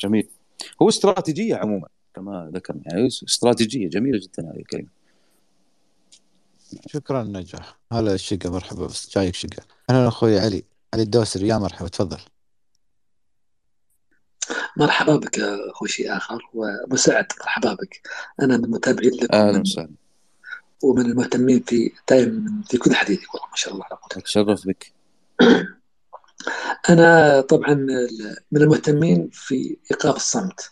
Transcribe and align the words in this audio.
جميل. 0.00 0.28
هو 0.82 0.88
استراتيجية 0.88 1.56
عموما 1.56 1.88
كما 2.14 2.50
ذكرنا 2.54 2.82
يعني 2.86 3.06
استراتيجية 3.06 3.88
جميلة 3.88 4.18
جدا 4.18 4.50
هذه 4.50 4.58
الكلمة 4.58 5.00
شكرا 6.86 7.22
نجاح. 7.22 7.78
هلا 7.92 8.14
الشقة 8.14 8.50
مرحبا 8.50 8.86
بس 8.86 9.10
جايك 9.14 9.34
شقة. 9.34 9.62
أنا 9.90 10.08
أخوي 10.08 10.40
علي. 10.40 10.64
علي 10.94 11.02
الدوسري 11.02 11.48
يا 11.48 11.58
مرحبا 11.58 11.88
تفضل. 11.88 12.18
مرحبا 14.76 15.16
بك 15.16 15.40
أخوي 15.40 15.88
شيء 15.88 16.16
آخر 16.16 16.38
ومساعد 16.54 17.26
مرحبا 17.40 17.74
بك. 17.74 18.00
أنا 18.42 18.56
من 18.56 18.64
المتابعين 18.64 19.12
لك 19.12 19.32
أهلا 19.32 19.60
وسهلا. 19.60 19.90
ومن 20.82 21.06
المهتمين 21.06 21.60
في 21.60 21.92
دائما 22.10 22.62
في 22.68 22.78
كل 22.78 22.94
حديث 22.94 23.20
والله 23.34 23.48
ما 23.48 23.56
شاء 23.56 23.74
الله 23.74 23.84
أتشرف 24.16 24.66
بك. 24.66 24.92
أنا 26.90 27.40
طبعا 27.40 27.74
من 28.52 28.62
المهتمين 28.62 29.30
في 29.32 29.76
إيقاف 29.90 30.16
الصمت. 30.16 30.70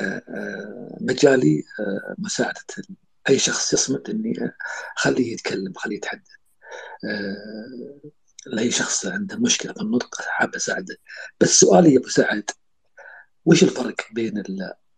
آه، 0.00 0.22
آه، 0.28 0.96
مجالي 1.00 1.64
آه، 1.80 2.14
مساعدة 2.18 2.60
أي 3.28 3.38
شخص 3.38 3.72
يصمت 3.72 4.10
إني 4.10 4.54
أخليه 4.96 5.32
يتكلم 5.32 5.72
أخليه 5.76 5.96
يتحدث. 5.96 6.28
لاي 8.46 8.70
شخص 8.70 9.06
عنده 9.06 9.36
مشكلة 9.36 9.72
في 9.72 9.80
النطق 9.80 10.20
حاب 10.20 10.54
أساعده. 10.54 10.96
بس 11.40 11.60
سؤالي 11.60 11.94
يا 11.94 11.98
أبو 11.98 12.08
سعد 12.08 12.50
وش 13.44 13.62
الفرق 13.62 13.96
بين 14.12 14.42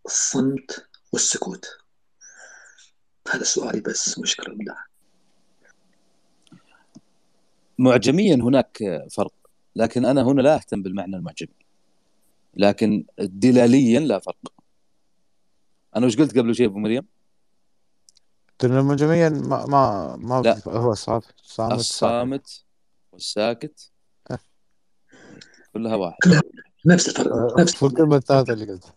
الصمت 0.07 0.87
والسكوت؟ 1.13 1.67
هذا 3.31 3.45
سؤالي 3.45 3.81
بس 3.81 4.19
مشكلة 4.19 4.55
بالله 4.55 4.77
معجميا 7.79 8.35
هناك 8.35 8.79
فرق. 9.11 9.40
لكن 9.77 10.05
أنا 10.05 10.23
هنا 10.23 10.43
لا 10.43 10.55
أهتم 10.55 10.83
بالمعنى 10.83 11.17
المعجمي. 11.17 11.55
لكن 12.55 13.05
دلاليا 13.19 14.01
لا 14.01 14.19
فرق. 14.19 14.53
أنا 15.97 16.07
وش 16.07 16.17
قلت 16.17 16.39
قبل 16.39 16.55
شيء 16.55 16.67
أبو 16.67 16.79
مريم؟ 16.79 17.07
معجميا 18.65 19.29
ما 19.29 19.67
ما 19.67 20.17
ما 20.17 20.43
لا. 20.43 20.61
هو 20.67 20.95
صامت 20.95 21.25
صامت 21.43 21.73
الصامت 21.73 22.65
والساكت 23.13 23.91
أه. 24.31 24.39
كلها 25.73 25.95
واحد. 25.95 26.19
نفس 26.87 27.09
الفرق 27.09 27.33
أه، 27.33 27.55
نفس 27.61 27.83
الكلمة 27.83 28.17
الثالثة 28.17 28.53
اللي 28.53 28.67
قلتها. 28.67 28.95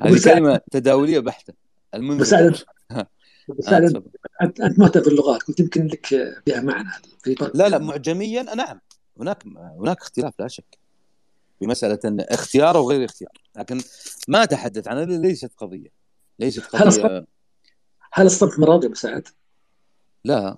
هذه 0.00 0.24
كلمة 0.24 0.60
تداولية 0.70 1.18
بحتة. 1.18 1.54
المنذر. 1.94 2.64
بس 3.48 3.68
انت 3.68 4.60
انت 4.60 4.78
مهتم 4.78 5.00
باللغات. 5.00 5.42
قلت 5.42 5.60
يمكن 5.60 5.86
لك 5.86 6.06
فيها 6.44 6.60
معنى. 6.60 6.88
في 7.22 7.50
لا 7.54 7.68
لا 7.68 7.78
معجميا 7.78 8.42
نعم. 8.42 8.80
هناك 9.20 9.46
هناك 9.78 10.00
اختلاف 10.00 10.40
لا 10.40 10.48
شك. 10.48 10.78
في 11.58 11.66
مسألة 11.66 11.98
اختيار 12.04 12.76
أو 12.76 12.90
غير 12.90 13.04
اختيار. 13.04 13.32
لكن 13.56 13.80
ما 14.28 14.42
أتحدث 14.42 14.88
عنها 14.88 15.04
ليست 15.04 15.52
قضية. 15.58 15.88
ليست 16.38 16.60
قضية. 16.60 17.04
هل 17.04 17.26
هل 18.12 18.26
الصمت 18.26 18.58
مرض 18.58 18.84
يا 18.84 18.88
مساعد؟ 18.88 19.28
لا. 20.24 20.56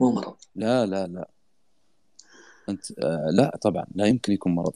مو 0.00 0.12
مرض 0.12 0.36
لا 0.54 0.86
لا 0.86 1.06
لا. 1.06 1.28
أنت 2.68 2.90
آه 2.98 3.30
لا 3.32 3.58
طبعا 3.62 3.86
لا 3.94 4.06
يمكن 4.06 4.32
يكون 4.32 4.54
مرض 4.54 4.74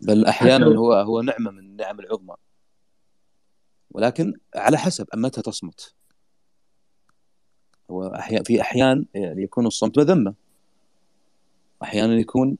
بل 0.00 0.26
أحيانا 0.26 0.66
هو 0.66 0.92
هو 0.92 1.20
نعمة 1.20 1.50
من 1.50 1.58
النعم 1.58 2.00
العظمى. 2.00 2.34
ولكن 3.92 4.34
على 4.54 4.78
حسب 4.78 5.06
متى 5.14 5.42
تصمت. 5.42 5.94
هو 7.90 8.06
أحيان 8.06 8.42
في 8.42 8.60
أحيان 8.60 9.06
يكون 9.14 9.66
الصمت 9.66 9.98
مذمه 9.98 10.34
أحيانا 11.82 12.14
يكون 12.14 12.58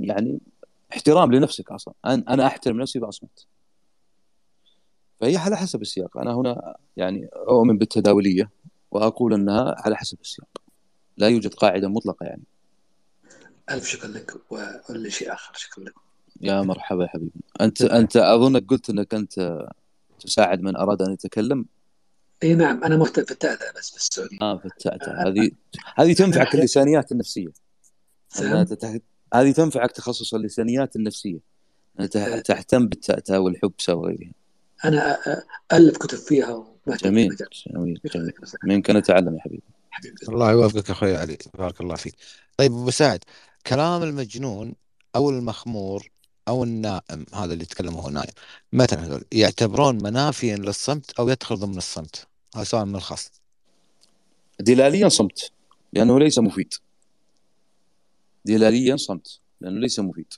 يعني 0.00 0.40
احترام 0.92 1.32
لنفسك 1.32 1.70
أصلا. 1.70 1.94
أنا 2.04 2.46
أحترم 2.46 2.80
نفسي 2.80 3.00
فاصمت 3.00 3.46
فهي 5.20 5.36
على 5.36 5.56
حسب 5.56 5.82
السياق. 5.82 6.18
أنا 6.18 6.34
هنا 6.34 6.76
يعني 6.96 7.28
أؤمن 7.34 7.78
بالتداولية 7.78 8.50
وأقول 8.90 9.34
أنها 9.34 9.74
على 9.78 9.96
حسب 9.96 10.20
السياق. 10.20 10.48
لا 11.16 11.28
يوجد 11.28 11.54
قاعدة 11.54 11.88
مطلقة 11.88 12.26
يعني. 12.26 12.42
ألف 13.70 13.86
شكر 13.86 14.08
لك 14.08 14.32
ولا 14.90 15.08
شيء 15.08 15.32
آخر. 15.32 15.52
شكرا 15.54 15.84
لك. 15.84 15.94
يا 16.40 16.62
مرحبا 16.62 17.02
يا 17.02 17.08
حبيبي. 17.08 17.40
انت 17.60 17.82
أنت 17.82 18.16
أظنك 18.16 18.66
قلت 18.68 18.90
أنك 18.90 19.14
أنت 19.14 19.66
تساعد 20.20 20.60
من 20.60 20.76
أراد 20.76 21.02
أن 21.02 21.12
يتكلم؟ 21.12 21.66
إي 22.42 22.54
نعم 22.54 22.84
أنا 22.84 22.96
مهتم 22.96 23.24
في 23.24 23.30
التأتأة 23.30 23.72
بس 23.78 23.90
في 23.90 23.96
السعودية. 23.96 24.38
آه 24.42 24.58
في 24.58 24.66
التأتأة 24.66 25.28
هذه 25.28 25.50
هذه 25.96 26.12
تنفعك 26.12 26.54
اللسانيات 26.54 27.12
النفسية. 27.12 27.52
هذه 29.34 29.52
تنفعك 29.52 29.92
تخصص 29.92 30.34
اللسانيات 30.34 30.96
النفسية. 30.96 31.38
تهتم 32.44 32.86
بالتأتأة 32.86 33.40
والحبسه 33.40 33.94
وغيرها. 33.94 34.32
أنا 34.84 35.18
الف 35.72 35.96
كتب 35.96 36.18
فيها 36.18 36.66
جميل 36.88 37.36
جميل 37.66 38.00
جميل. 38.14 38.32
منك 38.64 38.90
نتعلم 38.90 39.34
يا 39.34 39.40
حبيبي. 39.40 39.62
الله 40.28 40.52
يوفقك 40.52 40.90
أخوي 40.90 41.16
علي. 41.16 41.38
بارك 41.54 41.80
الله 41.80 41.94
فيك. 41.94 42.14
طيب 42.56 42.72
أبو 42.72 42.90
سعد 42.90 43.20
كلام 43.66 44.02
المجنون 44.02 44.74
أو 45.16 45.30
المخمور 45.30 46.10
أو 46.48 46.64
النائم 46.64 47.26
هذا 47.34 47.52
اللي 47.52 47.64
يتكلم 47.64 47.96
وهو 47.96 48.08
نايم 48.08 48.30
مثلا 48.72 49.06
هذول 49.06 49.24
يعتبرون 49.32 50.02
منافيا 50.02 50.56
للصمت 50.56 51.10
أو 51.18 51.28
يدخل 51.28 51.56
ضمن 51.56 51.76
الصمت. 51.76 52.26
هذا 52.54 52.64
سؤال 52.64 52.88
من 52.88 52.96
الخاص. 52.96 53.30
دلاليا 54.60 55.08
صمت 55.08 55.52
لأنه 55.92 56.18
ليس 56.18 56.38
مفيد. 56.38 56.74
دلاليا 58.44 58.96
صمت 58.96 59.40
لأنه 59.60 59.80
ليس 59.80 60.00
مفيد. 60.00 60.34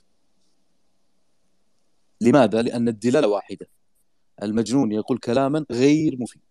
لماذا؟ 2.21 2.61
لأن 2.61 2.87
الدلالة 2.87 3.27
واحدة. 3.27 3.67
المجنون 4.43 4.91
يقول 4.91 5.17
كلاما 5.17 5.65
غير 5.71 6.17
مفيد. 6.19 6.41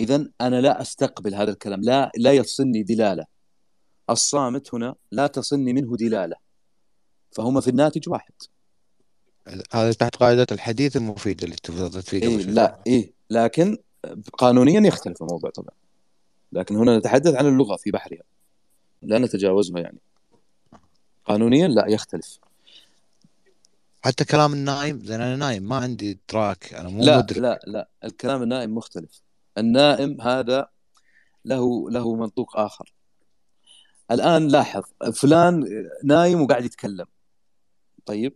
اذا 0.00 0.28
أنا 0.40 0.60
لا 0.60 0.82
أستقبل 0.82 1.34
هذا 1.34 1.50
الكلام 1.50 1.80
لا 1.80 2.12
لا 2.16 2.32
يصلني 2.32 2.82
دلالة. 2.82 3.24
الصامت 4.10 4.74
هنا 4.74 4.94
لا 5.12 5.26
تصلني 5.26 5.72
منه 5.72 5.96
دلالة. 5.96 6.43
فهما 7.34 7.60
في 7.60 7.68
الناتج 7.68 8.08
واحد. 8.08 8.32
هذا 9.72 9.92
تحت 9.92 10.16
قاعدة 10.16 10.46
الحديث 10.52 10.96
المفيد 10.96 11.42
اللي 11.42 11.56
تفضلت 11.56 12.08
فيه 12.08 12.22
إيه 12.22 12.36
لا 12.36 12.82
إيه 12.86 13.12
لكن 13.30 13.78
قانونيا 14.38 14.80
يختلف 14.80 15.22
الموضوع 15.22 15.50
طبعا. 15.50 15.74
لكن 16.52 16.76
هنا 16.76 16.98
نتحدث 16.98 17.34
عن 17.34 17.46
اللغة 17.46 17.76
في 17.76 17.90
بحرها. 17.90 18.22
لا 19.02 19.18
نتجاوزها 19.18 19.80
يعني. 19.80 19.98
قانونيا 21.24 21.68
لا 21.68 21.86
يختلف. 21.88 22.38
حتى 24.04 24.24
كلام 24.24 24.52
النائم 24.52 25.04
زين 25.04 25.20
أنا 25.20 25.36
نايم 25.36 25.62
ما 25.62 25.76
عندي 25.76 26.18
ادراك 26.28 26.74
أنا 26.74 26.88
مو 26.88 27.02
لا 27.02 27.18
مدرك. 27.18 27.38
لا 27.38 27.60
لا 27.66 27.88
الكلام 28.04 28.42
النائم 28.42 28.74
مختلف. 28.74 29.22
النائم 29.58 30.20
هذا 30.20 30.68
له 31.44 31.90
له 31.90 32.14
منطوق 32.14 32.56
آخر. 32.56 32.92
الآن 34.10 34.48
لاحظ 34.48 34.82
فلان 35.14 35.64
نايم 36.04 36.40
وقاعد 36.40 36.64
يتكلم. 36.64 37.06
طيب 38.06 38.34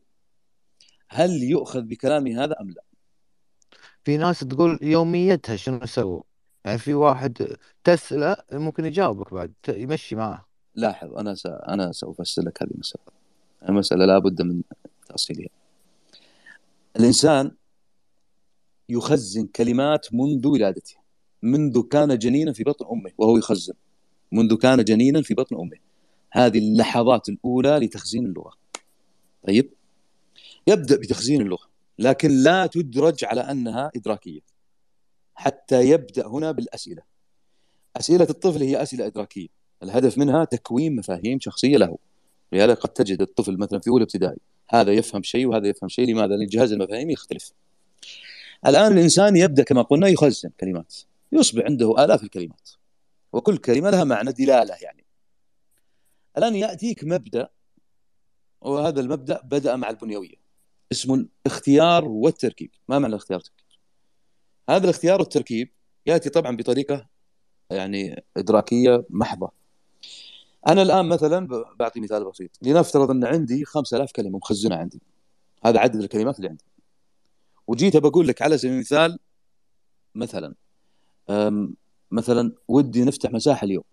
هل 1.08 1.30
يؤخذ 1.42 1.80
بكلامي 1.80 2.36
هذا 2.36 2.54
أم 2.60 2.70
لا؟ 2.70 2.82
في 4.04 4.16
ناس 4.16 4.40
تقول 4.40 4.78
يوميتها 4.82 5.56
شنو 5.56 5.86
سووا 5.86 6.22
يعني 6.64 6.78
في 6.78 6.94
واحد 6.94 7.56
تسأله 7.84 8.36
ممكن 8.52 8.84
يجاوبك 8.84 9.34
بعد 9.34 9.52
يمشي 9.68 10.16
معاه. 10.16 10.44
لاحظ 10.74 11.14
أنا 11.14 11.34
س... 11.34 11.46
أنا 11.46 11.92
سوف 11.92 12.20
افسر 12.20 12.42
لك 12.42 12.62
هذه 12.62 12.70
المسألة. 12.70 13.02
المسألة 13.68 14.04
لابد 14.06 14.42
من 14.42 14.62
تأصيلها. 15.09 15.48
الإنسان 16.97 17.50
يخزن 18.88 19.47
كلمات 19.47 20.06
منذ 20.12 20.47
ولادته. 20.47 20.97
منذ 21.42 21.82
كان 21.82 22.18
جنينا 22.18 22.53
في 22.53 22.64
بطن 22.64 22.86
أمه 22.92 23.10
وهو 23.18 23.36
يخزن. 23.36 23.74
منذ 24.32 24.56
كان 24.56 24.84
جنينا 24.84 25.22
في 25.22 25.34
بطن 25.34 25.56
أمه. 25.56 25.76
هذه 26.30 26.59
اللحظات 26.59 27.28
الأولى 27.28 27.78
لتخزين 27.78 28.26
اللغة. 28.26 28.53
طيب. 29.46 29.72
يبدأ 30.66 30.96
بتخزين 30.96 31.40
اللغة 31.40 31.68
لكن 31.98 32.30
لا 32.30 32.66
تدرج 32.66 33.24
على 33.24 33.40
أنها 33.40 33.90
إدراكية 33.96 34.40
حتى 35.34 35.90
يبدأ 35.90 36.26
هنا 36.26 36.52
بالأسئلة. 36.52 37.02
أسئلة 37.96 38.26
الطفل 38.30 38.62
هي 38.62 38.82
أسئلة 38.82 39.06
إدراكية 39.06 39.48
الهدف 39.82 40.18
منها 40.18 40.44
تكوين 40.44 40.96
مفاهيم 40.96 41.40
شخصية 41.40 41.76
له. 41.76 41.98
لهذا 42.52 42.74
قد 42.74 42.88
تجد 42.88 43.20
الطفل 43.20 43.56
مثلا 43.56 43.80
في 43.80 43.90
أولى 43.90 44.02
ابتدائي 44.02 44.38
هذا 44.68 44.92
يفهم 44.92 45.22
شيء 45.22 45.46
وهذا 45.46 45.68
يفهم 45.68 45.88
شيء 45.88 46.06
لماذا؟ 46.08 46.36
لأن 46.36 46.46
جهاز 46.46 46.72
المفاهيم 46.72 47.10
يختلف. 47.10 47.52
الآن 48.66 48.92
الإنسان 48.92 49.36
يبدأ 49.36 49.62
كما 49.62 49.82
قلنا 49.82 50.08
يخزن 50.08 50.50
كلمات 50.60 50.94
يصبح 51.32 51.64
عنده 51.64 52.04
آلاف 52.04 52.22
الكلمات 52.22 52.70
وكل 53.32 53.56
كلمة 53.56 53.90
لها 53.90 54.04
معنى 54.04 54.32
دلالة 54.32 54.74
يعني. 54.82 55.04
الآن 56.38 56.54
يأتيك 56.54 57.04
مبدأ 57.04 57.48
وهذا 58.60 59.01
المبدأ 59.01 59.41
بدأ 59.45 59.77
مع 59.77 59.91
البنيوية 59.91 60.34
اسمه 60.93 61.27
الاختيار 61.47 62.05
والتركيب. 62.05 62.71
ما 62.89 62.99
معنى 62.99 63.15
الاختيار 63.15 63.39
والتركيب؟ 63.39 63.66
هذا 64.69 64.84
الاختيار 64.84 65.21
والتركيب 65.21 65.71
يأتي 66.07 66.31
طبعا 66.31 66.57
بطريقة 66.57 67.07
يعني 67.71 68.25
إدراكية 68.37 69.05
محضة. 69.10 69.51
أنا 70.69 70.83
الآن 70.83 71.09
مثلا 71.09 71.49
بعطي 71.78 72.01
مثال 72.01 72.25
بسيط. 72.25 72.51
لنفترض 72.63 73.10
أن 73.10 73.25
عندي 73.25 73.65
5000 73.65 74.13
كلمة 74.13 74.39
مخزنة 74.39 74.77
عندي. 74.77 75.01
هذا 75.65 75.78
عدد 75.78 75.97
الكلمات 75.97 76.37
اللي 76.37 76.49
عندي. 76.49 76.65
وجيت 77.66 77.97
بقول 77.97 78.28
لك 78.28 78.43
على 78.43 78.59
سبيل 78.59 78.72
المثال 78.72 79.19
مثلا 80.15 80.55
مثلا 82.10 82.53
ودي 82.69 83.05
نفتح 83.05 83.31
مساحة 83.31 83.65
اليوم. 83.65 83.84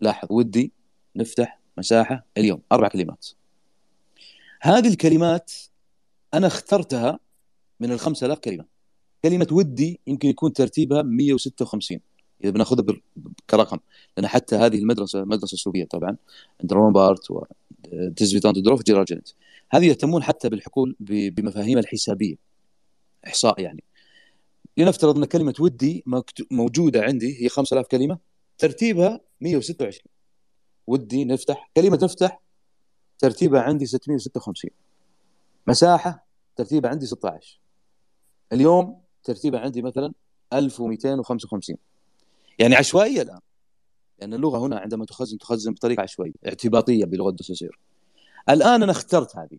لاحظ 0.00 0.28
ودي 0.30 0.72
نفتح 1.16 1.60
مساحة 1.78 2.26
اليوم. 2.36 2.62
أربع 2.72 2.88
كلمات. 2.88 3.28
هذه 4.62 4.88
الكلمات 4.88 5.52
أنا 6.34 6.46
اخترتها 6.46 7.18
من 7.80 7.92
ال 7.92 8.00
5000 8.00 8.38
كلمة. 8.38 8.64
كلمة 9.24 9.46
ودي 9.52 10.00
يمكن 10.06 10.28
يكون 10.28 10.52
ترتيبها 10.52 11.02
156 11.02 12.00
إذا 12.44 12.50
بناخذها 12.50 12.96
كرقم 13.50 13.78
لأن 14.16 14.26
حتى 14.26 14.56
هذه 14.56 14.78
المدرسة 14.78 15.24
مدرسة 15.24 15.56
سوريه 15.56 15.84
طبعا 15.84 16.16
عند 16.60 16.72
رومان 16.72 16.92
بارت 16.92 17.30
وديزفيتانت 17.30 18.58
دروف 18.58 18.82
جينيت. 18.82 19.30
هذه 19.70 19.86
يهتمون 19.86 20.22
حتى 20.22 20.48
بالحقول 20.48 20.96
بمفاهيم 21.00 21.78
الحسابية 21.78 22.36
إحصاء 23.26 23.60
يعني. 23.60 23.84
لنفترض 24.76 25.18
أن 25.18 25.24
كلمة 25.24 25.54
ودي 25.60 26.04
موجودة 26.50 27.02
عندي 27.02 27.44
هي 27.44 27.48
5000 27.48 27.86
كلمة 27.86 28.18
ترتيبها 28.58 29.20
126 29.40 30.00
ودي 30.86 31.24
نفتح 31.24 31.70
كلمة 31.76 31.98
نفتح 32.02 32.40
ترتيبها 33.20 33.60
عندي 33.60 33.86
656 33.86 34.70
مساحة 35.66 36.26
ترتيبها 36.56 36.90
عندي 36.90 37.06
16 37.06 37.60
اليوم 38.52 39.00
ترتيبها 39.24 39.60
عندي 39.60 39.82
مثلا 39.82 40.12
1255 40.52 41.76
يعني 42.58 42.74
عشوائية 42.76 43.22
الآن. 43.22 43.40
لأن 44.18 44.34
اللغة 44.34 44.58
هنا 44.58 44.78
عندما 44.78 45.04
تخزن 45.04 45.38
تخزن 45.38 45.72
بطريقة 45.72 46.02
عشوائية 46.02 46.32
اعتباطية 46.46 47.04
بلغة 47.04 47.30
دسوسير 47.30 47.78
الآن 48.48 48.82
أنا 48.82 48.92
اخترت 48.92 49.36
هذه. 49.36 49.58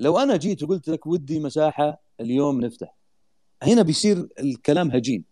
لو 0.00 0.18
أنا 0.18 0.36
جيت 0.36 0.62
وقلت 0.62 0.88
لك 0.88 1.06
ودي 1.06 1.40
مساحة 1.40 2.00
اليوم 2.20 2.60
نفتح. 2.60 2.94
هنا 3.62 3.82
بيصير 3.82 4.28
الكلام 4.38 4.90
هجين. 4.90 5.24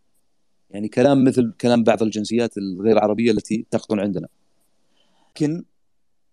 يعني 0.71 0.89
كلام 0.89 1.25
مثل 1.25 1.53
كلام 1.61 1.85
بعض 1.85 2.03
الجنسيات 2.03 2.59
الغير 2.59 2.99
عربية 2.99 3.31
التي 3.31 3.67
تقطن 3.71 4.01
عندنا. 4.01 4.29
لكن 5.31 5.65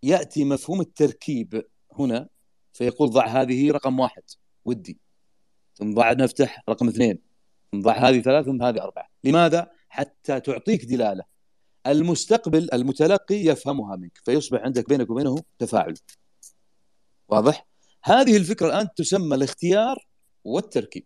يأتي 0.03 0.43
مفهوم 0.43 0.81
التركيب 0.81 1.65
هنا 1.99 2.29
فيقول 2.73 3.09
ضع 3.09 3.27
هذه 3.27 3.71
رقم 3.71 3.99
واحد 3.99 4.23
ودي. 4.65 4.99
ثم 5.75 5.93
ضع 5.93 6.13
نفتح 6.13 6.63
رقم 6.69 6.87
اثنين 6.87 7.19
ثم 7.71 7.81
ضع 7.81 7.97
هذه 8.09 8.19
ثلاث 8.21 8.45
ثم 8.45 8.63
هذه 8.63 8.81
أربعة. 8.81 9.09
لماذا؟ 9.23 9.71
حتى 9.89 10.39
تعطيك 10.39 10.85
دلالة. 10.85 11.23
المستقبل 11.87 12.69
المتلقي 12.73 13.35
يفهمها 13.35 13.95
منك 13.95 14.21
فيصبح 14.25 14.61
عندك 14.61 14.89
بينك 14.89 15.09
وبينه 15.09 15.35
تفاعل. 15.59 15.93
واضح؟ 17.29 17.67
هذه 18.03 18.37
الفكرة 18.37 18.67
الآن 18.67 18.87
تسمى 18.95 19.35
الاختيار 19.35 20.07
والتركيب. 20.43 21.05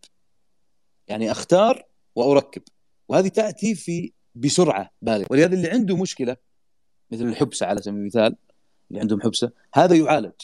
يعني 1.08 1.32
أختار 1.32 1.84
وأركب. 2.16 2.62
وهذه 3.10 3.28
تأتي 3.28 3.76
في 3.76 4.14
بسرعة 4.36 4.90
بالغة. 5.02 5.28
ولهذا 5.30 5.54
اللي 5.54 5.70
عنده 5.70 5.98
مشكلة 5.98 6.38
مثل 7.12 7.26
الحبسه 7.26 7.66
على 7.66 7.82
سبيل 7.82 8.00
المثال 8.00 8.36
اللي 8.92 9.02
عندهم 9.02 9.22
حبسه 9.22 9.52
هذا 9.74 9.96
يعالج. 9.96 10.42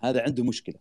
هذا 0.00 0.22
عنده 0.22 0.44
مشكلة. 0.44 0.74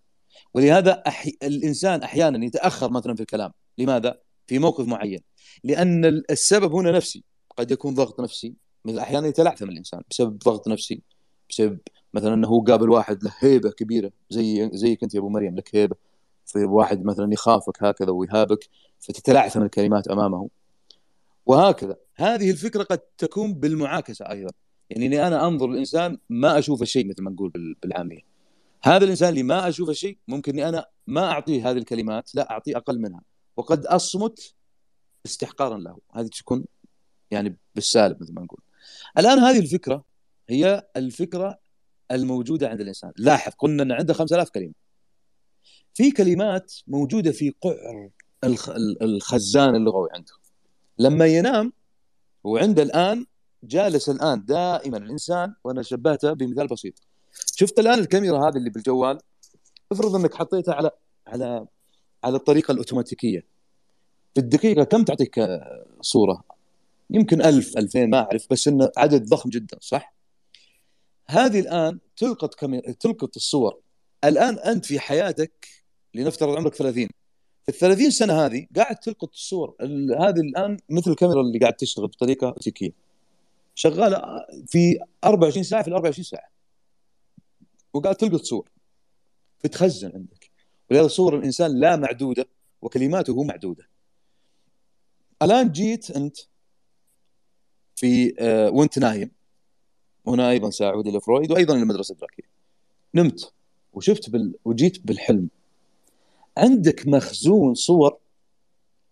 ولهذا 0.53 1.03
أحي... 1.07 1.37
الإنسان 1.43 2.03
أحيانا 2.03 2.45
يتأخر 2.45 2.91
مثلا 2.91 3.15
في 3.15 3.21
الكلام. 3.21 3.51
لماذا؟ 3.77 4.19
في 4.47 4.59
موقف 4.59 4.87
معين. 4.87 5.19
لأن 5.63 6.05
السبب 6.05 6.75
هنا 6.75 6.91
نفسي. 6.91 7.23
قد 7.57 7.71
يكون 7.71 7.93
ضغط 7.93 8.19
نفسي. 8.19 8.53
مثل 8.85 8.99
أحيانا 8.99 9.27
يتلعثم 9.27 9.69
الإنسان 9.69 10.01
بسبب 10.09 10.39
ضغط 10.39 10.67
نفسي 10.67 11.01
بسبب 11.49 11.79
مثلا 12.13 12.33
إنه 12.33 12.47
هو 12.47 12.63
قابل 12.63 12.89
واحد 12.89 13.23
له 13.23 13.33
هيبة 13.39 13.71
كبيرة. 13.71 14.11
زي 14.29 14.69
زيك 14.73 15.03
أنت 15.03 15.15
يا 15.15 15.19
أبو 15.19 15.29
مريم 15.29 15.55
لك 15.55 15.75
هيبة. 15.75 15.95
في 16.45 16.59
واحد 16.59 17.05
مثلا 17.05 17.33
يخافك 17.33 17.83
هكذا 17.83 18.11
ويهابك 18.11 18.69
فتتلعثم 18.99 19.61
الكلمات 19.61 20.07
أمامه. 20.07 20.49
وهكذا. 21.45 21.95
هذه 22.15 22.51
الفكرة 22.51 22.83
قد 22.83 22.99
تكون 23.17 23.53
بالمعاكسة 23.53 24.29
أيضا. 24.29 24.51
يعني 24.89 25.05
إني 25.05 25.27
أنا 25.27 25.47
أنظر 25.47 25.71
الإنسان 25.71 26.17
ما 26.29 26.59
أشوف 26.59 26.81
الشيء 26.81 27.07
مثل 27.07 27.23
ما 27.23 27.31
نقول 27.31 27.49
بال- 27.49 27.75
بالعامية. 27.81 28.21
هذا 28.83 29.03
الإنسان 29.05 29.29
اللي 29.29 29.43
ما 29.43 29.67
أشوف 29.69 29.89
الشيء 29.89 30.17
ممكن 30.27 30.51
إني 30.51 30.69
أنا 30.69 30.85
ما 31.07 31.31
أعطيه 31.31 31.69
هذه 31.71 31.77
الكلمات 31.77 32.35
لا 32.35 32.51
أعطيه 32.51 32.77
أقل 32.77 32.99
منها. 32.99 33.21
وقد 33.57 33.85
أصمت 33.85 34.53
استحقارا 35.25 35.77
له. 35.77 35.97
هذه 36.13 36.27
تكون 36.27 36.65
يعني 37.31 37.57
بالسالب 37.75 38.21
مثل 38.21 38.33
ما 38.33 38.41
نقول. 38.41 38.59
الآن 39.17 39.39
هذه 39.39 39.59
الفكرة 39.59 40.03
هي 40.49 40.87
الفكرة 40.95 41.59
الموجودة 42.11 42.69
عند 42.69 42.81
الإنسان. 42.81 43.11
لاحظ 43.17 43.51
قلنا 43.57 43.83
إن 43.83 43.91
عنده 43.91 44.13
5000 44.13 44.49
كلمة. 44.49 44.73
في 45.93 46.11
كلمات 46.11 46.73
موجودة 46.87 47.31
في 47.31 47.53
قعر 47.61 48.09
الخ- 48.43 48.75
الخزان 49.01 49.75
اللغوي 49.75 50.09
عنده. 50.13 50.33
لما 50.99 51.25
ينام 51.25 51.73
هو 52.45 52.57
عنده 52.57 52.83
الآن 52.83 53.25
جالس 53.63 54.09
الآن 54.09 54.45
دائما 54.45 54.97
الإنسان 54.97 55.53
وأنا 55.63 55.81
شبهته 55.81 56.33
بمثال 56.33 56.67
بسيط. 56.67 56.93
شفت 57.55 57.79
الآن 57.79 57.99
الكاميرا 57.99 58.49
هذه 58.49 58.57
اللي 58.57 58.69
بالجوال؟ 58.69 59.19
افرض 59.91 60.15
إنك 60.15 60.33
حطيتها 60.33 60.73
على 60.73 60.91
على 61.27 61.67
على 62.23 62.35
الطريقة 62.35 62.71
الأوتوماتيكية. 62.71 63.45
في 64.33 64.39
الدقيقة 64.39 64.83
كم 64.83 65.03
تعطيك 65.03 65.39
آه، 65.39 65.85
صورة؟ 66.01 66.43
يمكن 67.09 67.41
ألف 67.41 67.77
ألفين 67.77 68.09
ما 68.09 68.19
أعرف 68.19 68.47
بس 68.51 68.67
إنه 68.67 68.91
عدد 68.97 69.25
ضخم 69.29 69.49
جدا 69.49 69.77
صح؟ 69.81 70.13
هذه 71.27 71.59
الآن 71.59 71.99
تلقط. 72.17 72.55
تلقط 72.99 73.35
الصور. 73.35 73.79
الآن 74.23 74.59
أنت 74.59 74.85
في 74.85 74.99
حياتك 74.99 75.67
لنفترض 76.13 76.57
عمرك 76.57 76.75
30 76.75 77.07
في 77.63 77.69
ال 77.69 77.73
30 77.73 78.11
سنة 78.11 78.45
هذه 78.45 78.67
قاعد 78.75 78.95
تلقط 78.95 79.29
الصور. 79.33 79.75
ال... 79.81 80.21
هذه 80.21 80.39
الآن 80.39 80.77
مثل 80.89 81.11
الكاميرا 81.11 81.41
اللي 81.41 81.59
قاعد 81.59 81.73
تشتغل 81.73 82.07
بطريقة 82.07 82.47
أوتيكية 82.47 83.02
شغالة 83.75 84.45
في 84.67 84.99
24 85.23 85.63
ساعة 85.63 85.81
في 85.81 85.87
ال 85.87 85.93
24 85.93 86.23
ساعة. 86.23 86.49
وقاعد 87.93 88.15
تلقط 88.15 88.41
صور. 88.41 88.69
بتخزن 89.63 90.11
عندك. 90.15 90.51
ولهذا 90.91 91.07
صور 91.07 91.37
الإنسان 91.37 91.79
لا 91.79 91.95
معدودة 91.95 92.47
وكلماته 92.81 93.43
معدودة. 93.43 93.89
الآن 95.41 95.71
جيت 95.71 96.11
أنت 96.11 96.37
في 97.95 98.35
آه، 98.39 98.69
وأنت 98.69 98.99
نايم. 98.99 99.31
هنا 100.27 100.49
أيضا 100.49 100.69
سأعود 100.69 101.07
إلى 101.07 101.21
فرويد 101.21 101.51
وأيضا 101.51 101.75
المدرسة 101.75 102.11
الادراكيه 102.11 102.43
نمت 103.15 103.53
وشفت 103.93 104.29
بال... 104.29 104.55
وجيت 104.65 105.07
بالحلم. 105.07 105.49
عندك 106.57 107.07
مخزون 107.07 107.73
صور 107.73 108.17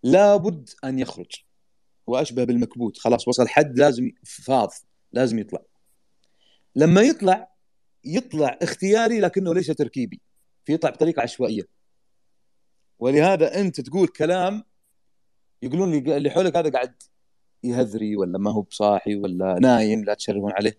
لابد 0.02 0.70
أن 0.84 0.98
يخرج. 0.98 1.44
وأشبه 2.06 2.44
بالمكبوت. 2.44 2.98
خلاص 2.98 3.28
وصل 3.28 3.48
حد 3.48 3.78
لازم 3.78 4.10
فاض 4.24 4.70
لازم 5.12 5.38
يطلع. 5.38 5.60
لما 6.76 7.00
يطلع 7.00 7.52
يطلع 8.04 8.58
اختياري 8.62 9.20
لكنه 9.20 9.54
ليس 9.54 9.66
تركيبي. 9.66 10.20
يطلع 10.68 10.90
بطريقه 10.90 11.22
عشوائية. 11.22 11.62
ولهذا 12.98 13.60
أنت 13.60 13.80
تقول 13.80 14.08
كلام 14.08 14.64
يقولون 15.62 15.90
لي 15.90 16.16
اللي 16.16 16.30
حولك 16.30 16.56
هذا 16.56 16.70
قاعد 16.70 16.94
يهذري 17.64 18.16
ولا 18.16 18.38
ما 18.38 18.52
هو 18.52 18.62
بصاحي 18.62 19.16
ولا 19.16 19.58
نايم 19.60 20.04
لا 20.04 20.14
تشرفون 20.14 20.52
عليه. 20.52 20.78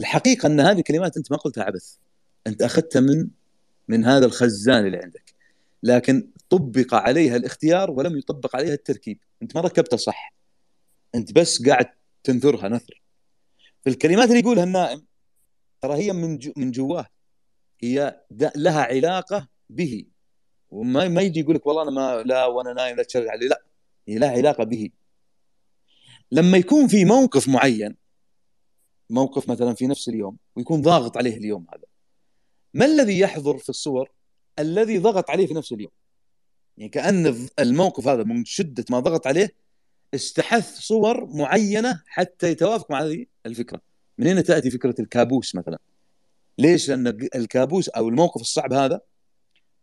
الحقيقة 0.00 0.46
أن 0.46 0.60
هذه 0.60 0.78
الكلمات 0.78 1.16
أنت 1.16 1.32
ما 1.32 1.38
قلتها 1.38 1.64
عبث. 1.64 1.96
أنت 2.46 2.62
أخذتها 2.62 3.00
من 3.00 3.28
من 3.88 4.04
هذا 4.04 4.26
الخزان 4.26 4.86
اللي 4.86 4.98
عندك. 4.98 5.34
لكن 5.82 6.30
طبق 6.50 6.94
عليها 6.94 7.36
الاختيار 7.36 7.90
ولم 7.90 8.18
يطبق 8.18 8.56
عليها 8.56 8.74
التركيب. 8.74 9.18
أنت 9.42 9.56
ما 9.56 9.60
ركبتها 9.60 9.96
صح. 9.96 10.34
أنت 11.14 11.32
بس 11.32 11.66
قاعد 11.66 11.86
تنثرها 12.22 12.68
نثر. 12.68 13.02
في 13.82 13.90
الكلمات 13.90 14.28
اللي 14.28 14.40
يقولها 14.40 14.64
النائم 14.64 15.04
ترى 15.80 15.94
هي 15.94 16.12
من 16.12 16.38
جو 16.38 16.52
من 16.56 16.70
جواه. 16.70 17.06
هي 17.80 18.20
لها 18.56 18.82
علاقة 18.82 19.48
به. 19.70 20.04
وما 20.70 21.08
ما 21.08 21.22
يجي 21.22 21.40
يقول 21.40 21.54
لك 21.54 21.66
والله 21.66 21.82
أنا 21.82 21.90
ما 21.90 22.22
لا 22.22 22.46
وأنا 22.46 22.72
نايم 22.72 22.96
لا 22.96 23.02
تشرد 23.02 23.26
علي. 23.26 23.48
لا 23.48 23.62
هي 24.08 24.18
لها 24.18 24.30
علاقة 24.30 24.64
به. 24.64 24.90
لما 26.32 26.58
يكون 26.58 26.88
في 26.88 27.04
موقف 27.04 27.48
معين 27.48 27.96
موقف 29.10 29.50
مثلا 29.50 29.74
في 29.74 29.86
نفس 29.86 30.08
اليوم 30.08 30.36
ويكون 30.56 30.82
ضاغط 30.82 31.16
عليه 31.16 31.36
اليوم 31.36 31.66
هذا 31.72 31.84
ما 32.74 32.84
الذي 32.84 33.18
يحضر 33.18 33.58
في 33.58 33.68
الصور؟ 33.68 34.10
الذي 34.58 34.98
ضغط 34.98 35.30
عليه 35.30 35.46
في 35.46 35.54
نفس 35.54 35.72
اليوم. 35.72 35.90
يعني 36.78 36.88
كأن 36.88 37.48
الموقف 37.58 38.08
هذا 38.08 38.22
من 38.22 38.44
شدة 38.44 38.84
ما 38.90 39.00
ضغط 39.00 39.26
عليه 39.26 39.54
استحث 40.14 40.78
صور 40.78 41.26
معينة 41.26 42.02
حتى 42.06 42.50
يتوافق 42.50 42.90
مع 42.90 43.02
هذه 43.02 43.26
الفكرة. 43.46 43.80
من 44.18 44.26
هنا 44.26 44.40
تأتي 44.40 44.70
فكرة 44.70 44.94
الكابوس 45.00 45.54
مثلا. 45.54 45.78
ليش؟ 46.58 46.88
لأن 46.88 47.06
الكابوس 47.34 47.88
أو 47.88 48.08
الموقف 48.08 48.40
الصعب 48.40 48.72
هذا 48.72 49.00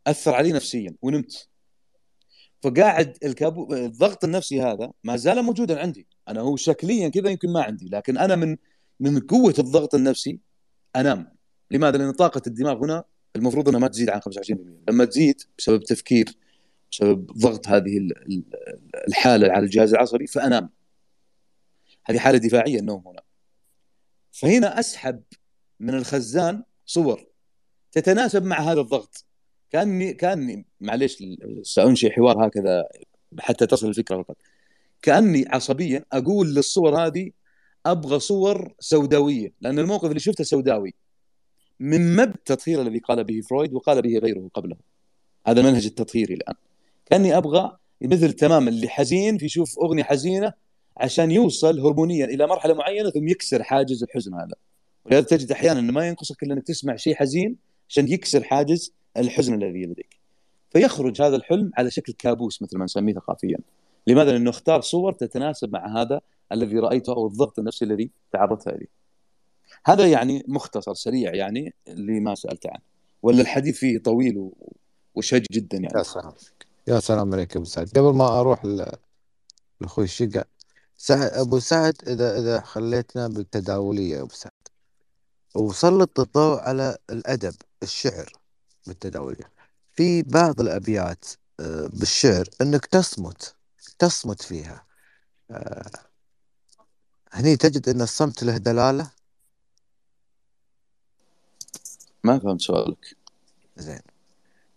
أثر 0.07 0.33
علي 0.33 0.51
نفسيا 0.51 0.95
ونمت. 1.01 1.47
فقاعد 2.61 3.17
الكابو 3.23 3.73
الضغط 3.73 4.23
النفسي 4.23 4.61
هذا 4.61 4.91
ما 5.03 5.17
زال 5.17 5.43
موجودا 5.43 5.79
عندي. 5.79 6.07
أنا 6.27 6.41
هو 6.41 6.55
شكليا 6.55 7.09
كذا 7.09 7.29
يمكن 7.29 7.49
ما 7.49 7.63
عندي 7.63 7.89
لكن 7.89 8.17
أنا 8.17 8.35
من 8.35 8.57
من 8.99 9.19
قوة 9.19 9.55
الضغط 9.59 9.95
النفسي 9.95 10.39
أنام. 10.95 11.35
لماذا؟ 11.71 11.97
لأن 11.97 12.11
طاقة 12.11 12.41
الدماغ 12.47 12.83
هنا 12.85 13.03
المفروض 13.35 13.69
إنها 13.69 13.79
ما 13.79 13.87
تزيد 13.87 14.09
عن 14.09 14.21
25% 14.21 14.55
لما 14.89 15.05
تزيد 15.05 15.41
بسبب 15.57 15.83
تفكير 15.83 16.44
بسبب 16.92 17.32
ضغط 17.32 17.68
هذه 17.68 18.10
الحالة 19.08 19.51
على 19.51 19.65
الجهاز 19.65 19.94
العصبي 19.94 20.27
فانام 20.27 20.70
هذه 22.06 22.18
حالة 22.18 22.38
دفاعية 22.38 22.80
النوم 22.80 23.08
هنا. 23.08 23.22
فهنا 24.32 24.80
أسحب 24.80 25.24
من 25.80 25.94
الخزان 25.94 26.63
صور 26.86 27.25
تتناسب 27.92 28.44
مع 28.44 28.60
هذا 28.60 28.82
الضغط. 28.82 29.25
كاني 29.72 30.13
كاني 30.13 30.65
معليش 30.82 31.24
سأنشئ 31.63 32.10
حوار 32.10 32.48
هكذا 32.48 32.84
حتى 33.39 33.68
تصل 33.68 33.88
الفكرة 33.88 34.22
فقط. 34.22 34.38
كأني 35.01 35.46
عصبيا 35.50 36.06
أقول 36.12 36.56
للصور 36.56 37.06
هذه 37.06 37.32
أبغى 37.86 38.20
صور 38.20 38.74
سوداوية 38.80 39.54
لأن 39.62 39.80
الموقف 39.80 40.10
اللي 40.10 40.20
شفته 40.20 40.44
سوداوي. 40.44 40.94
من 41.80 42.15
مبدأ 42.15 42.36
التطهير 42.36 42.82
الذي 42.82 43.00
قال 43.00 43.24
به 43.24 43.42
فرويد 43.42 43.74
وقال 43.74 44.01
به 44.01 44.18
غيره 44.18 44.50
قبله. 44.54 44.75
هذا 45.48 45.62
المنهج 45.62 45.86
التطهيري 45.86 46.34
الآن. 46.34 46.56
كأني 47.05 47.38
أبغى 47.38 47.77
مثل 48.01 48.33
تماما 48.33 48.69
اللي 48.69 48.88
حزين 48.88 49.38
في 49.38 49.45
يشوف 49.45 49.79
أغنية 49.79 50.03
حزينة 50.03 50.53
عشان 50.97 51.31
يوصل 51.31 51.79
هرمونيا 51.79 52.25
إلى 52.25 52.47
مرحلة 52.47 52.74
معينة 52.74 53.09
ثم 53.09 53.27
يكسر 53.27 53.63
حاجز 53.63 54.03
الحزن 54.03 54.33
هذا. 54.33 54.55
ولهذا 55.05 55.25
تجد 55.25 55.51
أحيانا 55.51 55.79
إنه 55.79 55.93
ما 55.93 56.07
ينقصك 56.07 56.43
إلا 56.43 56.53
إنك 56.53 56.63
تسمع 56.63 56.95
شيء 56.95 57.15
حزين 57.15 57.55
عشان 57.89 58.07
يكسر 58.07 58.43
حاجز 58.43 58.93
الحزن 59.17 59.53
الذي 59.53 59.85
لديك 59.85 60.19
فيخرج 60.69 61.21
هذا 61.21 61.35
الحلم 61.35 61.71
على 61.77 61.91
شكل 61.91 62.13
كابوس 62.13 62.62
مثل 62.62 62.77
ما 62.77 62.85
نسميه 62.85 63.13
ثقافيا. 63.13 63.57
لماذا؟ 64.07 64.31
لأنه 64.31 64.50
اختار 64.50 64.81
صور 64.81 65.13
تتناسب 65.13 65.74
مع 65.74 66.01
هذا 66.01 66.21
الذي 66.51 66.79
رأيته 66.79 67.13
أو 67.13 67.27
الضغط 67.27 67.59
النفسي 67.59 67.85
الذي 67.85 68.09
تعرضت 68.31 68.67
اليه. 68.67 68.88
هذا 69.85 70.07
يعني 70.07 70.43
مختصر 70.47 70.93
سريع 70.93 71.35
يعني 71.35 71.74
لما 71.88 72.35
سألت 72.35 72.67
عنه. 72.67 72.81
ولا 73.24 73.41
الحديث 73.41 73.77
فيه 73.77 73.97
طويل 73.97 74.50
وشج 75.15 75.45
جدا 75.51 75.77
يعني. 75.77 75.93
يا 76.88 77.00
سلام 77.00 77.30
يا 77.30 77.36
عليك 77.36 77.56
ابو 77.56 77.65
سعد. 77.65 77.89
قبل 77.89 78.13
ما 78.13 78.39
أروح 78.39 78.65
لأخوي 79.82 80.04
الشقه 80.06 80.46
سعد 80.98 81.34
أبو 81.34 81.60
سعد 81.60 81.96
إذا 82.08 82.39
إذا 82.39 82.62
خليتنا 82.62 83.27
بالتداولية 83.27 84.22
أبو 84.22 84.34
سعد. 84.34 84.51
وسلط 85.56 86.20
الضوء 86.20 86.60
على 86.60 86.98
الأدب 87.10 87.56
الشعر 87.84 88.34
بالتداولية. 88.88 89.51
في 89.92 90.24
بعض 90.24 90.62
الأبيات 90.62 91.25
آه، 91.60 91.89
بالشعر 91.94 92.50
إنك 92.62 92.86
تصمت 92.86 93.56
تصمت 94.00 94.42
فيها. 94.42 94.86
آه، 95.51 95.92
هني 97.32 97.58
تجد 97.58 97.89
إن 97.89 98.01
الصمت 98.01 98.44
له 98.44 98.58
دلالة؟ 98.58 99.10
ما 102.24 102.39
فهمت 102.39 102.62
سؤالك. 102.62 103.18
زين. 103.77 104.14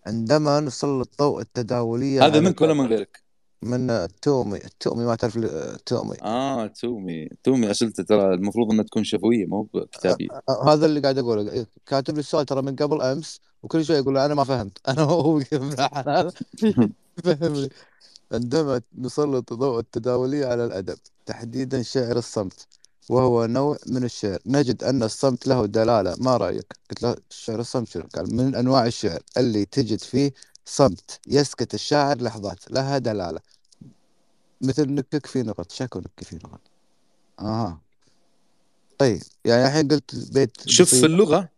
عندما 0.06 0.60
نسلط 0.60 1.10
ضوء 1.18 1.40
التداوليه 1.40 2.26
هذا 2.26 2.40
منك 2.40 2.60
ولا 2.60 2.74
من 2.74 2.86
غيرك؟ 2.86 3.28
من 3.62 3.90
التومي 3.90 4.64
التومي 4.64 5.04
ما 5.04 5.14
تعرف 5.14 5.36
التومي 5.36 6.16
آه 6.22 6.66
تومي. 6.66 7.28
تومي 7.44 7.70
أسئلته 7.70 8.02
ترى 8.02 8.34
المفروض 8.34 8.72
إنها 8.72 8.84
تكون 8.84 9.04
شفوية 9.04 9.46
مو 9.46 9.68
كتابية. 9.92 10.28
آه، 10.30 10.42
آه، 10.48 10.72
هذا 10.72 10.86
اللي 10.86 11.00
قاعد 11.00 11.18
أقوله. 11.18 11.66
كاتب 11.86 12.14
لي 12.14 12.20
السؤال 12.20 12.46
ترى 12.46 12.62
من 12.62 12.76
قبل 12.76 13.02
أمس 13.02 13.40
وكل 13.62 13.84
شوي 13.84 13.96
يقول 13.96 14.18
أنا 14.18 14.34
ما 14.34 14.44
فهمت. 14.44 14.78
أنا 14.88 15.02
هو 15.02 15.40
فهمني 17.24 17.68
عندما 18.32 18.80
نسلط 18.98 19.52
ضوء 19.52 19.78
التداولية 19.78 20.46
على 20.46 20.64
الأدب 20.64 20.98
تحديدا 21.26 21.82
شعر 21.82 22.16
الصمت. 22.16 22.77
وهو 23.08 23.46
نوع 23.46 23.76
من 23.86 24.04
الشعر. 24.04 24.38
نجد 24.46 24.84
أن 24.84 25.02
الصمت 25.02 25.46
له 25.46 25.66
دلالة. 25.66 26.16
ما 26.18 26.36
رأيك؟ 26.36 26.72
قلت 26.90 27.02
له 27.02 27.16
شعر 27.30 27.60
الصمت 27.60 27.88
شنو؟ 27.88 28.04
قال 28.14 28.36
من 28.36 28.54
أنواع 28.54 28.86
الشعر 28.86 29.22
اللي 29.36 29.64
تجد 29.64 30.00
فيه 30.00 30.32
صمت. 30.64 31.20
يسكت 31.26 31.74
الشاعر 31.74 32.22
لحظات 32.22 32.70
لها 32.70 32.98
دلالة. 32.98 33.40
مثل 34.60 34.94
نكك 34.94 35.26
في 35.26 35.42
نقط 35.42 35.72
شكو 35.72 35.98
نكك 35.98 36.24
في 36.24 36.36
نقط؟ 36.36 36.60
آه. 37.40 37.80
طيب 38.98 39.20
يعني 39.44 39.66
الحين 39.66 39.88
قلت 39.88 40.32
بيت 40.32 40.68
شوف 40.68 40.94
في 40.94 41.06
اللغة 41.06 41.48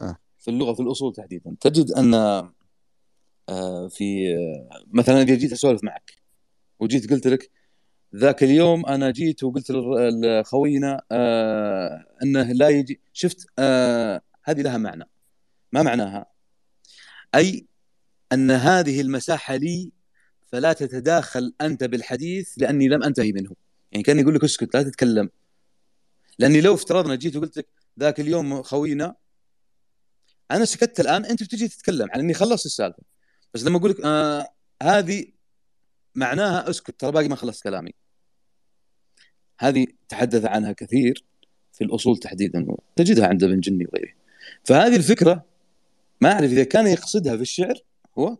آه. 0.00 0.16
في 0.38 0.48
اللغة 0.48 0.72
في 0.72 0.80
الأصول 0.80 1.14
تحديدا 1.14 1.56
تجد 1.60 1.90
أن 1.90 2.14
آه، 3.48 3.88
في 3.88 4.34
آه، 4.34 4.84
مثلا 4.92 5.22
إذا 5.22 5.34
جيت 5.34 5.52
أسولف 5.52 5.84
معك 5.84 6.12
وجيت 6.80 7.10
قلت 7.10 7.26
لك 7.26 7.50
ذاك 8.16 8.42
اليوم 8.42 8.86
أنا 8.86 9.10
جيت 9.10 9.44
وقلت 9.44 9.70
لخوينا 9.70 11.02
آه 11.12 12.06
إنه 12.22 12.52
لا 12.52 12.68
يجي. 12.68 13.00
شفت 13.12 13.46
آه 13.58 14.22
هذه 14.44 14.62
لها 14.62 14.78
معنى. 14.78 15.08
ما 15.72 15.82
معناها؟ 15.82 16.26
أي 17.34 17.66
أن 18.32 18.50
هذه 18.50 19.00
المساحة 19.00 19.56
لي 19.56 19.92
فلا 20.46 20.72
تتداخل 20.72 21.54
أنت 21.60 21.84
بالحديث 21.84 22.54
لأني 22.56 22.88
لم 22.88 23.02
أنتهي 23.02 23.32
منه. 23.32 23.50
يعني 23.92 24.02
كان 24.04 24.18
يقول 24.18 24.34
لك 24.34 24.44
اسكت 24.44 24.74
لا 24.74 24.82
تتكلم. 24.82 25.30
لأني 26.38 26.60
لو 26.60 26.74
افترضنا 26.74 27.14
جيت 27.14 27.36
وقلت 27.36 27.58
لك 27.58 27.68
ذاك 28.00 28.20
اليوم 28.20 28.62
خوينا 28.62 29.14
أنا 30.50 30.64
سكت 30.64 31.00
الآن 31.00 31.24
أنت 31.24 31.42
بتجي 31.42 31.68
تتكلم 31.68 32.08
على 32.10 32.22
إني 32.22 32.34
خلصت 32.34 32.66
السالفة. 32.66 33.02
بس 33.54 33.64
لما 33.64 33.78
أقول 33.78 33.90
لك 33.90 34.00
آه 34.04 34.48
هذه 34.82 35.26
معناها 36.14 36.70
اسكت 36.70 37.00
ترى 37.00 37.12
باقي 37.12 37.28
ما 37.28 37.36
خلصت 37.36 37.62
كلامي. 37.62 38.01
هذه 39.58 39.86
تحدث 40.08 40.44
عنها 40.44 40.72
كثير 40.72 41.24
في 41.72 41.84
الأصول 41.84 42.16
تحديدا 42.18 42.76
تجدها 42.96 43.26
عند 43.26 43.44
ابن 43.44 43.60
جني 43.60 43.86
وغيره. 43.86 44.12
فهذه 44.64 44.96
الفكرة 44.96 45.44
ما 46.20 46.32
أعرف 46.32 46.50
إذا 46.50 46.64
كان 46.64 46.86
يقصدها 46.86 47.36
في 47.36 47.42
الشعر 47.42 47.74
هو؟ 48.18 48.36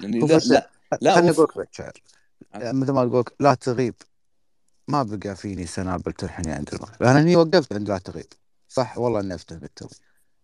يعني 0.00 0.18
لا 0.18 0.36
لا, 0.36 0.70
لا 1.00 1.14
خليني 1.14 1.30
أقول 1.30 1.48
لك 1.56 1.80
آه. 2.54 2.72
مثل 2.72 2.92
ما 2.92 3.02
أقول 3.02 3.24
لا 3.40 3.54
تغيب. 3.54 3.94
ما 4.88 5.02
بقى 5.02 5.36
فيني 5.36 5.66
سنابل 5.66 6.12
ترحني 6.12 6.52
عند 6.52 6.74
المغرب 6.74 7.02
أنا 7.02 7.22
هني 7.22 7.36
وقفت 7.36 7.72
عند 7.72 7.88
لا 7.88 7.98
تغيب. 7.98 8.26
صح 8.68 8.98
والله 8.98 9.20
إني 9.20 9.34
افتح 9.34 9.56
بالتوي 9.56 9.88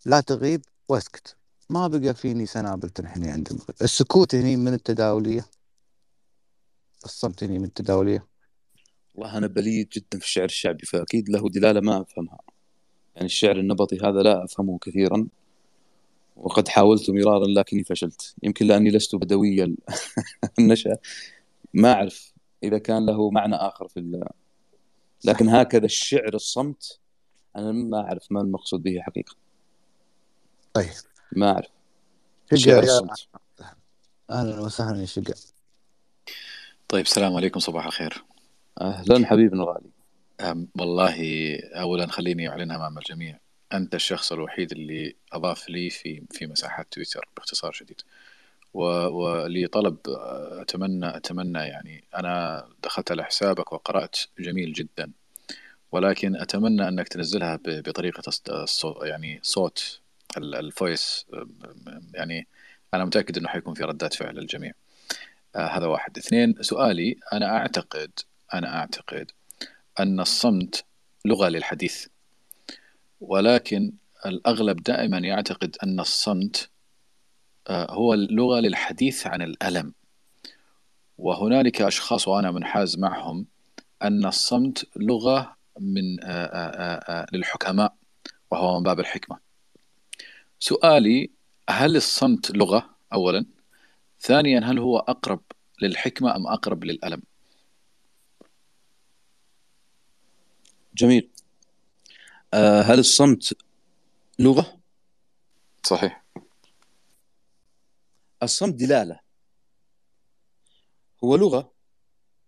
لا 0.06 0.20
تغيب 0.20 0.62
واسكت. 0.88 1.36
ما 1.70 1.88
بقى 1.88 2.14
فيني 2.14 2.46
سنابل 2.46 2.90
تنحني 2.90 3.30
عند 3.30 3.48
المغرب 3.50 3.74
السكوت 3.82 4.34
هني 4.34 4.56
من 4.56 4.74
التداولية. 4.74 5.46
الصمت 7.04 7.44
هني 7.44 7.58
من 7.58 7.64
التداولية. 7.64 8.26
والله 9.14 9.38
أنا 9.38 9.46
بليد 9.46 9.88
جدا 9.88 10.18
في 10.18 10.24
الشعر 10.24 10.44
الشعبي 10.44 10.86
فأكيد 10.86 11.28
له 11.28 11.48
دلالة 11.48 11.80
ما 11.80 12.00
أفهمها. 12.00 12.40
يعني 13.14 13.26
الشعر 13.26 13.56
النبطي 13.56 13.98
هذا 13.98 14.22
لا 14.22 14.44
أفهمه 14.44 14.78
كثيرا 14.78 15.26
وقد 16.36 16.68
حاولت 16.68 17.10
مرارا 17.10 17.46
لكني 17.46 17.84
فشلت. 17.84 18.34
يمكن 18.42 18.66
لأني 18.66 18.90
لست 18.90 19.16
بدوي 19.16 19.76
النشأة. 20.58 20.98
ما 21.74 21.92
أعرف 21.92 22.32
إذا 22.62 22.78
كان 22.78 23.06
له 23.06 23.30
معنى 23.30 23.54
آخر 23.54 23.88
في 23.88 24.24
لكن 25.24 25.48
هكذا 25.48 25.84
الشعر 25.84 26.34
الصمت 26.34 26.98
أنا 27.56 27.72
ما 27.72 28.00
أعرف 28.00 28.32
ما 28.32 28.40
المقصود 28.40 28.82
به 28.82 29.00
حقيقة. 29.00 29.34
طيب. 30.74 30.90
ما 31.36 31.52
أعرف. 31.52 31.68
شقة 32.54 32.78
الصمت. 32.78 33.28
أهلا 34.30 34.60
وسهلا 34.60 35.00
يا 35.00 35.06
شقة 35.06 35.34
طيب 36.88 37.04
السلام 37.04 37.36
عليكم 37.36 37.60
صباح 37.60 37.86
الخير. 37.86 38.24
أهلا 38.80 39.26
حبيبنا 39.26 39.62
الغالي. 39.62 39.90
والله 40.78 41.16
اولا 41.74 42.06
خليني 42.06 42.48
اعلنها 42.48 42.76
أمام 42.76 42.98
الجميع 42.98 43.38
أنت 43.72 43.94
الشخص 43.94 44.32
الوحيد 44.32 44.72
اللي 44.72 45.14
أضاف 45.32 45.70
لي 45.70 45.90
في 45.90 46.22
في 46.30 46.46
مساحات 46.46 46.86
تويتر 46.90 47.28
باختصار 47.36 47.72
شديد. 47.72 48.00
ولي 48.74 49.66
طلب 49.66 49.96
أتمنى 50.60 51.16
أتمنى 51.16 51.58
يعني 51.58 52.04
أنا 52.16 52.64
دخلت 52.82 53.10
على 53.12 53.24
حسابك 53.24 53.72
وقرأت 53.72 54.16
جميل 54.38 54.72
جدا 54.72 55.12
ولكن 55.92 56.36
أتمنى 56.36 56.88
أنك 56.88 57.08
تنزلها 57.08 57.58
بطريقة 57.64 58.22
يعني 59.02 59.40
صوت 59.42 60.00
الفويس 60.36 61.26
يعني 62.14 62.46
أنا 62.94 63.04
متأكد 63.04 63.38
إنه 63.38 63.48
حيكون 63.48 63.74
في 63.74 63.84
ردات 63.84 64.14
فعل 64.14 64.34
للجميع 64.34 64.72
آه 65.56 65.66
هذا 65.66 65.86
واحد. 65.86 66.18
اثنين 66.18 66.54
سؤالي 66.60 67.16
أنا 67.32 67.56
أعتقد 67.56 68.10
أنا 68.54 68.78
أعتقد 68.78 69.30
أن 70.00 70.20
الصمت 70.20 70.84
لغة 71.24 71.48
للحديث 71.48 72.06
ولكن 73.20 73.92
الأغلب 74.26 74.82
دائما 74.82 75.18
يعتقد 75.18 75.76
أن 75.82 76.00
الصمت 76.00 76.70
آه 77.68 77.90
هو 77.90 78.14
اللغة 78.14 78.60
للحديث 78.60 79.26
عن 79.26 79.42
الألم. 79.42 79.92
وهنالك 81.18 81.82
أشخاص 81.82 82.28
وأنا 82.28 82.50
منحاز 82.50 82.98
معهم 82.98 83.46
أن 84.02 84.26
الصمت 84.26 84.86
لغة 84.96 85.56
من 85.80 86.24
آآ 86.24 86.48
آآ 87.08 87.26
للحكماء 87.32 87.94
وهو 88.50 88.78
من 88.78 88.82
باب 88.82 89.00
الحكمة. 89.00 89.38
سؤالي 90.58 91.30
هل 91.70 91.96
الصمت 91.96 92.50
لغة؟ 92.50 92.90
أولا. 93.12 93.46
ثانيا 94.20 94.60
هل 94.60 94.78
هو 94.78 94.98
أقرب 94.98 95.40
للحكمة 95.82 96.36
أم 96.36 96.46
أقرب 96.46 96.84
للألم؟ 96.84 97.22
جميل. 100.94 101.30
آه، 102.54 102.82
هل 102.82 102.98
الصمت 102.98 103.56
لغة؟ 104.38 104.80
صحيح. 105.82 106.24
الصمت 108.42 108.74
دلالة. 108.74 109.20
هو 111.24 111.36
لغة 111.36 111.72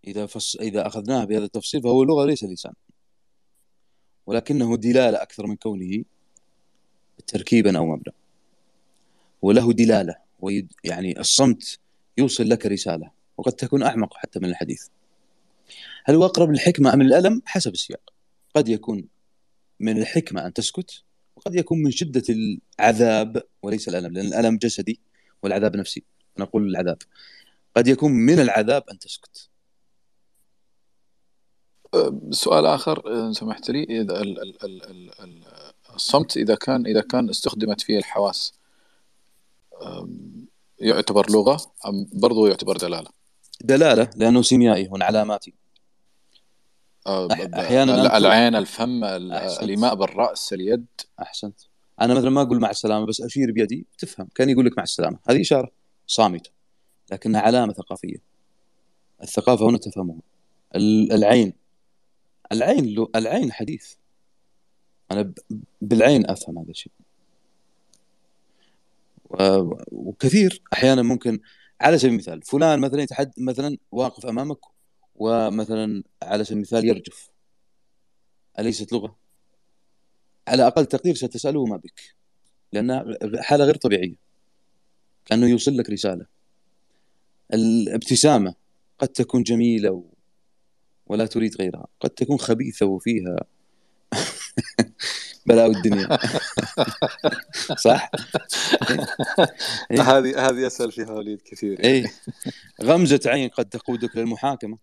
إذا 0.07 0.25
فص... 0.25 0.55
إذا 0.55 0.87
أخذناها 0.87 1.25
بهذا 1.25 1.45
التفصيل 1.45 1.81
فهو 1.81 2.03
لغة 2.03 2.25
ليس 2.25 2.43
لسان. 2.43 2.73
ولكنه 4.25 4.77
دلالة 4.77 5.21
أكثر 5.21 5.47
من 5.47 5.55
كونه 5.55 6.03
تركيبا 7.27 7.77
أو 7.77 7.85
مبنى. 7.85 8.15
وله 9.41 9.73
دلالة 9.73 10.15
ويد... 10.39 10.73
يعني 10.83 11.19
الصمت 11.19 11.79
يوصل 12.17 12.49
لك 12.49 12.65
رسالة 12.65 13.11
وقد 13.37 13.53
تكون 13.53 13.83
أعمق 13.83 14.17
حتى 14.17 14.39
من 14.39 14.49
الحديث. 14.49 14.87
هل 16.05 16.15
هو 16.15 16.25
أقرب 16.25 16.51
للحكمة 16.51 16.93
أم 16.93 17.01
الألم 17.01 17.41
حسب 17.45 17.73
السياق. 17.73 18.14
قد 18.55 18.69
يكون 18.69 19.07
من 19.79 19.97
الحكمة 19.97 20.45
أن 20.45 20.53
تسكت 20.53 21.03
وقد 21.35 21.55
يكون 21.55 21.83
من 21.83 21.91
شدة 21.91 22.23
العذاب 22.79 23.43
وليس 23.63 23.89
الألم 23.89 24.13
لأن 24.13 24.25
الألم 24.25 24.57
جسدي 24.57 24.99
والعذاب 25.43 25.75
نفسي. 25.75 26.03
نقول 26.39 26.69
العذاب. 26.69 26.97
قد 27.75 27.87
يكون 27.87 28.11
من 28.11 28.39
العذاب 28.39 28.83
أن 28.91 28.99
تسكت. 28.99 29.49
سؤال 32.31 32.65
آخر 32.65 33.25
إن 33.27 33.33
سمحت 33.33 33.69
لي 33.69 33.83
إذا 33.83 34.21
ال 34.21 34.41
ال 34.41 34.63
ال 34.65 35.21
ال 35.23 35.43
الصمت 35.95 36.37
إذا 36.37 36.55
كان 36.55 36.85
إذا 36.85 37.01
كان 37.01 37.29
استخدمت 37.29 37.81
فيه 37.81 37.97
الحواس 37.97 38.53
يعتبر 40.79 41.31
لغة 41.31 41.73
أم 41.87 42.09
برضو 42.13 42.47
يعتبر 42.47 42.77
دلالة؟ 42.77 43.09
دلالة 43.61 44.09
لأنه 44.15 44.41
سيميائي 44.41 44.87
هنا 44.87 45.05
علاماتي. 45.05 45.53
أحيانا 47.07 48.17
العين 48.17 48.55
الفم 48.55 49.03
الإيماء 49.03 49.95
بالرأس 49.95 50.53
اليد. 50.53 50.85
أحسنت. 51.21 51.59
أنا 52.01 52.13
مثلا 52.13 52.29
ما 52.29 52.41
أقول 52.41 52.59
مع 52.59 52.69
السلامة 52.69 53.05
بس 53.05 53.21
أشير 53.21 53.51
بيدي 53.51 53.85
تفهم. 53.97 54.27
كان 54.35 54.49
يقول 54.49 54.65
لك 54.65 54.77
مع 54.77 54.83
السلامة. 54.83 55.19
هذه 55.29 55.41
إشارة 55.41 55.71
صامتة 56.07 56.51
لكنها 57.11 57.41
علامة 57.41 57.73
ثقافية. 57.73 58.17
الثقافة 59.23 59.69
هنا 59.69 59.77
تفهمها. 59.77 60.17
العين. 60.75 61.53
العين 62.51 63.05
العين 63.15 63.51
حديث. 63.51 63.93
أنا 65.11 65.33
بالعين 65.81 66.29
أفهم 66.29 66.59
هذا 66.59 66.69
الشيء. 66.69 66.91
وكثير. 69.91 70.61
أحيانا 70.73 71.01
ممكن 71.01 71.39
على 71.81 71.97
سبيل 71.97 72.11
المثال 72.13 72.41
فلان 72.41 72.79
مثلا 72.79 73.01
يتحد 73.01 73.31
مثلا 73.37 73.77
واقف 73.91 74.25
أمامك 74.25 74.57
ومثلا 75.15 76.03
على 76.23 76.43
سبيل 76.43 76.57
المثال 76.57 76.85
يرجف. 76.85 77.29
أليست 78.59 78.93
لغة؟ 78.93 79.15
على 80.47 80.67
أقل 80.67 80.85
تقدير 80.85 81.15
ستسأله 81.15 81.65
ما 81.65 81.77
بك 81.77 82.15
لأنها 82.73 83.05
حالة 83.41 83.65
غير 83.65 83.75
طبيعية. 83.75 84.15
كأنه 85.25 85.47
يوصل 85.47 85.77
لك 85.77 85.89
رسالة. 85.89 86.25
الابتسامة 87.53 88.55
قد 88.99 89.07
تكون 89.07 89.43
جميلة 89.43 89.91
و... 89.91 90.03
ولا 91.07 91.25
تريد 91.25 91.55
غيرها. 91.61 91.87
قد 91.99 92.09
تكون 92.09 92.37
خبيثة 92.37 92.85
وفيها 92.85 93.35
بلاوي 95.47 95.75
الدنيا. 95.75 96.17
صح؟ 97.85 98.11
هذه 99.91 100.47
هذه 100.47 100.67
اسال 100.67 100.91
فيها 100.91 101.11
وليد 101.11 101.41
كثير. 101.41 101.83
اي 101.83 102.09
غمزة 102.83 103.19
عين 103.25 103.49
قد 103.49 103.69
تقودك 103.69 104.17
للمحاكمة. 104.17 104.77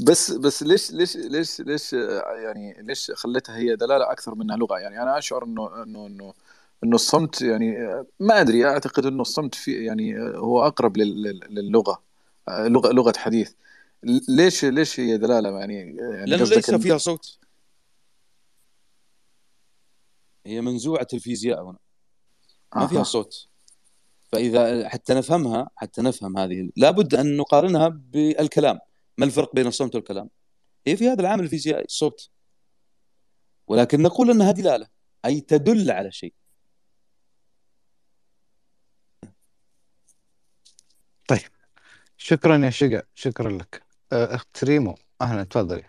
بس 0.00 0.30
بس 0.30 0.62
ليش 0.62 0.90
ليش 0.90 1.16
ليش 1.16 1.60
ليش 1.60 1.92
يعني 2.42 2.82
ليش 2.82 3.10
خليتها 3.10 3.56
هي 3.56 3.76
دلالة 3.76 4.12
أكثر 4.12 4.34
منها 4.34 4.56
لغة؟ 4.56 4.78
يعني 4.78 5.02
أنا 5.02 5.18
أشعر 5.18 5.44
إنه 5.44 5.82
إنه 5.82 6.06
إنه 6.06 6.34
إنه 6.84 6.94
الصمت 6.94 7.42
يعني 7.42 7.76
ما 8.20 8.40
أدري 8.40 8.66
أعتقد 8.66 9.06
إنه 9.06 9.22
الصمت 9.22 9.54
في 9.54 9.84
يعني 9.84 10.18
هو 10.18 10.66
أقرب 10.66 10.96
للغة 10.96 12.02
لغة 12.48 12.92
لغة 12.92 13.12
حديث. 13.16 13.52
ليش 14.28 14.64
ليش 14.64 15.00
هي 15.00 15.18
دلالة؟ 15.18 15.58
يعني, 15.58 15.74
يعني 15.74 16.26
لأنه 16.26 16.44
ليس 16.44 16.70
فيها 16.70 16.98
صوت. 16.98 17.38
هي 20.46 20.60
منزوعة 20.60 21.06
الفيزياء 21.12 21.62
هنا. 21.62 21.78
ما 22.76 22.86
فيها 22.86 23.02
صوت. 23.02 23.46
فإذا 24.32 24.88
حتى 24.88 25.14
نفهمها 25.14 25.70
حتى 25.76 26.02
نفهم 26.02 26.38
هذه 26.38 26.70
لابد 26.76 27.14
أن 27.14 27.36
نقارنها 27.36 27.88
بالكلام. 27.88 28.78
ما 29.20 29.26
الفرق 29.26 29.54
بين 29.54 29.66
الصمت 29.66 29.94
والكلام؟ 29.94 30.30
هي 30.86 30.96
في 30.96 31.08
هذا 31.08 31.20
العامل 31.20 31.44
الفيزيائي 31.44 31.84
الصوت. 31.84 32.30
ولكن 33.66 34.02
نقول 34.02 34.30
انها 34.30 34.52
دلالة 34.52 34.86
أي 35.24 35.40
تدل 35.40 35.90
على 35.90 36.12
شيء. 36.12 36.34
طيب. 41.28 41.50
شكرا 42.16 42.56
يا 42.56 42.70
شقا 42.70 43.02
شكرا 43.14 43.50
لك. 43.50 43.82
أه، 44.12 44.34
أخت 44.34 44.64
ريمو 44.64 44.94
أهلا 45.20 45.44
تفضلي. 45.44 45.84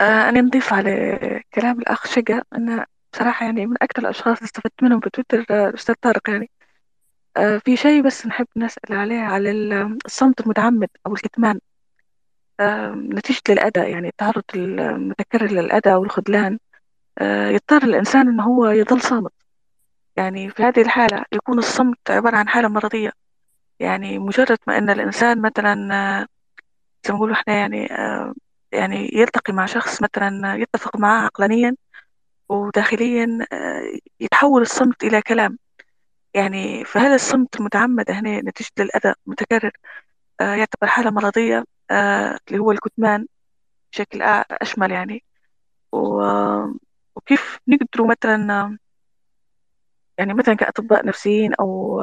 آه، 0.00 0.28
أنا 0.28 0.40
نضيف 0.40 0.72
على 0.72 1.18
كلام 1.54 1.78
الأخ 1.78 2.06
شقا 2.06 2.42
أن 2.54 2.84
بصراحة 3.12 3.46
يعني 3.46 3.66
من 3.66 3.76
أكثر 3.82 4.02
الأشخاص 4.02 4.36
اللي 4.36 4.46
استفدت 4.46 4.82
منهم 4.82 5.00
بتويتر 5.00 5.46
آه، 5.50 5.68
الأستاذ 5.68 5.94
طارق 5.94 6.30
يعني. 6.30 6.50
في 7.64 7.76
شيء 7.76 8.02
بس 8.02 8.26
نحب 8.26 8.46
نسأل 8.56 8.96
عليه 8.96 9.20
على 9.20 9.50
الصمت 10.06 10.40
المتعمد 10.40 10.88
أو 11.06 11.12
الكتمان. 11.14 11.60
آه، 12.60 12.90
نتيجة 12.94 13.40
للأداء 13.48 13.90
يعني 13.90 14.08
التعرض 14.08 14.42
المتكرر 14.54 15.46
للأداء 15.52 15.98
والخذلان 16.00 16.58
آه، 17.18 17.48
يضطر 17.48 17.82
الإنسان 17.82 18.28
إنه 18.28 18.44
هو 18.44 18.66
يظل 18.66 19.00
صامت. 19.00 19.32
يعني 20.16 20.50
في 20.50 20.62
هذه 20.62 20.80
الحالة 20.82 21.24
يكون 21.32 21.58
الصمت 21.58 22.10
عبارة 22.10 22.36
عن 22.36 22.48
حالة 22.48 22.68
مرضية. 22.68 23.12
يعني 23.80 24.18
مجرد 24.18 24.58
ما 24.66 24.78
إن 24.78 24.90
الإنسان 24.90 25.42
مثلا 25.42 25.74
زي 27.06 27.12
ما 27.12 27.18
نقول 27.18 27.32
إحنا 27.32 27.54
يعني 27.54 27.88
يعني 28.72 29.10
يلتقي 29.14 29.52
مع 29.52 29.66
شخص 29.66 30.02
مثلا 30.02 30.54
يتفق 30.56 30.96
معه 30.96 31.24
عقلانيا 31.24 31.76
وداخليا 32.48 33.46
يتحول 34.20 34.62
الصمت 34.62 35.04
إلى 35.04 35.22
كلام. 35.22 35.58
يعني 36.38 36.84
فهل 36.84 37.14
الصمت 37.14 37.56
المتعمد 37.60 38.10
هنا 38.10 38.40
نتيجة 38.40 38.70
للأذى 38.78 39.14
متكرر 39.26 39.70
آه 40.40 40.54
يعتبر 40.54 40.86
حالة 40.86 41.10
مرضية 41.10 41.64
آه 41.90 42.38
اللي 42.48 42.58
هو 42.58 42.72
الكتمان 42.72 43.26
بشكل 43.92 44.22
أشمل 44.50 44.90
يعني. 44.90 45.24
وكيف 45.92 47.58
نقدروا 47.68 48.06
مثلا 48.10 48.78
يعني 50.18 50.34
مثلا 50.34 50.54
كأطباء 50.54 51.06
نفسيين 51.06 51.54
أو 51.54 52.00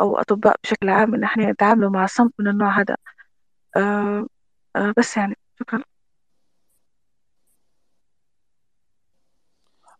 أو 0.00 0.16
أطباء 0.18 0.56
بشكل 0.64 0.88
عام 0.88 1.14
إن 1.14 1.24
إحنا 1.24 1.50
نتعاملوا 1.50 1.90
مع 1.90 2.04
الصمت 2.04 2.32
من 2.38 2.48
النوع 2.48 2.80
هذا. 2.80 2.96
آه 3.76 4.26
آه 4.76 4.94
بس 4.98 5.16
يعني 5.16 5.36
شكرا. 5.60 5.82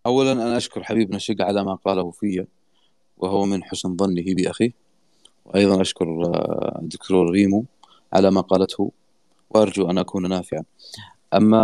أولا 0.06 0.32
أنا 0.32 0.56
أشكر 0.56 0.82
حبيبنا 0.82 1.18
شق 1.18 1.36
على 1.40 1.64
ما 1.64 1.74
قاله 1.74 2.10
فيه 2.10 2.46
وهو 3.18 3.44
من 3.44 3.64
حسن 3.64 3.96
ظنه 3.96 4.34
بأخيه. 4.34 4.72
وأيضا 5.44 5.80
أشكر 5.80 6.32
الدكتور 6.78 7.28
آه، 7.28 7.30
ريمو 7.30 7.64
على 8.12 8.30
ما 8.30 8.40
قالته 8.40 8.92
وأرجو 9.50 9.90
أن 9.90 9.98
أكون 9.98 10.28
نافعا. 10.28 10.64
أما 11.34 11.58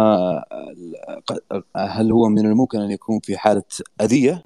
آه، 1.51 1.63
هل 1.77 2.13
هو 2.13 2.29
من 2.29 2.47
الممكن 2.47 2.81
أن 2.81 2.91
يكون 2.91 3.21
في 3.21 3.37
حالة 3.37 3.63
أذية؟ 4.01 4.43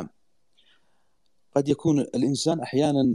قد 1.56 1.68
يكون 1.68 2.00
الإنسان 2.00 2.60
أحيانا 2.60 3.14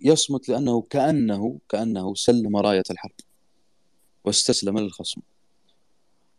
يصمت 0.00 0.48
لأنه 0.48 0.82
كأنه 0.82 1.58
كأنه 1.68 2.14
سلم 2.14 2.56
راية 2.56 2.82
الحرب 2.90 3.14
واستسلم 4.24 4.78
للخصم. 4.78 5.20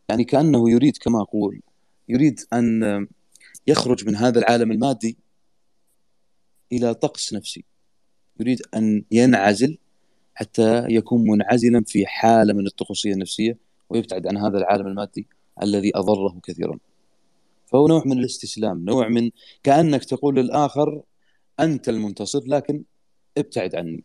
يعني 0.09 0.23
كأنه 0.23 0.69
يريد 0.71 0.97
كما 0.97 1.21
أقول 1.21 1.61
يريد 2.09 2.39
أن 2.53 3.07
يخرج 3.67 4.07
من 4.07 4.15
هذا 4.15 4.39
العالم 4.39 4.71
المادي 4.71 5.17
إلى 6.71 6.93
طقس 6.93 7.33
نفسي 7.33 7.63
يريد 8.39 8.61
أن 8.75 9.03
ينعزل 9.11 9.77
حتى 10.35 10.85
يكون 10.89 11.29
منعزلا 11.29 11.83
في 11.87 12.05
حالة 12.05 12.53
من 12.53 12.67
الطقوسية 12.67 13.13
النفسية 13.13 13.57
ويبتعد 13.89 14.27
عن 14.27 14.37
هذا 14.37 14.57
العالم 14.57 14.87
المادي 14.87 15.27
الذي 15.63 15.91
أضره 15.95 16.39
كثيرا. 16.43 16.79
فهو 17.65 17.87
نوع 17.87 18.03
من 18.05 18.19
الاستسلام، 18.19 18.85
نوع 18.85 19.07
من 19.07 19.31
كأنك 19.63 20.05
تقول 20.05 20.35
للآخر 20.35 21.01
أنت 21.59 21.89
المنتصر 21.89 22.41
لكن 22.45 22.83
ابتعد 23.37 23.75
عني. 23.75 24.03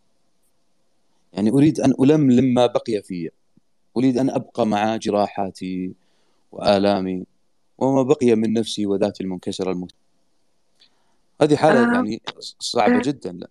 يعني 1.33 1.51
أريد 1.51 1.81
أن 1.81 1.95
ألملم 2.01 2.45
ما 2.55 2.67
بقي 2.67 3.03
في 3.03 3.31
أريد 3.97 4.19
أن 4.19 4.31
أبقى 4.31 4.67
مع 4.67 4.97
جراحاتي 4.97 5.93
وآلامي 6.53 7.25
وما 7.79 8.03
بقي 8.03 8.35
من 8.35 8.53
نفسي 8.53 8.87
وذاتي 8.87 9.23
المنكسرة 9.23 9.73
المهتمه. 9.73 10.02
هذه 11.43 11.57
حالة 11.57 11.91
آه. 11.91 11.95
يعني 11.95 12.23
صعبة 12.59 12.97
آه. 12.97 13.03
جدا 13.03 13.33
لا. 13.33 13.49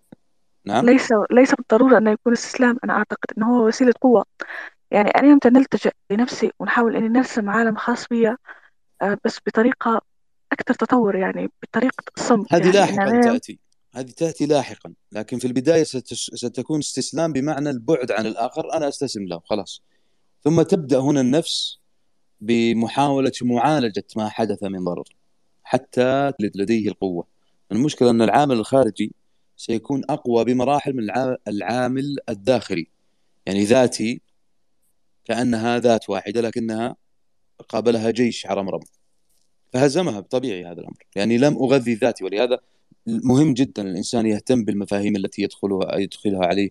نعم 0.64 0.86
ليس 0.86 1.08
ليس 1.30 1.54
بالضرورة 1.54 1.98
أنه 1.98 2.10
يكون 2.10 2.32
استسلام 2.32 2.78
أنا 2.84 2.92
أعتقد 2.92 3.38
أنه 3.38 3.46
هو 3.46 3.66
وسيلة 3.66 3.92
قوة 4.00 4.24
يعني 4.90 5.10
أنا 5.10 5.28
يوم 5.28 5.38
نلتجئ 5.46 5.92
لنفسي 6.10 6.52
ونحاول 6.58 6.96
أني 6.96 7.08
نرسم 7.08 7.50
عالم 7.50 7.76
خاص 7.76 8.08
بي 8.08 8.28
آه، 9.02 9.18
بس 9.24 9.38
بطريقة 9.46 10.00
أكثر 10.52 10.74
تطور 10.74 11.16
يعني 11.16 11.50
بطريقة 11.62 12.04
الصمت 12.16 12.52
هذه 12.54 12.64
يعني 12.64 12.72
لاحقا 12.72 13.10
أنا 13.10 13.22
تأتي 13.22 13.58
هذه 13.94 14.10
تأتي 14.10 14.46
لاحقا 14.46 14.92
لكن 15.12 15.38
في 15.38 15.46
البداية. 15.46 15.84
ستكون 15.84 16.78
استسلام 16.78 17.32
بمعنى 17.32 17.70
البعد 17.70 18.12
عن 18.12 18.26
الآخر 18.26 18.72
أنا 18.72 18.88
أستسلم 18.88 19.26
له 19.26 19.40
خلاص 19.44 19.82
ثم 20.44 20.62
تبدأ 20.62 20.98
هنا 20.98 21.20
النفس 21.20 21.78
بمحاولة 22.40 23.32
معالجة 23.42 24.04
ما 24.16 24.28
حدث 24.28 24.62
من 24.62 24.84
ضرر 24.84 25.04
حتى 25.62 26.32
لديه 26.40 26.88
القوة 26.88 27.31
المشكلة 27.72 28.10
أن 28.10 28.22
العامل 28.22 28.56
الخارجي 28.56 29.12
سيكون 29.56 30.02
أقوى 30.10 30.44
بمراحل 30.44 30.92
من 30.92 31.02
الع- 31.02 31.36
العامل 31.48 32.16
الداخلي. 32.28 32.86
يعني 33.46 33.64
ذاتي 33.64 34.20
كأنها 35.24 35.78
ذات 35.78 36.10
واحدة 36.10 36.40
لكنها 36.40 36.96
قابلها 37.68 38.10
جيش 38.10 38.46
عرمرم 38.46 38.80
فهزمها 39.72 40.20
بطبيعي 40.20 40.64
هذا 40.64 40.80
الأمر. 40.80 41.06
يعني 41.16 41.38
لم 41.38 41.56
أغذي 41.56 41.94
ذاتي 41.94 42.24
ولهذا 42.24 42.58
مهم 43.06 43.54
جدا 43.54 43.82
الإنسان 43.82 44.26
يهتم 44.26 44.64
بالمفاهيم 44.64 45.16
التي 45.16 45.42
يدخلها 45.42 45.96
يدخلها 45.96 46.46
عليه 46.46 46.70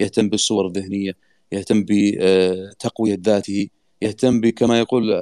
يهتم 0.00 0.28
بالصور 0.28 0.66
الذهنية 0.66 1.16
يهتم 1.52 1.84
بتقوية 1.88 3.18
ذاته 3.24 3.68
يهتم 4.02 4.40
بكما 4.40 4.78
يقول 4.78 5.12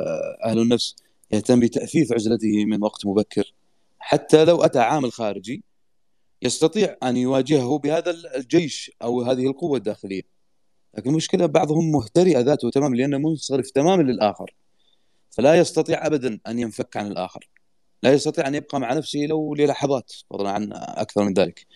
أهل 0.45 0.59
النفس 0.59 0.97
يهتم 1.33 1.61
بتأثيث 1.61 2.13
عزلته 2.13 2.65
من 2.65 2.83
وقت 2.85 3.07
مبكر. 3.07 3.53
حتى 4.01 4.45
لو 4.45 4.63
أتى 4.65 4.79
عامل 4.79 5.13
خارجي 5.13 5.65
يستطيع 6.43 6.97
أن 7.03 7.17
يواجهه 7.17 7.79
بهذا 7.79 8.11
الجيش 8.11 8.91
أو 9.03 9.23
هذه 9.23 9.47
القوة 9.47 9.79
الداخلية. 9.79 10.23
لكن 10.99 11.11
المشكلة 11.11 11.47
بعضهم 11.47 11.93
مهترئ 11.93 12.41
ذاته 12.43 12.71
تماما 12.71 12.97
لأنه 12.97 13.19
منصرف 13.19 13.71
تماما 13.71 14.03
للآخر. 14.03 14.55
فلا 15.31 15.55
يستطيع 15.55 16.07
أبدا 16.07 16.41
أن 16.47 16.59
ينفك 16.59 16.97
عن 16.97 17.07
الآخر. 17.07 17.49
لا 18.03 18.13
يستطيع 18.13 18.49
أن 18.49 18.55
يبقى 18.55 18.81
مع 18.81 18.95
نفسه 18.95 19.19
لو 19.19 19.55
للحظات 19.55 20.13
فضلا 20.31 20.51
عن 20.51 20.73
أكثر 20.73 21.25
من 21.25 21.35
ذلك. 21.35 21.67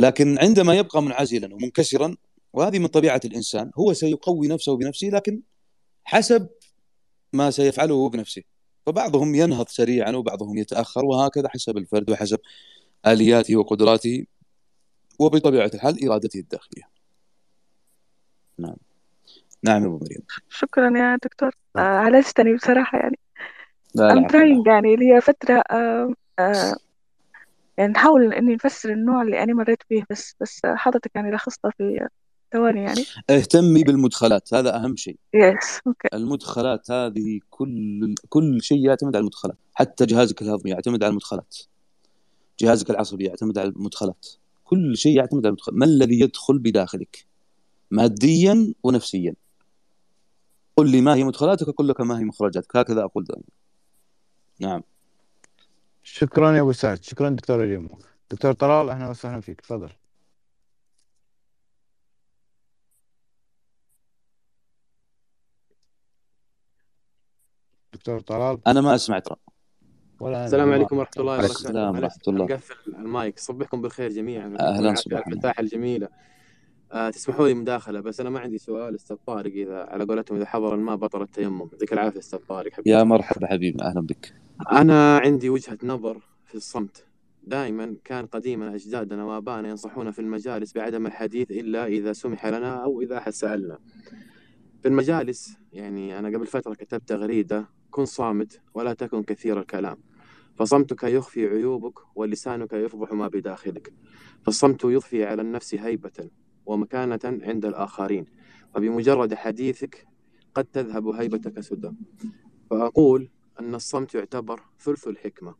لكن 0.00 0.38
عندما 0.38 0.74
يبقى 0.74 1.02
منعزلا 1.02 1.54
ومنكسرا 1.54 2.16
وهذه 2.52 2.78
من 2.78 2.86
طبيعة 2.86 3.20
الإنسان 3.24 3.70
هو 3.78 3.92
سيقوي 3.92 4.48
نفسه 4.48 4.76
بنفسه 4.76 5.06
لكن 5.06 5.40
حسب 6.04 6.48
ما 7.32 7.50
سيفعله 7.50 8.08
بنفسه. 8.08 8.42
فبعضهم 8.86 9.34
ينهض 9.34 9.68
سريعا 9.68 10.12
وبعضهم 10.12 10.58
يتأخر 10.58 11.04
وهكذا 11.04 11.48
حسب 11.48 11.76
الفرد 11.78 12.10
وحسب 12.10 12.38
آلياته 13.06 13.56
وقدراته 13.56 14.26
وبطبيعة 15.18 15.70
الحال 15.74 16.08
إرادته 16.08 16.40
الداخلية. 16.40 16.82
نعم. 18.58 18.76
نعم 19.62 19.82
يا 19.82 19.86
أبو 19.86 19.96
مريم. 19.98 20.20
شكرا 20.48 20.98
يا 20.98 21.18
دكتور. 21.24 21.50
آه، 21.76 21.80
عالجتني 21.80 22.54
بصراحة 22.54 22.98
يعني. 22.98 23.18
لا 23.94 24.10
I'm 24.10 24.14
لا 24.14 24.24
عفوا. 24.24 24.38
trying 24.38 24.66
يعني. 24.66 24.96
لي 24.96 25.20
فترة 25.20 25.62
آه، 25.70 26.12
آه، 26.38 26.74
يعني 27.78 27.92
نحاول 27.92 28.32
إني 28.34 28.54
نفسر 28.54 28.92
النوع 28.92 29.22
اللي 29.22 29.42
أنا 29.42 29.54
مريت 29.54 29.82
فيه 29.88 30.04
بس 30.10 30.36
بس 30.40 30.60
حضرتك 30.64 31.10
يعني 31.14 31.30
لخصتها 31.30 31.70
في 31.78 32.08
ثواني 32.52 32.82
يعني. 32.82 33.04
اهتمي 33.30 33.84
بالمدخلات 33.84 34.54
هذا 34.54 34.76
أهم 34.76 34.96
شيء. 34.96 35.16
yes 35.34 35.80
okay 35.86 36.08
المدخلات 36.14 36.90
هذه 36.90 37.40
كل 37.50 38.14
كل 38.28 38.62
شيء 38.62 38.86
يعتمد 38.86 39.16
على 39.16 39.20
المدخلات. 39.20 39.56
حتى 39.74 40.06
جهازك 40.06 40.42
الهضمي 40.42 40.70
يعتمد 40.70 41.02
على 41.02 41.10
المدخلات. 41.10 41.58
جهازك 42.60 42.90
العصبي 42.90 43.24
يعتمد 43.24 43.58
على 43.58 43.68
المدخلات. 43.68 44.26
كل 44.64 44.96
شيء 44.96 45.16
يعتمد 45.16 45.46
على 45.46 45.48
المدخلات 45.48 45.78
ما 45.78 45.86
الذي 45.86 46.20
يدخل 46.20 46.58
بداخلك؟ 46.58 47.26
ماديا 47.90 48.74
ونفسيا. 48.82 49.34
قل 50.76 50.90
لي 50.90 51.00
ما 51.00 51.14
هي 51.14 51.24
مدخلاتك 51.24 51.68
أقول 51.68 51.88
لك 51.88 52.00
ما 52.00 52.18
هي 52.18 52.24
مخرجاتك. 52.24 52.76
هكذا 52.76 53.04
أقول 53.04 53.24
دائما. 53.24 53.44
نعم. 54.60 54.82
شكرا 56.02 56.56
يا 56.56 56.60
أبو 56.60 56.72
سعد. 56.72 57.02
شكرا 57.04 57.28
دكتور 57.30 57.64
اليوم. 57.64 57.88
دكتور 58.30 58.52
طلال 58.52 58.90
أهلا 58.90 59.10
وسهلا 59.10 59.40
فيك. 59.40 59.60
تفضل. 59.60 59.90
دكتور 68.00 68.20
طلال؟ 68.20 68.58
أنا 68.66 68.80
ما 68.80 68.94
أسمع 68.94 69.18
ترى. 69.18 69.36
ولا 70.20 70.44
السلام 70.44 70.72
عليكم 70.72 70.98
ورحمة 70.98 71.12
الله 71.18 71.34
وبركاته. 71.34 71.52
السلام 71.52 71.96
ورحمة 71.96 72.22
الله. 72.28 72.44
مقفل 72.44 72.74
المايك. 72.98 73.38
صبحكم 73.38 73.82
بالخير 73.82 74.10
جميعا. 74.10 74.48
صباح 74.94 75.22
على 75.26 75.34
الفتاحة 75.34 75.60
الجميلة. 75.60 76.08
آه 76.92 77.10
تسمحوا 77.10 77.48
لي 77.48 77.54
مداخلة 77.54 78.00
بس 78.00 78.20
أنا 78.20 78.30
ما 78.30 78.40
عندي 78.40 78.58
سؤال 78.58 78.94
أستاذ 78.94 79.16
طارق 79.26 79.52
إذا 79.52 79.76
على 79.76 80.04
قولتهم 80.04 80.36
إذا 80.36 80.46
حضر 80.46 80.74
الماء 80.74 80.96
بطل 80.96 81.22
التيمم. 81.22 81.68
يعطيك 81.72 81.92
العافية 81.92 82.18
أستاذ 82.18 82.38
طارق. 82.38 82.72
حبيبي 82.72 82.90
يا 82.90 83.02
مرحبا 83.02 83.46
حبيبي 83.46 83.82
أهلا 83.82 84.00
بك. 84.00 84.34
أنا 84.72 85.18
عندي 85.18 85.50
وجهة 85.50 85.78
نظر 85.82 86.20
في 86.44 86.54
الصمت. 86.54 87.04
دائما 87.42 87.96
كان 88.04 88.26
قديما 88.26 88.74
أجدادنا 88.74 89.24
وآبائنا 89.24 89.68
ينصحونا 89.68 90.10
في 90.10 90.18
المجالس 90.18 90.72
بعدم 90.72 91.06
الحديث 91.06 91.50
إلا 91.50 91.86
إذا 91.86 92.12
سمح 92.12 92.46
لنا 92.46 92.84
أو 92.84 93.00
إذا 93.00 93.18
أحد 93.18 93.32
سألنا. 93.32 93.78
في 94.82 94.88
المجالس 94.88 95.56
يعني 95.72 96.18
أنا 96.18 96.28
قبل 96.28 96.46
فترة 96.46 96.74
كتبت 96.74 97.08
تغريدة 97.08 97.79
كن 97.90 98.04
صامت 98.04 98.60
ولا 98.74 98.92
تكن 98.92 99.22
كثير 99.22 99.60
الكلام. 99.60 99.96
فصمتك 100.56 101.02
يخفي 101.02 101.46
عيوبك 101.46 101.98
ولسانك 102.14 102.72
يفضح 102.72 103.12
ما 103.12 103.28
بداخلك. 103.28 103.92
فالصمت 104.42 104.84
يضفي 104.84 105.24
على 105.24 105.42
النفس 105.42 105.74
هيبة 105.74 106.30
ومكانة 106.66 107.20
عند 107.24 107.64
الآخرين. 107.64 108.24
فبمجرد 108.74 109.34
حديثك 109.34 110.06
قد 110.54 110.64
تذهب 110.64 111.08
هيبتك 111.08 111.60
سدى. 111.60 111.92
فأقول 112.70 113.28
أن 113.60 113.74
الصمت 113.74 114.14
يعتبر 114.14 114.60
ثلث 114.80 115.08
الحكمة. 115.08 115.54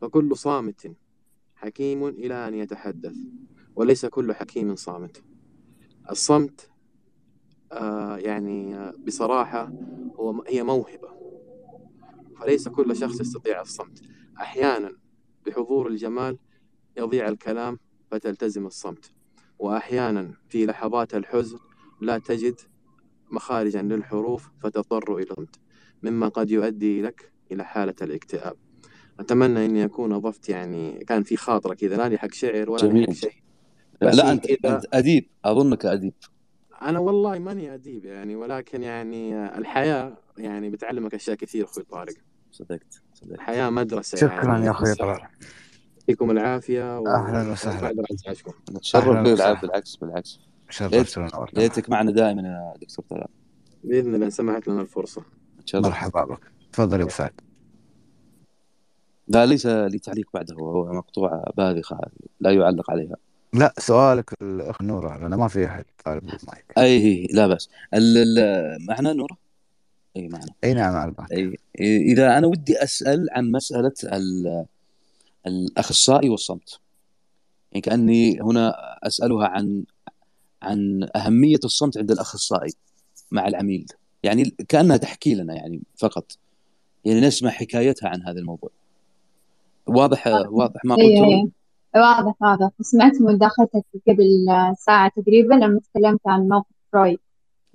فكل 0.00 0.36
صامت 0.36 0.96
حكيم 1.54 2.08
إلى 2.08 2.48
أن 2.48 2.54
يتحدث 2.54 3.16
وليس 3.76 4.06
كل 4.06 4.32
حكيم 4.32 4.76
صامت. 4.76 5.22
الصمت 6.10 6.70
آه 7.72 8.16
يعني 8.16 8.76
آه، 8.76 8.94
بصراحة 9.06 9.72
هو 10.16 10.42
هي 10.46 10.62
موهبة. 10.62 11.17
فليس 12.40 12.68
كل 12.68 12.96
شخص 12.96 13.20
يستطيع 13.20 13.60
الصمت. 13.60 14.02
أحيانا 14.40 14.92
بحضور 15.46 15.86
الجمال 15.88 16.38
يضيع 16.96 17.28
الكلام 17.28 17.78
فتلتزم 18.10 18.66
الصمت. 18.66 19.12
وأحيانا 19.58 20.32
في 20.48 20.66
لحظات 20.66 21.14
الحزن 21.14 21.58
لا 22.00 22.18
تجد 22.18 22.60
مخارجا 23.30 23.82
للحروف 23.82 24.50
فتضطر 24.62 25.16
إلى 25.16 25.30
الصمت 25.30 25.56
مما 26.02 26.28
قد 26.28 26.50
يؤدي 26.50 27.02
لك 27.02 27.32
إلى 27.52 27.64
حالة 27.64 27.94
الاكتئاب. 28.02 28.56
أتمنى 29.20 29.64
إني 29.66 29.84
أكون 29.84 30.12
أضفت 30.12 30.48
يعني 30.48 31.04
كان 31.04 31.22
في 31.22 31.36
خاطرة 31.36 31.74
كذا 31.74 32.08
لا 32.08 32.18
حق 32.18 32.32
شعر 32.32 32.70
ولا 32.70 32.82
جميل. 32.82 33.06
حق 33.06 33.12
شيء. 33.12 33.32
لا, 34.02 34.10
لا 34.10 34.32
أنت 34.32 34.46
كذا- 34.46 34.74
أنت 34.76 34.84
أديب. 34.92 35.28
أظنك 35.44 35.86
أديب. 35.86 36.12
أنا 36.82 36.98
والله 36.98 37.38
ماني 37.38 37.74
أديب 37.74 38.04
يعني 38.04 38.36
ولكن 38.36 38.82
يعني 38.82 39.46
الحياة 39.58 40.16
يعني 40.38 40.70
بتعلمك 40.70 41.14
أشياء 41.14 41.36
كثير 41.36 41.64
أخوي 41.64 41.84
طارق. 41.84 42.14
صدقت 42.58 43.02
صدقت 43.14 43.32
الحياة 43.32 43.70
مدرسة 43.70 44.18
شكرا 44.18 44.52
يعني 44.52 44.66
يا 44.66 44.70
أخوي 44.70 44.94
طلال 44.94 45.20
يعطيكم 45.98 46.30
العافية 46.30 46.98
و... 46.98 47.06
أهلاً 47.06 47.52
وسهلاً. 47.52 48.02
نتشرف. 48.70 49.08
بالعكس 49.62 49.96
بالعكس. 49.96 50.40
بالعكس 50.80 51.18
ونورتنا 51.18 51.60
ليتك 51.60 51.90
معنا 51.90 52.10
دائما 52.10 52.42
يا 52.42 52.74
دكتور 52.80 53.04
طلال. 53.10 53.28
بإذن 53.84 54.14
الله 54.14 54.28
سمحت 54.28 54.68
لنا 54.68 54.80
الفرصة. 54.80 55.22
نتشرف 55.60 55.84
مرحبا 55.84 56.24
بك. 56.24 56.40
تفضل 56.72 56.98
يا 56.98 57.02
أبو 57.02 57.10
سعد. 57.10 57.32
لا 59.28 59.46
ليس 59.46 59.66
لي 59.66 59.98
تعليق 59.98 60.28
بعده. 60.34 60.54
هو 60.54 60.92
مقطوعة 60.92 61.52
باذخة 61.56 61.96
هذه 61.96 62.28
لا 62.40 62.50
يعلق 62.50 62.90
عليها. 62.90 63.16
لا 63.52 63.74
سؤالك 63.78 64.30
الأخ 64.42 64.82
نوره 64.82 65.18
لأنه 65.18 65.36
ما 65.36 65.48
في 65.48 65.66
أحد 65.66 65.84
طالب 66.04 66.22
المايك 66.22 66.72
أي 66.78 67.26
لا 67.32 67.44
ال- 67.94 68.38
ال- 68.38 68.86
معنا 68.86 69.12
نورة؟ 69.12 69.36
إي 70.16 70.28
معنا 70.28 70.52
أي 70.64 70.74
نعم 70.74 70.96
على 70.96 71.14
إي 71.32 71.56
إذا 72.12 72.38
أنا 72.38 72.46
ودي 72.46 72.82
أسأل 72.82 73.26
عن 73.32 73.50
مسألة 73.50 73.92
ال- 74.04 74.66
الأخصائي 75.46 76.28
والصمت. 76.28 76.80
يعني 77.72 77.80
كأني 77.80 78.40
هنا 78.40 78.74
أسألها 79.06 79.46
عن 79.46 79.84
عن 80.62 81.08
أهمية 81.16 81.58
الصمت 81.64 81.98
عند 81.98 82.10
الأخصائي 82.10 82.72
مع 83.30 83.48
العميل. 83.48 83.86
يعني 84.22 84.44
كأنها 84.68 84.96
تحكي 84.96 85.34
لنا 85.34 85.54
يعني 85.54 85.80
فقط. 85.96 86.32
يعني 87.04 87.20
نسمع 87.20 87.50
حكايتها 87.50 88.08
عن 88.08 88.22
هذا 88.22 88.38
الموضوع. 88.38 88.70
واضح 89.86 90.26
واضح 90.26 90.84
ما 90.84 90.94
قلته 90.94 91.24
أيوه 91.24 91.50
واضح 91.96 92.42
واضح. 92.42 92.70
سمعت 92.80 93.12
مداخلتك 93.20 93.84
قبل 94.08 94.46
ساعة 94.78 95.12
تقريبا 95.16 95.54
لما 95.54 95.80
تكلمت 95.80 96.20
عن 96.26 96.48
موقف 96.48 96.66
فرويد. 96.92 97.18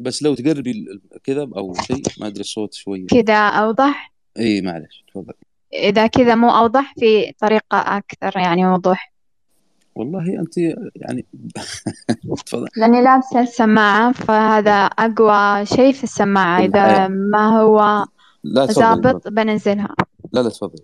بس 0.04 0.24
لو 0.24 0.36
تقربي 0.36 0.86
كذا 1.24 1.42
أو 1.42 1.74
شيء 1.74 2.02
ما 2.20 2.28
أدري 2.28 2.42
الصوت 2.42 2.74
شوية 2.74 3.08
كذا 3.08 3.48
أوضح؟ 3.48 4.14
إي 4.40 4.62
معلش 4.62 5.04
تفضل. 5.08 5.34
إذا 5.74 6.08
كذا 6.08 6.36
مو 6.36 6.50
أوضح 6.50 6.94
في 7.00 7.32
طريقة 7.40 7.78
أكثر 7.98 8.40
يعني 8.40 8.66
وضوح. 8.68 9.14
والله 9.96 10.40
أنت 10.40 10.58
يعني 10.96 11.26
تفضل. 12.46 12.68
لأني 12.78 13.02
لابسة 13.02 13.42
السماعة 13.42 14.12
فهذا 14.12 14.72
أقوى 14.86 15.66
شيء 15.66 15.94
في 15.94 16.04
السماعة. 16.04 16.60
إذا 16.60 16.86
الحياة. 16.86 17.08
ما 17.08 17.60
هو 17.60 18.06
لا 18.44 18.66
ضابط 18.66 19.28
بنزلها. 19.28 19.96
لا 20.34 20.40
لا 20.40 20.50
تفضل. 20.50 20.84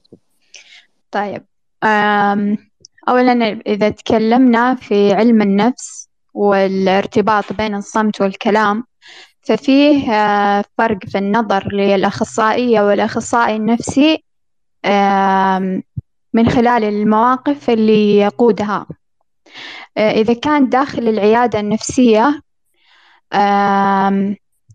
طيب 1.12 1.45
أم، 1.84 2.58
أولا 3.10 3.62
إذا 3.67 3.89
تكلمنا 3.89 4.75
في 4.75 5.13
علم 5.13 5.41
النفس 5.41 6.10
والارتباط 6.34 7.53
بين 7.53 7.75
الصمت 7.75 8.21
والكلام 8.21 8.84
ففيه 9.50 10.14
آه، 10.14 10.64
فرق 10.78 11.06
في 11.06 11.18
النظر 11.18 11.74
للأخصائية 11.74 12.82
والأخصائي 12.82 13.56
النفسي 13.56 14.24
من 16.34 16.50
خلال 16.50 16.84
المواقف 16.84 17.70
اللي 17.70 18.18
يقودها. 18.18 18.86
آه، 19.98 20.12
إذا 20.12 20.34
كان 20.34 20.70
داخل 20.70 21.08
العيادة 21.08 21.60
النفسية 21.60 22.42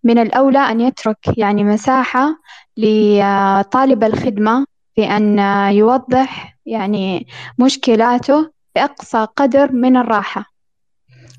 من 0.04 0.18
الأولى 0.18 0.58
أن 0.58 0.80
يترك 0.80 1.38
يعني 1.38 1.64
مساحة 1.64 2.36
لطالب 2.76 4.04
الخدمة 4.04 4.66
في 4.94 5.04
أن 5.04 5.38
يوضح 5.72 6.58
يعني 6.66 7.26
مشكلاته 7.58 8.50
بأقصى 8.74 9.26
قدر 9.36 9.72
من 9.72 9.96
الراحة. 9.96 10.53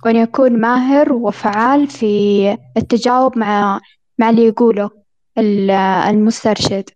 وأن 0.05 0.15
يكون 0.15 0.60
ماهر 0.62 1.13
وفعال 1.13 1.88
في 1.88 2.58
التجاوب 2.77 3.38
مع 3.38 3.79
مع 4.19 4.29
اللي 4.29 4.45
يقوله 4.45 4.89
ال- 5.38 5.71
المسترشد 6.10 6.89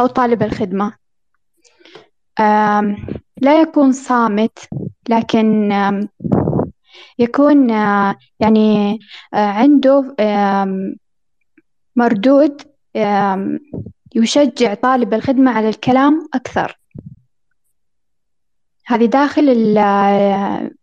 أو 0.00 0.06
طالب 0.06 0.42
الخدمة. 0.42 0.92
لا 3.40 3.60
يكون 3.60 3.92
صامت 3.92 4.58
لكن 5.08 5.72
يكون 7.18 7.70
يعني 8.40 8.98
عنده 9.32 10.16
مردود 11.96 12.62
يشجع 14.14 14.74
طالب 14.74 15.14
الخدمة 15.14 15.50
على 15.50 15.68
الكلام 15.68 16.28
أكثر. 16.34 16.78
هذه 18.86 19.04
داخل 19.06 19.48
ال- 19.48 19.78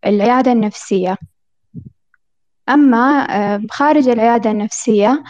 العيادة 0.06 0.52
النفسية. 0.52 1.18
أما 2.70 3.28
آه، 3.56 3.62
خارج 3.72 4.08
العيادة 4.10 4.52
النفسية 4.52 5.24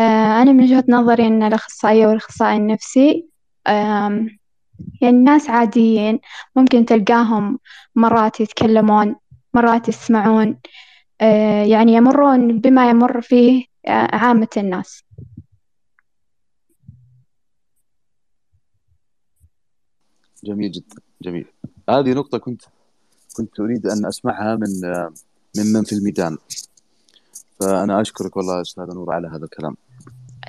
آه، 0.00 0.42
أنا 0.42 0.52
من 0.52 0.64
وجهة 0.64 0.84
نظري 0.88 1.26
أن 1.26 1.42
الأخصائية 1.42 2.06
والأخصائي 2.06 2.56
النفسي 2.56 3.28
يعني 5.02 5.24
ناس 5.24 5.50
عاديين 5.50 6.20
ممكن 6.56 6.84
تلقاهم 6.84 7.58
مرات 7.94 8.40
يتكلمون 8.40 9.16
مرات 9.54 9.88
يسمعون 9.88 10.58
آه، 11.20 11.64
يعني 11.64 11.94
يمرون 11.94 12.60
بما 12.60 12.90
يمر 12.90 13.20
فيه 13.20 13.64
عامة 14.12 14.48
الناس. 14.56 15.04
جميل 20.44 20.70
جدا 20.70 20.96
جميل. 21.22 21.46
هذه 21.90 22.12
نقطة 22.12 22.38
كنت 22.38 22.62
كنت 23.36 23.60
أريد 23.60 23.86
أن 23.86 24.06
أسمعها 24.06 24.56
من 24.56 24.68
ممن 25.56 25.84
في 25.84 25.92
الميدان. 25.92 26.38
فأنا 27.60 28.00
أشكرك 28.00 28.36
والله 28.36 28.60
أستاذ 28.60 28.84
نور 28.84 29.12
على 29.12 29.28
هذا 29.28 29.44
الكلام. 29.44 29.76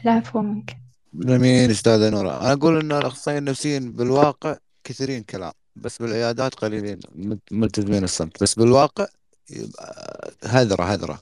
العفو 0.05 0.41
منك. 0.41 0.77
جميل 1.13 1.71
استاذة 1.71 2.09
نورا 2.09 2.41
أنا 2.41 2.53
أقول 2.53 2.79
إن 2.79 2.91
الأخصائيين 2.91 3.43
النفسيين 3.43 3.91
بالواقع 3.91 4.57
كثيرين 4.83 5.23
كلام 5.23 5.51
بس 5.75 5.97
بالعيادات 6.01 6.55
قليلين. 6.55 6.99
ملت- 7.15 7.51
ملتزمين 7.51 8.03
الصمت. 8.03 8.43
بس 8.43 8.53
بالواقع 8.55 9.05
يبقى 9.49 10.31
هذرة 10.43 10.83
هذرة. 10.83 11.19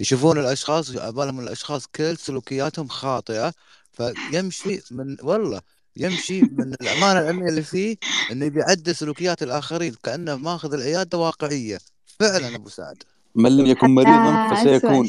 يشوفون 0.00 0.38
الأشخاص 0.38 0.90
بالهم 0.90 1.40
الأشخاص 1.40 1.86
كل 1.86 2.16
سلوكياتهم 2.16 2.88
خاطئة 2.88 3.52
فيمشي 3.92 4.80
من 4.90 5.16
والله 5.22 5.60
يمشي 5.96 6.42
من 6.42 6.74
الأمانة 6.80 7.20
العلمية 7.20 7.48
اللي 7.48 7.62
فيه 7.62 7.96
إنه 8.32 8.48
بيعدل 8.48 8.94
سلوكيات 8.94 9.42
الآخرين 9.42 9.94
كأنه 10.02 10.36
ماخذ 10.36 10.74
العيادة 10.74 11.18
واقعية. 11.18 11.78
فعلا 12.20 12.56
أبو 12.56 12.68
سعد. 12.68 13.02
من 13.34 13.56
لم 13.56 13.66
يكن 13.66 13.90
مريضا 13.90 14.30
آه، 14.30 14.54
فسيكون 14.54 15.08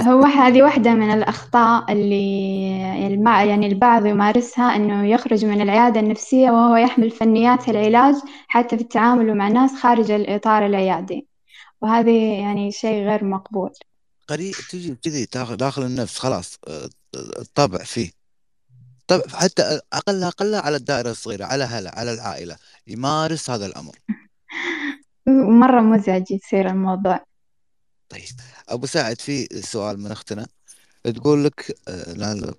هو 0.00 0.22
هذه 0.22 0.62
واحدة 0.62 0.94
من 0.94 1.10
الأخطاء 1.10 1.92
اللي 1.92 2.80
يعني 3.22 3.66
البعض 3.66 4.06
يمارسها 4.06 4.76
إنه 4.76 5.06
يخرج 5.06 5.44
من 5.44 5.60
العيادة 5.60 6.00
النفسية 6.00 6.50
وهو 6.50 6.76
يحمل 6.76 7.10
فنيات 7.10 7.68
العلاج 7.68 8.14
حتى 8.48 8.76
في 8.76 8.82
التعامل 8.82 9.36
مع 9.36 9.48
الناس 9.48 9.70
خارج 9.82 10.10
الإطار 10.10 10.66
العيادي. 10.66 11.26
وهذه 11.80 12.40
يعني 12.40 12.72
شيء 12.72 13.08
غير 13.08 13.24
مقبول. 13.24 13.70
قريب 14.28 14.54
تجي 14.70 14.94
كذي 14.94 15.26
داخل 15.56 15.82
النفس 15.82 16.18
خلاص 16.18 16.58
آه، 16.68 16.88
الطبع 17.14 17.78
فيه. 17.78 18.10
طبع 19.06 19.22
حتى 19.34 19.80
اقلها 19.92 20.28
أقلها 20.28 20.60
على 20.60 20.76
الدائرة 20.76 21.10
الصغيرة 21.10 21.44
على 21.44 21.64
هلا 21.64 21.98
على 21.98 22.12
العائلة. 22.12 22.56
يمارس 22.86 23.50
هذا 23.50 23.66
الأمر. 23.66 23.98
مرة 25.26 25.80
مزعج 25.80 26.30
يصير 26.30 26.70
الموضوع. 26.70 27.24
طيب 28.08 28.40
أبو 28.68 28.86
سعد 28.86 29.20
في 29.20 29.62
سؤال 29.62 30.00
من 30.00 30.10
أختنا. 30.10 30.46
تقول 31.04 31.44
لك 31.44 31.78
آه، 31.88 32.52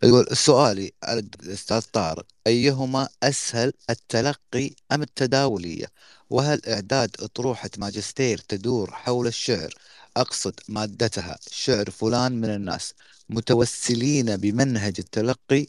تقول 0.00 0.26
سؤالي 0.36 0.92
على 1.02 1.18
الاستاذ 1.42 1.80
طارق. 1.80 2.26
أيهما 2.46 3.08
أسهل 3.22 3.72
التلقي 3.90 4.70
أم 4.92 5.02
التداولية؟ 5.02 5.86
وهل 6.30 6.60
إعداد 6.68 7.16
أطروحة 7.20 7.70
ماجستير 7.78 8.38
تدور 8.38 8.90
حول 8.90 9.26
الشعر؟ 9.26 9.74
أقصد 10.16 10.60
مادتها 10.68 11.38
شعر 11.50 11.90
فلان 11.90 12.40
من 12.40 12.50
الناس. 12.50 12.94
متوسلين 13.28 14.36
بمنهج 14.36 14.94
التلقي 14.98 15.66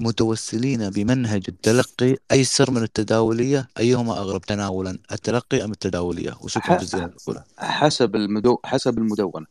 متوسلين 0.00 0.90
بمنهج 0.90 1.44
التلقي 1.48 2.16
أيسر 2.32 2.70
من 2.70 2.82
التداولية. 2.82 3.68
أيهما 3.78 4.12
أغرب 4.18 4.40
تناولا 4.40 4.98
التلقي 5.12 5.64
أم 5.64 5.70
التداولية؟ 5.70 6.36
وشكرا 6.40 6.78
جزيلا. 6.78 7.04
لكم 7.28 7.40
حسب 7.58 8.16
المدو... 8.16 8.58
حسب 8.64 8.98
المدونة. 8.98 9.46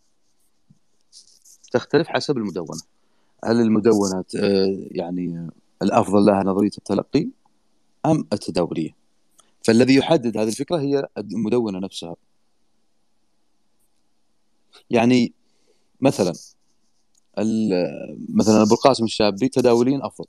تختلف 1.71 2.07
حسب 2.07 2.37
المدونة. 2.37 2.81
هل 3.45 3.61
المدونة 3.61 4.25
آه، 4.39 4.77
يعني 4.91 5.49
الأفضل 5.81 6.25
لها 6.25 6.43
نظرية 6.43 6.71
التلقي 6.77 7.27
أم 8.05 8.27
التداولية؟ 8.33 8.95
فالذي 9.63 9.95
يحدد 9.95 10.37
هذه 10.37 10.47
الفكرة 10.47 10.77
هي 10.77 11.07
المدونة 11.17 11.79
نفسها. 11.79 12.15
يعني 14.89 15.33
مثلا 16.01 16.33
مثلا 18.29 18.61
أبو 18.61 18.73
القاسم 18.73 19.03
الشابي 19.03 19.49
تداوليا 19.49 19.99
أفضل. 20.03 20.27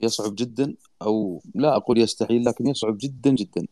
يصعب 0.00 0.34
جدا 0.34 0.74
أو 1.02 1.42
لا 1.54 1.76
أقول 1.76 1.98
يستحيل 1.98 2.44
لكن 2.44 2.66
يصعب 2.66 2.98
جدا 3.00 3.30
جدا 3.30 3.66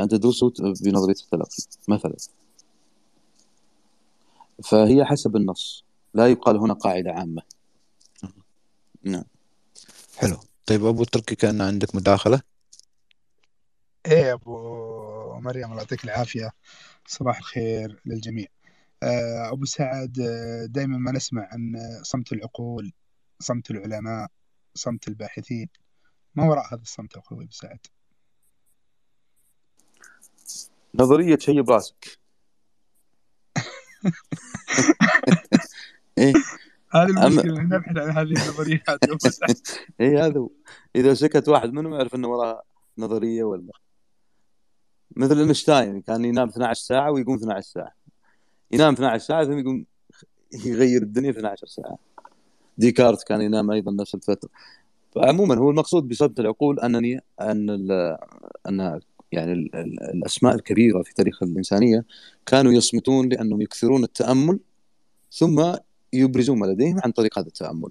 أن 0.00 0.08
تدرسه 0.08 0.52
بنظريه 0.58 1.14
التلقي 1.14 1.48
مثلا. 1.88 2.16
فهي 4.64 5.04
حسب 5.04 5.36
النص. 5.36 5.84
لا 6.14 6.26
يقال 6.26 6.56
هنا 6.56 6.74
قاعدة 6.74 7.12
عامة. 7.12 7.42
نعم. 9.02 9.24
حلو. 10.16 10.36
طيب 10.66 10.84
أبو 10.84 11.04
تركي 11.04 11.34
كأن 11.34 11.60
عندك 11.60 11.94
مداخلة؟ 11.94 12.40
إيه 14.06 14.32
أبو 14.32 14.52
مريم 15.40 15.64
الله 15.64 15.78
يعطيك 15.78 16.04
العافية. 16.04 16.52
صباح 17.06 17.38
الخير 17.38 18.00
للجميع. 18.06 18.46
آه، 18.46 18.61
أبو 19.52 19.64
سعد 19.64 20.12
دائما 20.68 20.98
ما 20.98 21.12
نسمع 21.12 21.48
عن 21.52 21.72
صمت 22.02 22.32
العقول 22.32 22.92
صمت 23.40 23.70
العلماء 23.70 24.28
صمت 24.74 25.08
الباحثين. 25.08 25.68
ما 26.34 26.44
وراء 26.44 26.74
هذا 26.74 26.82
الصمت 26.82 27.16
أخوي 27.16 27.44
أبو 27.44 27.52
سعد؟ 27.52 27.86
نظرية 30.94 31.38
شيء 31.38 31.62
براسك. 31.62 32.18
إيه. 36.18 36.32
هذه 36.94 37.26
المشكلة 37.26 37.62
نبحث 37.62 37.96
عن 37.96 38.10
هذه 38.10 38.22
النظريات 38.22 38.98
إيه 40.00 40.26
هذا 40.26 40.48
إذا 40.96 41.14
سكت 41.14 41.48
واحد 41.48 41.72
منهم 41.72 41.94
يعرف 41.94 42.14
إنه 42.14 42.28
وراه 42.28 42.62
نظرية 42.98 43.44
ولا. 43.44 43.72
مثل 45.16 45.38
أينشتاين 45.38 46.00
كان 46.00 46.24
ينام 46.24 46.48
12 46.48 46.82
ساعة 46.82 47.10
ويقوم 47.10 47.34
12 47.34 47.60
ساعة. 47.60 48.01
ينام 48.72 48.94
12 48.94 49.24
ساعة 49.24 49.44
ثم 49.44 49.58
يقوم 49.58 49.84
يغير 50.64 51.02
الدنيا 51.02 51.30
12 51.30 51.66
ساعة. 51.66 51.98
ديكارت 52.78 53.22
كان 53.22 53.40
ينام 53.40 53.70
أيضا 53.70 53.92
نفس 53.92 54.14
الفترة. 54.14 54.50
فعموما 55.14 55.58
هو 55.58 55.70
المقصود 55.70 56.08
بصمت 56.08 56.40
العقول 56.40 56.80
أنني 56.80 57.20
أن 57.40 57.70
أن 58.68 59.00
يعني 59.32 59.52
ال- 59.52 59.76
ال- 59.76 60.02
الأسماء 60.02 60.54
الكبيرة 60.54 61.02
في 61.02 61.14
تاريخ 61.14 61.42
الإنسانية 61.42 62.04
كانوا 62.46 62.72
يصمتون 62.72 63.28
لأنهم 63.28 63.62
يكثرون 63.62 64.04
التأمل 64.04 64.60
ثم 65.32 65.72
يبرزون 66.12 66.58
ما 66.58 66.66
لديهم 66.66 67.00
عن 67.04 67.10
طريق 67.12 67.38
هذا 67.38 67.46
التأمل. 67.46 67.90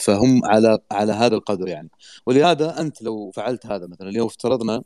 فهم 0.00 0.44
على 0.44 0.78
على 0.92 1.12
هذا 1.12 1.34
القدر 1.34 1.68
يعني. 1.68 1.90
ولهذا 2.26 2.80
أنت 2.80 3.02
لو 3.02 3.30
فعلت 3.30 3.66
هذا 3.66 3.86
مثلا 3.86 4.08
اليوم 4.08 4.26
افترضنا 4.26 4.82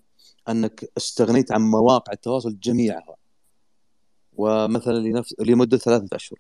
أنك 0.49 0.85
استغنيت 0.97 1.53
عن 1.53 1.61
مواقع 1.63 2.13
التواصل 2.13 2.59
جميعها. 2.61 3.17
ومثلا 4.39 4.99
لنفس 4.99 5.35
لمدة 5.41 5.79
ثلاثة 5.79 6.17
أشهر. 6.17 6.39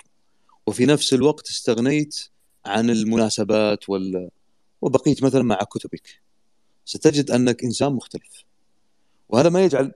وفي 0.66 0.86
نفس 0.86 1.14
الوقت 1.14 1.48
استغنيت 1.48 2.18
عن 2.66 2.90
المناسبات 2.90 3.88
وال... 3.88 4.30
وبقيت 4.82 5.24
مثلا 5.24 5.42
مع 5.42 5.56
كتبك. 5.56 6.20
ستجد 6.84 7.30
أنك 7.30 7.64
إنسان 7.64 7.92
مختلف. 7.92 8.44
وهذا 9.28 9.48
ما 9.48 9.64
يجعل 9.64 9.92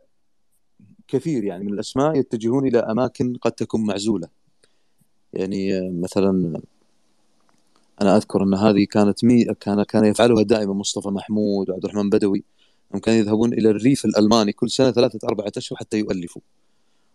كثير 1.09 1.45
يعني 1.45 1.65
من 1.65 1.73
الأسماء 1.73 2.19
يتجهون 2.19 2.67
إلى 2.69 2.79
أماكن 2.79 3.37
قد 3.37 3.53
تكون 3.53 3.87
معزولة. 3.87 4.29
يعني 5.33 5.91
مثلا 5.91 6.61
أنا 8.03 8.17
أذكر 8.17 8.43
أن 8.43 8.55
هذه 8.55 8.87
كانت 8.91 9.25
مي 9.25 9.45
كان 9.45 9.83
كان 9.83 10.05
يفعلها 10.05 10.43
دائما 10.43 10.75
مصطفى 10.75 11.09
محمود 11.09 11.71
وعبد 11.71 11.85
الرحمن 11.85 12.11
بدوي. 12.11 12.45
هم 12.95 13.01
كانوا 13.01 13.21
يذهبون 13.21 13.53
إلى 13.53 13.71
الريف 13.71 14.05
الألماني 14.05 14.53
كل 14.53 14.71
سنة 14.71 14.91
ثلاثة 14.91 15.29
أربعة 15.29 15.53
أشهر 15.57 15.79
حتى 15.79 15.99
يؤلفوا. 15.99 16.43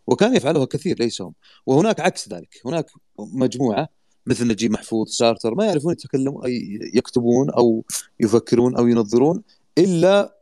وكان 0.07 0.35
يفعلها 0.35 0.65
كثير 0.65 0.99
ليس 0.99 1.21
هم 1.21 1.33
وهناك 1.65 1.99
عكس 1.99 2.29
ذلك. 2.29 2.61
هناك 2.65 2.85
مجموعة 3.19 3.89
مثل 4.27 4.47
نجيب 4.47 4.71
محفوظ 4.71 5.07
سارتر 5.07 5.55
ما 5.55 5.65
يعرفون 5.65 5.91
يتكلمون 5.91 6.45
أي 6.45 6.79
يكتبون 6.93 7.49
أو 7.49 7.85
يفكرون 8.19 8.75
أو 8.75 8.87
ينظرون 8.87 9.43
إلا 9.77 10.37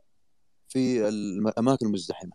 في 0.68 1.08
الاماكن 1.08 1.86
المزدحمه 1.86 2.32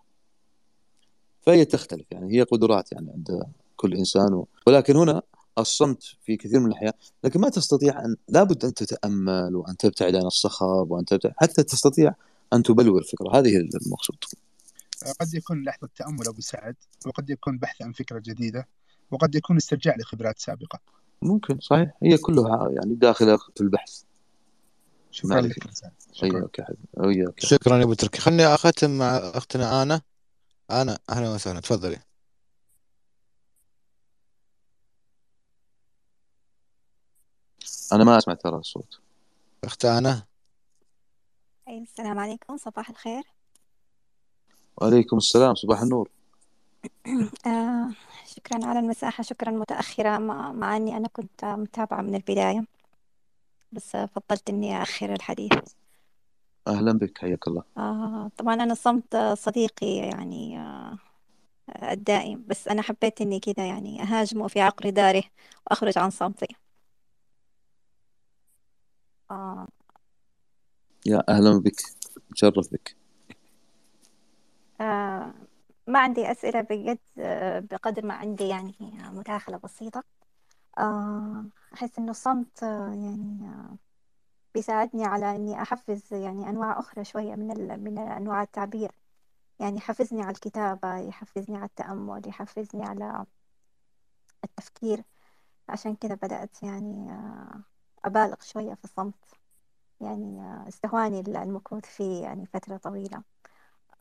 فهي 1.41 1.65
تختلف 1.65 2.05
يعني 2.11 2.37
هي 2.37 2.41
قدرات 2.41 2.91
يعني 2.91 3.11
عند 3.11 3.43
كل 3.75 3.93
إنسان 3.93 4.43
ولكن 4.67 4.95
هنا 4.95 5.21
الصمت 5.57 6.03
في 6.25 6.37
كثير 6.37 6.59
من 6.59 6.67
الأحيان 6.67 6.93
لكن 7.23 7.39
ما 7.39 7.49
تستطيع 7.49 8.05
أن 8.05 8.15
لابد 8.29 8.65
أن 8.65 8.73
تتأمل 8.73 9.55
وأن 9.55 9.77
تبتعد 9.77 10.15
عن 10.15 10.25
الصخب 10.25 10.91
وأن 10.91 11.05
تبتعد 11.05 11.33
حتى 11.37 11.63
تستطيع 11.63 12.13
أن 12.53 12.63
تبلور 12.63 12.99
الفكرة. 12.99 13.39
هذه 13.39 13.57
المقصود. 13.85 14.17
قد 15.19 15.33
يكون 15.33 15.63
لحظة 15.63 15.89
تأمل 15.95 16.27
أبو 16.27 16.41
سعد 16.41 16.75
وقد 17.05 17.29
يكون 17.29 17.57
بحث 17.57 17.81
عن 17.81 17.91
فكرة 17.91 18.19
جديدة 18.19 18.67
وقد 19.11 19.35
يكون 19.35 19.57
استرجاع 19.57 19.95
لخبرات 19.97 20.39
سابقة. 20.39 20.79
ممكن 21.21 21.59
صحيح. 21.59 21.91
هي 22.03 22.17
كلها 22.17 22.69
يعني 22.69 22.95
داخلة 22.95 23.37
في 23.37 23.61
البحث. 23.61 24.03
شكرا. 25.11 25.41
لك 25.41 25.69
شكرا 26.13 26.47
وياك 26.93 27.39
شكرا 27.39 27.77
يا 27.77 27.83
أبو 27.83 27.93
تركي. 27.93 28.19
خليني 28.21 28.45
أختم 28.45 28.97
مع 28.97 29.17
أختنا 29.17 29.83
أنا 29.83 30.01
أنا 30.71 30.99
أهلا 31.09 31.29
وسهلا. 31.29 31.59
تفضلي. 31.59 31.99
أنا 37.93 38.03
ما 38.03 38.17
أسمع 38.17 38.33
ترى 38.33 38.55
الصوت. 38.55 38.99
أخت 39.63 39.85
أنا 39.85 40.25
السلام 41.67 42.19
عليكم. 42.19 42.57
صباح 42.57 42.89
الخير. 42.89 43.23
وعليكم 44.77 45.17
السلام 45.17 45.55
صباح 45.55 45.81
النور. 45.81 46.09
آه 47.47 47.89
شكرا 48.25 48.65
على 48.65 48.79
المساحة 48.79 49.23
شكرا 49.23 49.51
متأخرة 49.51 50.17
مع, 50.17 50.51
مع 50.51 50.75
أني 50.77 50.97
أنا 50.97 51.07
كنت 51.07 51.45
متابعة 51.45 52.01
من 52.01 52.15
البداية 52.15 52.65
بس 53.71 53.97
فضلت 53.97 54.49
إني 54.49 54.81
أخر 54.81 55.13
الحديث. 55.13 55.53
أهلا 56.67 56.91
بك 56.91 57.17
حياك 57.17 57.47
الله. 57.47 57.63
آه 57.77 58.31
طبعا 58.37 58.53
أنا 58.53 58.73
صمت 58.73 59.15
صديقي 59.15 59.95
يعني 59.95 60.59
آه 60.59 60.97
الدائم 61.91 62.45
بس 62.47 62.67
أنا 62.67 62.81
حبيت 62.81 63.21
إني 63.21 63.39
كذا 63.39 63.67
يعني 63.67 64.01
أهاجمه 64.03 64.47
في 64.47 64.61
عقر 64.61 64.89
داره 64.89 65.23
وأخرج 65.67 65.97
عن 65.97 66.09
صمتي. 66.09 66.55
آه. 69.31 69.67
يا 71.05 71.23
أهلا 71.29 71.59
بك 71.59 71.81
مشرف 72.31 72.73
بك. 72.73 73.00
ما 75.87 75.99
عندي 75.99 76.31
أسئلة 76.31 76.61
بجد 76.61 76.99
آه، 77.19 77.59
بقدر 77.59 78.05
ما 78.05 78.13
عندي 78.13 78.47
يعني 78.47 78.75
مداخلة 79.11 79.57
بسيطة. 79.57 80.03
آه 80.77 81.45
أحس 81.73 81.99
إنه 81.99 82.11
الصمت 82.11 82.63
آه، 82.63 82.87
يعني 82.89 83.39
آه، 83.47 83.77
بيساعدني 84.55 85.05
على 85.05 85.35
إني 85.35 85.61
أحفز 85.61 86.13
يعني 86.13 86.49
أنواع 86.49 86.79
أخرى 86.79 87.03
شوية 87.05 87.35
من. 87.35 87.79
من 87.83 87.97
أنواع 87.99 88.41
التعبير. 88.43 88.91
يعني 89.59 89.77
يحفزني 89.77 90.21
على 90.23 90.31
الكتابة 90.31 90.97
يحفزني 90.97 91.57
على 91.57 91.65
التأمل 91.65 92.21
يحفزني 92.27 92.85
على 92.85 93.25
التفكير. 94.43 95.03
عشان 95.69 95.95
كذا 95.95 96.15
بدأت 96.15 96.63
يعني 96.63 97.11
آه، 97.11 97.61
أبالغ 98.05 98.35
شوية 98.41 98.73
في 98.73 98.83
الصمت. 98.83 99.15
يعني 100.01 100.41
آه، 100.41 100.65
استهواني 100.67 101.19
المكوث 101.19 101.85
فيه 101.85 102.23
يعني 102.23 102.45
فترة 102.45 102.77
طويلة. 102.77 103.23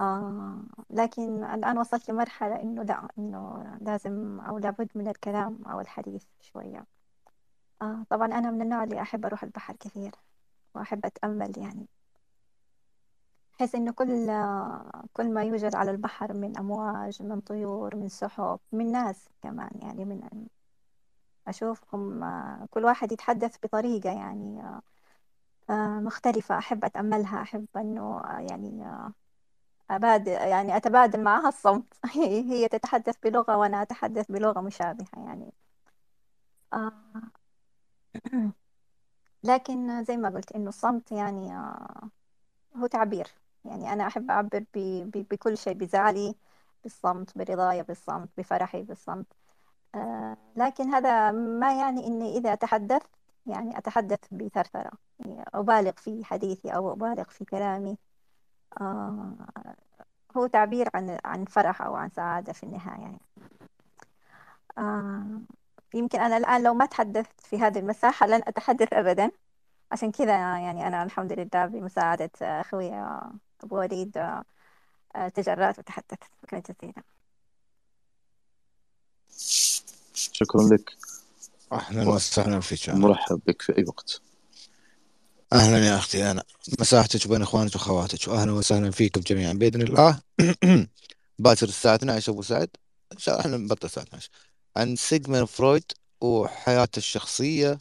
آه 0.01 0.63
لكن 0.91 1.45
الآن 1.45 1.79
وصلت 1.79 2.11
لمرحلة 2.11 2.63
إنه 2.63 2.83
لا 2.83 3.09
إنه 3.19 3.65
لازم 3.81 4.41
أو 4.41 4.59
لابد 4.59 4.89
من 4.95 5.09
الكلام 5.09 5.59
أو 5.67 5.81
الحديث 5.81 6.25
شوية. 6.41 6.87
آه 7.83 8.05
طبعا 8.11 8.27
أنا 8.27 8.51
من 8.51 8.63
النوع 8.63 8.85
اللي 8.85 9.03
أحب 9.03 9.27
أروح 9.27 9.43
البحر 9.43 9.77
كثير 9.77 10.13
وأحب 10.75 11.07
أتأمل 11.07 11.59
يعني. 11.59 11.87
بحيث 13.55 13.75
إنه 13.75 13.93
كل 13.93 14.27
كل 15.13 15.31
ما 15.35 15.43
يوجد 15.45 15.75
على 15.75 15.91
البحر 15.91 16.33
من 16.33 16.59
أمواج 16.59 17.23
من 17.23 17.41
طيور 17.41 17.97
من 17.97 18.09
سحب 18.09 18.59
من 18.73 18.93
ناس 18.93 19.29
كمان 19.43 19.71
يعني 19.83 20.05
من 20.05 20.47
أشوفهم 21.49 22.25
آه، 22.25 22.67
كل 22.71 22.85
واحد 22.85 23.13
يتحدث 23.13 23.57
بطريقة 23.63 24.11
يعني 24.11 24.61
آه، 24.61 24.83
آه، 25.71 26.01
مختلفة. 26.01 26.59
أحب 26.59 26.85
أتأملها 26.85 27.43
أحب 27.43 27.67
إنه 27.77 28.23
يعني 28.39 28.85
أبادل 29.91 30.33
يعني 30.33 30.77
أتبادل 30.77 31.21
معها 31.25 31.49
الصمت. 31.49 31.95
هي 32.15 32.69
تتحدث 32.69 33.17
بلغة 33.25 33.57
وأنا 33.57 33.83
أتحدث 33.83 34.31
بلغة 34.33 34.61
مشابهة 34.61 35.07
يعني. 35.17 35.53
آه. 36.73 36.93
لكن 39.45 40.05
زي 40.05 40.17
ما 40.17 40.29
قلت 40.29 40.53
إنه 40.53 40.69
الصمت 40.69 41.13
يعني 41.13 41.53
آه، 41.57 42.11
هو 42.77 42.87
تعبير. 42.87 43.29
يعني 43.65 43.93
أنا 43.93 44.07
أحب 44.07 44.31
أعبر 44.31 44.61
ب... 44.75 44.79
ب... 45.11 45.29
بكل 45.31 45.59
شيء 45.59 45.75
بزعلي 45.75 46.35
بالصمت 46.85 47.39
برضاي 47.39 47.83
بالصمت 47.83 48.29
بفرحي 48.39 48.83
بالصمت. 48.83 49.27
آه 49.97 50.37
لكن 50.57 50.91
هذا 50.95 51.33
ما 51.33 51.79
يعني 51.81 52.07
إني 52.09 52.39
إذا 52.39 52.55
تحدثت 52.55 53.11
يعني 53.47 53.79
أتحدث 53.79 54.21
بثرثرة. 54.33 54.93
يعني 55.21 55.45
أبالغ 55.55 55.93
في 55.93 56.25
حديثي 56.25 56.71
أو 56.77 56.93
أبالغ 56.93 57.25
في 57.25 57.45
كلامي. 57.45 57.99
آه 58.81 59.33
هو 60.37 60.47
تعبير 60.47 60.89
عن 60.95 61.19
عن 61.25 61.45
فرح 61.45 61.83
أو 61.83 61.95
عن 61.95 62.11
سعادة 62.11 62.53
في 62.53 62.63
النهاية. 62.63 63.01
يعني. 63.03 63.21
آه 64.79 65.41
يمكن 65.95 66.21
أنا 66.21 66.37
الآن 66.37 66.63
لو 66.63 66.75
ما 66.75 66.87
تحدثت 66.87 67.41
في 67.41 67.59
هذه 67.59 67.79
المساحة 67.79 68.27
لن 68.27 68.43
أتحدث 68.47 68.93
أبدا. 68.93 69.31
عشان 69.93 70.13
كذا 70.13 70.35
يعني 70.37 70.87
أنا 70.87 71.03
الحمد 71.03 71.33
لله 71.33 71.67
بمساعدة 71.67 72.31
أخوي 72.43 72.95
أبو 73.65 73.79
وليد 73.79 74.19
آه، 75.17 75.29
تجرأت 75.29 75.79
وتحدثت 75.79 76.25
شكرا 76.43 76.59
جزيلا 76.59 77.03
شكرا 80.15 80.63
لك. 80.63 80.97
أهلا 81.73 82.09
وسهلا 82.09 82.61
فيك 82.61 82.89
مرحب 82.91 83.41
بك 83.47 83.63
في 83.63 83.79
أي 83.79 83.85
وقت. 83.89 84.23
أهلا 85.53 85.87
يا 85.87 85.97
أختي 85.97 86.31
أنا 86.31 86.43
مساحتك 86.81 87.29
بين 87.29 87.43
إخوانك 87.43 87.75
وأخواتك 87.75 88.29
واهلا 88.29 88.53
وسهلا 88.53 88.91
فيكم 88.91 89.21
جميعا 89.21 89.53
بإذن 89.53 89.83
الله. 89.83 90.21
باكر 91.39 91.69
الساعة 91.69 91.95
12 91.95 92.33
أبو 92.33 92.43
سعد. 92.43 92.69
إن 93.13 93.19
شاء 93.19 93.35
الله 93.35 93.47
إحنا 93.47 93.57
نبطل 93.57 93.87
الساعة 93.87 94.05
12 94.05 94.31
عن 94.77 94.97
سيجموند 94.97 95.49
فرويد 95.49 95.85
وحياته 96.21 96.99
الشخصية 96.99 97.79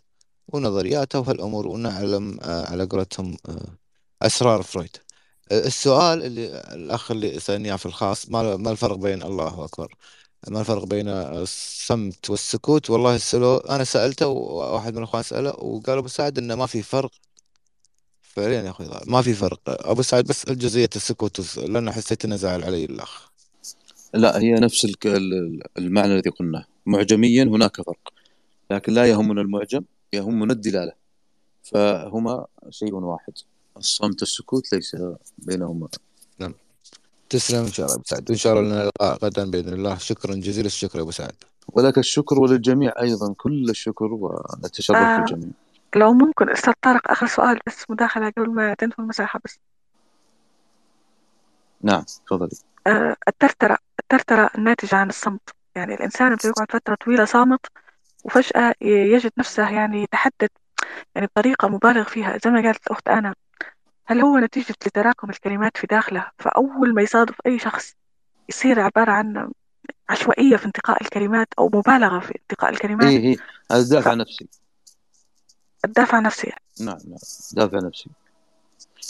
ونظرياته 0.47 1.19
وهالأمور 1.19 1.67
ونعلم 1.67 2.39
آه، 2.41 2.65
على 2.71 2.85
قولتهم 2.85 3.37
آه، 3.49 3.67
أسرار 4.21 4.63
فرويد. 4.63 4.97
آه، 5.51 5.67
السؤال 5.67 6.23
اللي 6.23 6.47
الأخ 6.73 7.11
اللي 7.11 7.39
سالني 7.39 7.77
في 7.77 7.85
الخاص 7.85 8.29
ما 8.29 8.71
الفرق 8.71 8.95
بين 8.97 9.23
الله 9.23 9.65
اكبر 9.65 9.95
ما 10.47 10.59
الفرق 10.59 10.83
بين 10.85 11.07
الصمت 11.09 12.29
والسكوت؟ 12.29 12.89
والله 12.89 13.17
سألوا 13.17 13.75
أنا 13.75 13.83
سألته 13.83 14.27
وواحد 14.27 14.93
من 14.93 14.97
الاخوان 14.99 15.23
سأله 15.23 15.49
وقالوا 15.59 16.03
بساعد 16.03 16.37
إنه 16.37 16.55
ما 16.55 16.65
في 16.65 16.83
فرق 16.83 17.11
فعليا 18.39 18.61
يا 18.61 18.69
أخوي 18.69 18.87
ما 19.07 19.21
في 19.21 19.33
فرق. 19.33 19.59
أبو 19.67 20.01
سعد 20.01 20.23
بس 20.23 20.43
الجزئية 20.43 20.89
السكوت 20.95 21.57
لأن 21.57 21.91
حسيت 21.91 22.25
إنه 22.25 22.35
زعل 22.35 22.63
علي 22.63 22.85
الأخ. 22.85 23.29
لا 24.13 24.39
هي 24.39 24.53
نفس 24.53 24.87
المعنى 25.77 26.13
الذي 26.13 26.29
قلناه. 26.29 26.65
معجميا 26.85 27.43
هناك 27.43 27.81
فرق. 27.81 28.13
لكن 28.71 28.93
لا 28.93 29.05
يهمنا 29.05 29.41
المعجم 29.41 29.81
يهمنا 30.13 30.53
الدلالة. 30.53 30.91
فهما 31.63 32.45
شيء 32.69 32.93
واحد. 32.93 33.33
الصمت 33.77 34.21
السكوت 34.21 34.73
ليس 34.73 34.97
بينهما. 35.37 35.87
نعم. 36.39 36.53
تسلم. 37.29 37.65
إن 37.65 37.71
شاء 37.71 37.85
الله 37.85 37.95
أبو 37.95 38.03
سعد. 38.05 38.29
وان 38.29 38.37
شاء 38.37 38.53
الله 38.53 38.69
لنا 38.69 38.83
لقاء 38.83 39.25
غدا 39.25 39.51
بإذن 39.51 39.73
الله. 39.73 39.97
شكرا 39.97 40.35
جزيلا 40.35 40.67
الشكر 40.67 40.97
يا 40.97 41.03
أبو 41.03 41.11
سعد. 41.11 41.35
ولك 41.67 41.97
الشكر 41.97 42.39
وللجميع 42.39 42.93
أيضا. 43.01 43.33
كل 43.33 43.69
الشكر 43.69 44.05
ونتشرف 44.05 44.97
آه. 44.97 45.25
لو 45.95 46.13
ممكن 46.13 46.49
أستاذ 46.49 46.73
طارق 46.81 47.11
آخر 47.11 47.27
سؤال 47.27 47.59
بس 47.67 47.85
مداخلة 47.89 48.29
قبل 48.29 48.49
ما 48.49 48.73
تنتهي 48.73 49.03
المساحة 49.03 49.39
بس. 49.45 49.59
نعم 51.81 52.03
تفضلي. 52.27 52.49
آه، 52.87 53.15
الترترة 53.27 53.77
الترترة 53.99 54.49
الناتجة 54.57 54.95
عن 54.95 55.09
الصمت. 55.09 55.49
يعني 55.75 55.93
الإنسان 55.93 56.27
اللي 56.27 56.39
يقعد 56.45 56.71
فترة 56.71 56.95
طويلة 56.95 57.25
صامت 57.25 57.65
وفجأة 58.23 58.73
يجد 58.81 59.31
نفسه 59.37 59.69
يعني 59.69 60.03
يتحدث 60.03 60.49
يعني 61.15 61.27
بطريقة 61.27 61.67
مبالغ 61.67 62.03
فيها. 62.03 62.37
زي 62.45 62.51
ما 62.51 62.61
قالت 62.61 62.87
الأخت 62.87 63.07
أنا 63.07 63.35
هل 64.05 64.21
هو 64.21 64.37
نتيجة 64.37 64.75
لتراكم 64.85 65.29
الكلمات 65.29 65.77
في 65.77 65.87
داخله؟ 65.87 66.31
فأول 66.39 66.93
ما 66.93 67.01
يصادف 67.01 67.35
أي 67.45 67.59
شخص 67.59 67.95
يصير 68.49 68.79
عبارة 68.79 69.11
عن 69.11 69.51
عشوائية 70.09 70.57
في 70.57 70.65
انتقاء 70.65 71.03
الكلمات 71.03 71.47
أو 71.59 71.65
مبالغة 71.73 72.19
في 72.19 72.35
انتقاء 72.41 72.69
الكلمات. 72.69 73.07
إيه 73.07 73.19
إيه. 73.19 73.37
هذا 73.71 73.95
دافع 73.95 74.13
نفسي. 74.13 74.47
الدافع 75.85 76.19
نفسي 76.19 76.47
يعني. 76.47 76.61
نعم 76.79 76.99
نعم. 77.07 77.19
دافع 77.51 77.79
نفسي. 77.79 78.09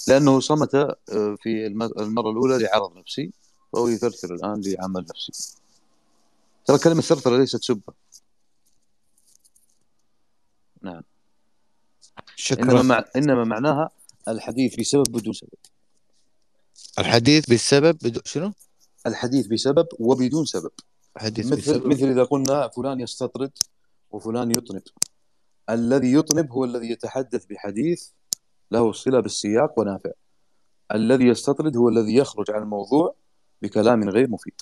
لأنه 0.07 0.39
صمت 0.39 0.75
آه، 0.75 0.95
في 1.39 1.67
الم- 1.67 1.83
المرة 1.83 2.31
الأولى 2.31 2.63
لعرض 2.63 2.97
نفسي 2.97 3.31
فهو 3.73 3.87
يثرثر 3.87 4.35
الآن 4.35 4.61
لعمل 4.65 5.05
نفسي. 5.09 5.55
ترى 6.65 6.77
كلمة 6.77 7.01
ثرثرة 7.01 7.37
ليست 7.37 7.63
سبة. 7.63 7.93
نعم. 10.81 10.93
إنما, 10.93 11.03
شكرا 12.35 12.81
مع... 12.81 13.05
إنما 13.15 13.43
معناها 13.43 13.89
الحديث 14.27 14.79
بسبب 14.79 15.11
بدون 15.11 15.33
سبب. 15.33 15.49
الحديث 16.99 17.49
بالسبب 17.49 17.97
بدو... 18.03 18.21
شنو؟ 18.25 18.53
الحديث 19.07 19.47
بسبب 19.47 19.87
وبدون 19.99 20.45
سبب. 20.45 20.71
الحديث 21.17 21.45
مثل 21.45 21.55
بالسبب 21.55 21.87
مثل 21.87 22.05
إذا 22.11 22.23
قلنا 22.23 22.67
فلان 22.67 22.99
يستطرد 22.99 23.51
وفلان 24.11 24.51
يطنب 24.51 24.81
الذي 25.69 26.13
يطنب 26.13 26.51
هو 26.51 26.65
الذي 26.65 26.91
يتحدث 26.91 27.45
بحديث 27.45 28.07
له 28.71 28.91
صلة 28.91 29.19
بالسياق 29.19 29.79
ونافع. 29.79 30.11
الذي 30.93 31.27
يستطرد 31.27 31.77
هو 31.77 31.89
الذي 31.89 32.15
يخرج 32.15 32.51
عن 32.51 32.61
الموضوع 32.61 33.15
بكلام 33.61 34.09
غير 34.09 34.29
مفيد. 34.29 34.53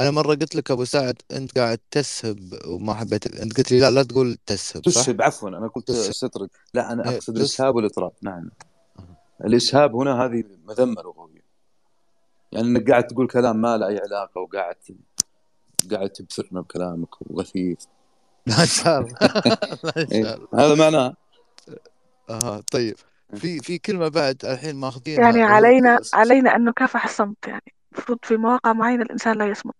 أنا 0.00 0.10
مرة 0.10 0.34
قلت 0.34 0.54
لك 0.56 0.70
أبو 0.70 0.84
سعد 0.84 1.22
أنت 1.32 1.58
قاعد 1.58 1.78
تسهب 1.90 2.38
وما 2.66 2.94
حبيت 2.94 3.26
أنت 3.26 3.56
قلت 3.56 3.72
لي 3.72 3.80
لا 3.80 3.90
لا 3.90 4.02
تقول 4.02 4.38
تسهب؟ 4.46 4.82
تسهب 4.82 5.22
عفوا 5.22 5.48
أنا 5.48 5.68
قلت. 5.68 5.90
استطرد. 5.90 6.48
لا 6.74 6.92
أنا 6.92 7.08
إيه، 7.08 7.16
أقصد 7.16 7.36
الإسهاب 7.36 7.74
والاطراب 7.74 8.12
نعم. 8.22 8.50
الإسهاب 9.44 9.96
هنا 9.96 10.24
هذه 10.24 10.44
مذمة 10.64 11.02
لغوية. 11.02 11.48
يعني 12.52 12.66
إنك 12.68 12.90
قاعد 12.90 13.06
تقول 13.06 13.28
كلام 13.28 13.60
ما 13.60 13.76
له 13.76 13.86
أي 13.86 13.98
علاقة 13.98 14.40
وقاعد 14.40 14.76
قاعد 15.90 16.10
تبثرنا 16.10 16.60
بكلامك 16.60 17.30
وغثيث. 17.30 17.84
لا 18.56 18.60
ان 18.62 18.66
شاء 18.66 19.00
الله. 19.00 19.16
لا 19.84 19.92
ان 19.96 20.06
إيه. 20.12 20.24
شاء 20.24 20.36
الله. 20.36 20.66
هذا 20.66 20.74
معناه. 20.74 21.14
أها 22.30 22.62
طيب. 22.72 22.96
في 23.36 23.58
في 23.58 23.78
كلمة 23.78 24.08
بعد 24.08 24.44
الحين 24.44 24.76
ماخذينها 24.76 25.24
يعني 25.24 25.42
علينا 25.42 25.98
علينا 26.14 26.56
أن 26.56 26.64
نكافح 26.64 27.04
الصمت 27.04 27.46
يعني 27.46 27.72
المفروض 27.92 28.18
في 28.22 28.36
مواقع 28.36 28.72
معينة 28.72 29.02
الإنسان 29.02 29.38
لا 29.38 29.46
يصمت. 29.46 29.74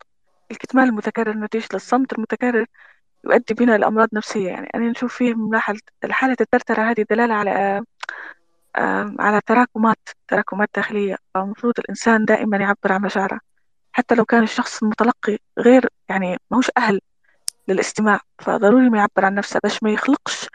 الكتمان 0.51 0.89
المتكرر 0.89 1.33
نتيجة 1.37 1.69
للصمت 1.73 2.13
المتكرر 2.13 2.67
يؤدي 3.25 3.55
بنا 3.55 3.79
لأمراض 3.79 4.09
نفسية. 4.13 4.49
يعني 4.49 4.69
أنا 4.75 4.91
نشوف 4.91 5.15
فيه 5.17 5.35
من 5.35 5.59
حالة 6.11 6.37
الترترة 6.41 6.83
هذه 6.91 7.05
دلالة 7.11 7.35
على 7.35 7.83
آه، 8.77 9.15
على 9.19 9.41
تراكمات 9.47 10.09
تراكمات 10.29 10.69
داخلية. 10.77 11.17
فالمفروض 11.35 11.75
الإنسان 11.79 12.25
دائما 12.25 12.57
يعبر 12.57 12.93
عن 12.93 13.03
مشاعره. 13.03 13.41
حتى 13.93 14.15
لو 14.15 14.25
كان 14.25 14.43
الشخص 14.43 14.83
المتلقي 14.83 15.39
غير 15.59 15.89
يعني 16.09 16.39
ماهوش 16.51 16.71
أهل 16.77 17.01
للاستماع 17.69 18.21
فضروري 18.39 18.91
ما 18.91 18.99
يعبر 18.99 19.25
عن 19.25 19.35
نفسه 19.35 19.61
باش 19.63 19.83
ما 19.83 19.91
يخلقش 19.91 20.49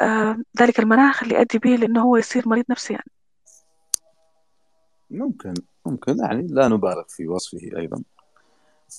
آه، 0.00 0.36
ذلك 0.60 0.78
المناخ 0.78 1.22
اللي 1.22 1.34
يؤدي 1.34 1.58
به 1.58 1.70
لأنه 1.70 2.02
هو 2.02 2.16
يصير 2.16 2.48
مريض 2.48 2.64
نفسي 2.70 2.92
يعني. 2.92 3.10
ممكن 5.10 5.54
ممكن 5.86 6.18
يعني 6.18 6.46
لا 6.50 6.68
نبالغ 6.68 7.02
في 7.08 7.28
وصفه 7.28 7.70
أيضا. 7.76 8.02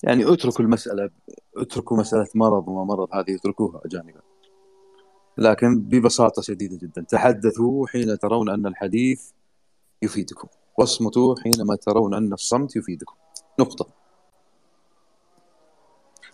يعني 0.04 0.34
اتركوا 0.34 0.66
المسألة 0.66 1.10
اتركوا 1.58 1.98
مسألة 1.98 2.28
مرض 2.36 2.68
وما 2.68 2.84
مرض 2.84 3.08
هذه 3.14 3.36
اتركوها 3.36 3.82
جانبا. 3.86 4.22
لكن 5.38 5.80
ببساطة 5.80 6.42
شديدة 6.42 6.78
جدا 6.78 7.02
تحدثوا 7.02 7.88
حين 7.88 8.20
ترون 8.20 8.50
أن 8.50 8.66
الحديث 8.66 9.32
يفيدكم. 10.02 10.48
واصمتوا 10.78 11.36
حينما 11.44 11.76
ترون 11.76 12.14
أن 12.14 12.34
الصمت 12.34 12.76
يفيدكم. 12.76 13.16
نقطة. 13.60 13.88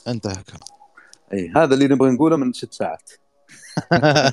انتهى 0.08 0.44
كلام 0.44 0.81
إي 1.34 1.52
هذا 1.56 1.74
اللي 1.74 1.88
نبغى 1.88 2.12
نقوله 2.12 2.36
من 2.36 2.54
ست 2.54 2.74
ساعات. 2.74 3.12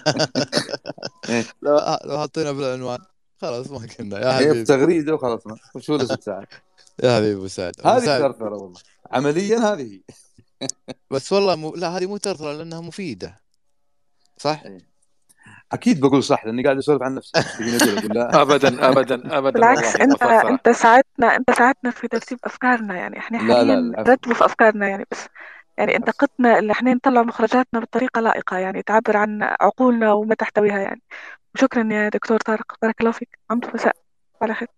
لو 1.63 1.81
لو 2.05 2.19
حطينا 2.19 2.53
بالعنوان 2.53 2.99
خلاص 3.41 3.71
ما 3.71 3.87
كنا. 3.87 4.19
يا 4.19 4.33
حبيبي. 4.33 4.63
بتغريده 4.63 5.15
وخلصنا 5.15 5.57
وشو 5.75 5.97
له 5.97 6.05
ست 6.05 6.23
ساعات؟ 6.23 6.49
يا 7.03 7.17
حبيبي 7.17 7.39
أبو 7.39 7.47
سعد. 7.47 7.73
هذه 7.85 8.05
ثرثره 8.05 8.55
والله. 8.55 8.81
عمليا 9.13 9.59
هذه 9.59 9.83
هي. 9.83 10.01
بس 11.13 11.33
والله 11.33 11.57
مو... 11.57 11.75
لا 11.75 11.89
هذه 11.89 12.07
مو 12.07 12.17
ترثره 12.17 12.53
لأنها 12.53 12.81
مفيدة. 12.81 13.41
صح؟ 14.37 14.63
أكيد 15.73 16.01
بقول 16.01 16.25
صح 16.25 16.47
لأني 16.47 16.63
قاعد 16.63 16.77
أسولف 16.77 17.03
عن 17.03 17.15
نفسي. 17.15 17.33
ابدا 18.17 18.89
ابدا 18.89 19.39
ابدا. 19.39 19.51
بالعكس 19.51 19.97
أنت 19.97 20.23
أنت 20.23 20.69
ساعدتنا 20.69 21.37
أنت 21.37 21.51
ساعدتنا 21.51 21.91
في 21.91 22.09
ترتيب 22.09 22.39
أفكارنا 22.45 22.97
يعني. 22.97 23.19
إحنا 23.19 23.39
حاليا. 23.39 23.75
نرتب 23.75 24.33
في 24.33 24.45
أفكارنا 24.45 24.89
يعني 24.89 25.05
بس 25.11 25.19
يعني 25.79 25.97
انت 25.97 26.11
قدنا 26.11 26.59
إن 26.59 26.71
إحنا 26.71 26.95
نطلع 26.95 27.23
مخرجاتنا 27.23 27.81
بطريقة 27.81 28.21
لائقة 28.21 28.59
يعني 28.59 28.83
تعبر 28.83 29.17
عن 29.17 29.43
عقولنا 29.43 30.13
وما 30.13 30.35
تحتويها 30.35 30.79
يعني. 30.79 31.03
وشكرا 31.55 31.93
يا 31.93 32.09
دكتور 32.09 32.39
طارق 32.39 32.77
بارك 32.83 33.01
الله 33.01 33.13
فيك. 33.13 33.39
عمت 33.51 33.75
مساء. 33.75 33.97
على 34.43 34.55
خير. 34.55 34.69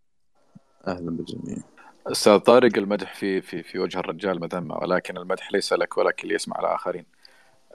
أهلا 0.86 1.10
بالجميع. 1.10 1.56
أستاذ 2.06 2.38
طارق 2.38 2.76
المدح 2.76 3.14
في 3.14 3.40
في 3.40 3.62
في 3.62 3.78
وجه 3.78 3.98
الرجال 3.98 4.40
مذمه 4.40 4.78
ولكن 4.78 5.16
المدح 5.16 5.52
ليس 5.52 5.72
لك 5.72 5.98
ولكن 5.98 6.28
ليسمع 6.28 6.60
الآخرين. 6.60 7.06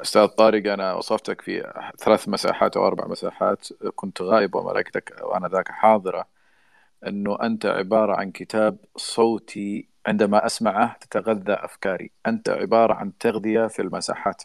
أستاذ 0.02 0.26
طارق 0.28 0.74
أنا 0.74 0.94
وصفتك 0.94 1.42
في 1.42 1.74
ثلاث 1.98 2.30
مساحات 2.30 2.78
أو 2.78 2.88
أربع 2.88 3.08
مساحات. 3.08 3.68
كنت 3.96 4.22
غائب 4.22 4.56
وملائكتك 4.56 5.16
وأنا 5.22 5.48
ذاك 5.48 5.68
حاضرة. 5.72 6.28
إنه 7.08 7.38
أنت 7.44 7.66
عبارة 7.66 8.16
عن 8.16 8.32
كتاب 8.32 8.78
صوتي 8.96 9.95
عندما 10.06 10.46
أسمعه 10.46 10.98
تتغذى 11.02 11.54
أفكاري، 11.54 12.12
أنت 12.28 12.50
عبارة 12.50 12.94
عن 12.94 13.18
تغذية 13.18 13.68
في 13.68 13.82
المساحات. 13.82 14.44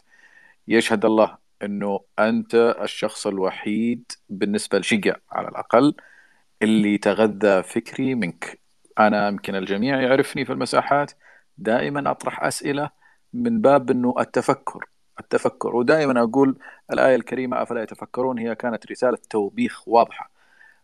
يشهد 0.67 1.05
الله 1.05 1.37
أنه 1.63 1.99
أنت 2.19 2.55
الشخص 2.81 3.27
الوحيد 3.27 4.11
بالنسبة 4.29 4.79
لشقة 4.79 5.15
على 5.31 5.47
الأقل 5.47 5.95
اللي 6.61 6.97
تغذى 6.97 7.63
فكري 7.63 8.15
منك. 8.15 8.59
أنا 8.99 9.27
يمكن 9.27 9.55
الجميع 9.55 10.01
يعرفني 10.01 10.45
في 10.45 10.53
المساحات. 10.53 11.11
دائما 11.57 12.11
أطرح 12.11 12.43
أسئلة 12.43 12.89
من 13.33 13.61
باب 13.61 13.91
أنه 13.91 14.15
التفكر. 14.19 14.85
التفكر. 15.19 15.75
ودائما 15.75 16.23
أقول 16.23 16.57
الآية 16.93 17.15
الكريمة 17.15 17.61
أفلا 17.61 17.83
يتفكرون؟ 17.83 18.39
هي 18.39 18.55
كانت 18.55 18.91
رسالة 18.91 19.17
توبيخ 19.29 19.87
واضحة. 19.87 20.31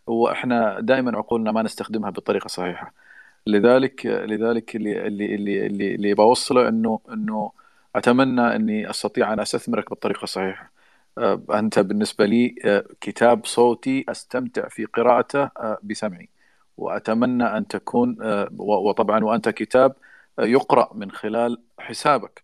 وإحنا 0.07 0.79
دائما 0.79 1.17
عقولنا 1.17 1.51
ما 1.51 1.63
نستخدمها 1.63 2.09
بالطريقة 2.09 2.45
الصحيحة. 2.45 3.06
لذلك 3.47 4.05
لذلك 4.05 4.75
اللي 4.75 5.07
اللي 5.07 5.35
اللي 5.35 5.65
اللي, 5.67 5.95
اللي 5.95 6.13
بوصله 6.13 6.67
إنه 6.69 6.99
إنه 7.13 7.51
أتمنى 7.95 8.55
إني 8.55 8.89
أستطيع 8.89 9.33
أن 9.33 9.39
أستثمرك 9.39 9.89
بالطريقة 9.89 10.23
الصحيحة. 10.23 10.71
آه، 11.17 11.41
أنت 11.53 11.79
بالنسبة 11.79 12.25
لي 12.25 12.55
آه، 12.65 12.85
كتاب 13.01 13.45
صوتي 13.45 14.05
أستمتع 14.09 14.67
في 14.69 14.85
قراءته 14.85 15.43
آه، 15.43 15.79
بسمعي. 15.83 16.29
وأتمنى 16.77 17.43
أن 17.43 17.67
تكون 17.67 18.17
وطبعا 18.59 19.23
وأنت 19.23 19.49
كتاب 19.49 19.95
يقرأ 20.39 20.93
من 20.93 21.11
خلال 21.11 21.61
حسابك. 21.79 22.43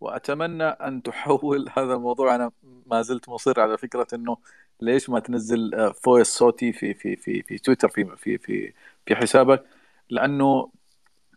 وأتمنى 0.00 0.64
أن 0.64 1.02
تحول 1.02 1.68
هذا 1.78 1.94
الموضوع 1.94 2.34
أنا 2.34 2.52
ما 2.86 3.02
زلت 3.02 3.28
مصر 3.28 3.60
على 3.60 3.78
فكرة 3.78 4.06
إنه 4.14 4.36
ليش 4.80 5.10
ما 5.10 5.20
تنزل 5.20 5.92
فويس 5.94 6.26
صوتي 6.28 6.72
في 6.72 6.94
في 6.94 7.16
في 7.16 7.42
في 7.42 7.58
تويتر 7.58 7.88
في 7.88 8.16
في 8.16 8.38
في 8.38 8.72
في 9.06 9.16
حسابك. 9.16 9.79
لأنه 10.10 10.72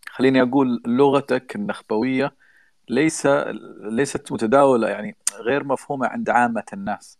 خليني 0.09 0.41
أقول 0.41 0.81
لغتك 0.87 1.55
النخبوية 1.55 2.35
ليس 2.89 3.27
ليست 3.81 4.31
متداولة 4.31 4.89
يعني 4.89 5.17
غير 5.39 5.63
مفهومة 5.63 6.07
عند 6.07 6.29
عامة 6.29 6.63
الناس 6.73 7.19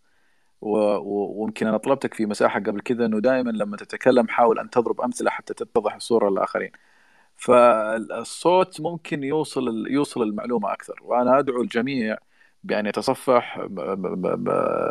ويمكن 0.60 1.66
أنا 1.66 1.76
طلبتك 1.76 2.14
في 2.14 2.26
مساحة 2.26 2.60
قبل 2.60 2.80
كذا 2.80 3.06
إنه 3.06 3.20
دائما 3.20 3.50
لما 3.50 3.76
تتكلم 3.76 4.28
حاول 4.28 4.58
أن 4.58 4.70
تضرب 4.70 5.00
أمثلة 5.00 5.30
حتى 5.30 5.54
تتضح 5.54 5.94
الصورة 5.94 6.30
للآخرين. 6.30 6.70
فالصوت 7.36 8.80
ممكن 8.80 9.24
يوصل 9.24 9.86
يوصل 9.90 10.22
المعلومة 10.22 10.72
أكثر 10.72 11.00
وأنا 11.02 11.38
أدعو 11.38 11.62
الجميع 11.62 12.16
بأن 12.64 12.86
يتصفح 12.86 13.68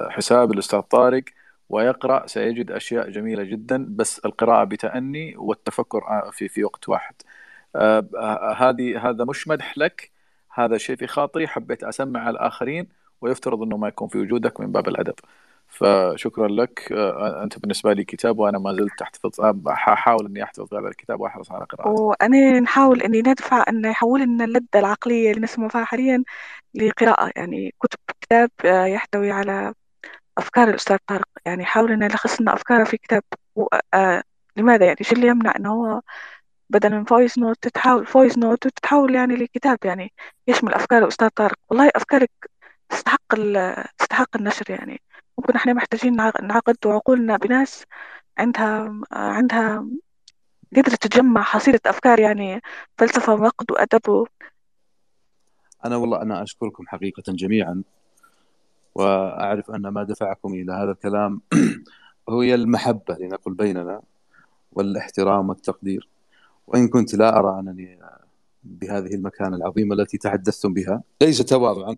حساب 0.09 0.51
الأستاذ 0.51 0.79
طارق 0.81 1.23
ويقرأ 1.69 2.27
سيجد 2.27 2.71
أشياء 2.71 3.09
جميلة 3.09 3.43
جدا 3.43 3.85
بس 3.89 4.19
القراءة 4.25 4.63
بتأني 4.63 5.37
والتفكر 5.37 6.31
في 6.31 6.47
في 6.47 6.63
وقت 6.63 6.89
واحد. 6.89 7.15
آه، 7.75 8.07
آه، 8.15 8.53
هذه 8.53 9.09
هذا 9.09 9.25
مش 9.25 9.47
مدح 9.47 9.77
لك. 9.77 10.11
هذا 10.53 10.77
شيء 10.77 10.95
في 10.95 11.07
خاطري. 11.07 11.47
حبيت 11.47 11.83
أسمع 11.83 12.19
على 12.19 12.29
الآخرين 12.29 12.87
ويفترض 13.21 13.61
إنه 13.61 13.77
ما 13.77 13.87
يكون 13.87 14.07
في 14.07 14.17
وجودك 14.17 14.59
من 14.59 14.71
باب 14.71 14.87
الأدب. 14.87 15.15
فشكرا 15.67 16.47
لك. 16.47 16.91
آه، 16.91 17.43
أنت 17.43 17.59
بالنسبة 17.59 17.93
لي 17.93 18.03
كتاب 18.03 18.39
وأنا 18.39 18.59
ما 18.59 18.73
زلت 18.73 19.01
أحتفظ 19.01 19.41
احاول 19.67 20.25
إني 20.25 20.43
أحتفظ 20.43 20.73
على 20.73 20.87
الكتاب 20.87 21.21
وأحرص 21.21 21.51
على 21.51 21.65
قراءته. 21.65 22.01
وأنا 22.01 22.59
نحاول 22.59 23.01
إني 23.01 23.19
ندفع 23.19 23.63
أن 23.69 23.85
يحول 23.85 24.21
لنا 24.21 24.45
اللذة 24.45 24.67
العقلية 24.75 25.31
اللي 25.31 25.41
نسمع 25.41 25.67
فيها 25.67 25.83
حاليا 25.83 26.23
لقراءة. 26.73 27.31
يعني 27.35 27.73
كتب 27.79 27.99
كتاب 28.21 28.49
آه، 28.65 28.85
يحتوي 28.85 29.31
على 29.31 29.73
أفكار 30.37 30.69
الأستاذ 30.69 30.97
طارق. 31.07 31.27
يعني 31.45 31.65
حاول 31.65 31.91
إنه 31.91 32.05
يلخص 32.05 32.41
لنا 32.41 32.53
أفكاره 32.53 32.83
في 32.83 32.97
كتاب. 32.97 33.23
و... 33.55 33.67
آه 33.93 34.23
لماذا 34.57 34.85
يعني؟ 34.85 34.97
شو 35.01 35.15
اللي 35.15 35.27
يمنع 35.27 35.53
إنه 35.55 35.73
هو 35.73 36.01
بدل 36.69 36.91
من 36.95 37.03
voice 37.03 37.37
note 37.37 37.57
تتحول 37.61 38.05
voice 38.05 38.37
note 38.37 38.65
وتتحول 38.65 39.15
يعني 39.15 39.35
لكتاب؟ 39.35 39.77
يعني 39.85 40.13
يشمل 40.47 40.73
أفكار 40.73 41.03
الأستاذ 41.03 41.29
طارق. 41.29 41.57
والله 41.69 41.91
أفكارك 41.95 42.31
تستحق 42.89 43.33
ال... 43.33 43.83
تستحق 43.97 44.37
النشر 44.37 44.71
يعني. 44.71 45.01
ممكن 45.37 45.55
إحنا 45.55 45.73
محتاجين 45.73 46.15
نعقد 46.43 46.77
عقولنا 46.85 47.37
بناس 47.37 47.85
عندها 48.37 49.01
عندها 49.11 49.87
قدرت 50.77 51.07
تجمع 51.07 51.41
حصيلة 51.41 51.79
أفكار 51.85 52.19
يعني 52.19 52.61
فلسفة 52.97 53.33
ونقد 53.33 53.71
وأدب 53.71 54.27
أنا 55.85 55.95
والله 55.95 56.21
أنا 56.21 56.43
أشكركم 56.43 56.87
حقيقة 56.87 57.23
جميعا. 57.27 57.83
وأعرف 58.95 59.71
أن 59.71 59.87
ما 59.87 60.03
دفعكم 60.03 60.53
إلى 60.53 60.73
هذا 60.73 60.91
الكلام 60.91 61.41
هي 62.29 62.55
المحبة 62.55 63.17
لنقل 63.19 63.53
بيننا 63.53 64.01
والاحترام 64.71 65.49
والتقدير. 65.49 66.09
وإن 66.67 66.87
كنت 66.87 67.15
لا 67.15 67.39
أرى 67.39 67.59
أنني 67.59 67.99
بهذه 68.63 69.13
المكانة 69.15 69.55
العظيمة 69.55 69.95
التي 69.95 70.17
تحدثتم 70.17 70.73
بها 70.73 71.03
ليس 71.21 71.37
تواضعا 71.37 71.95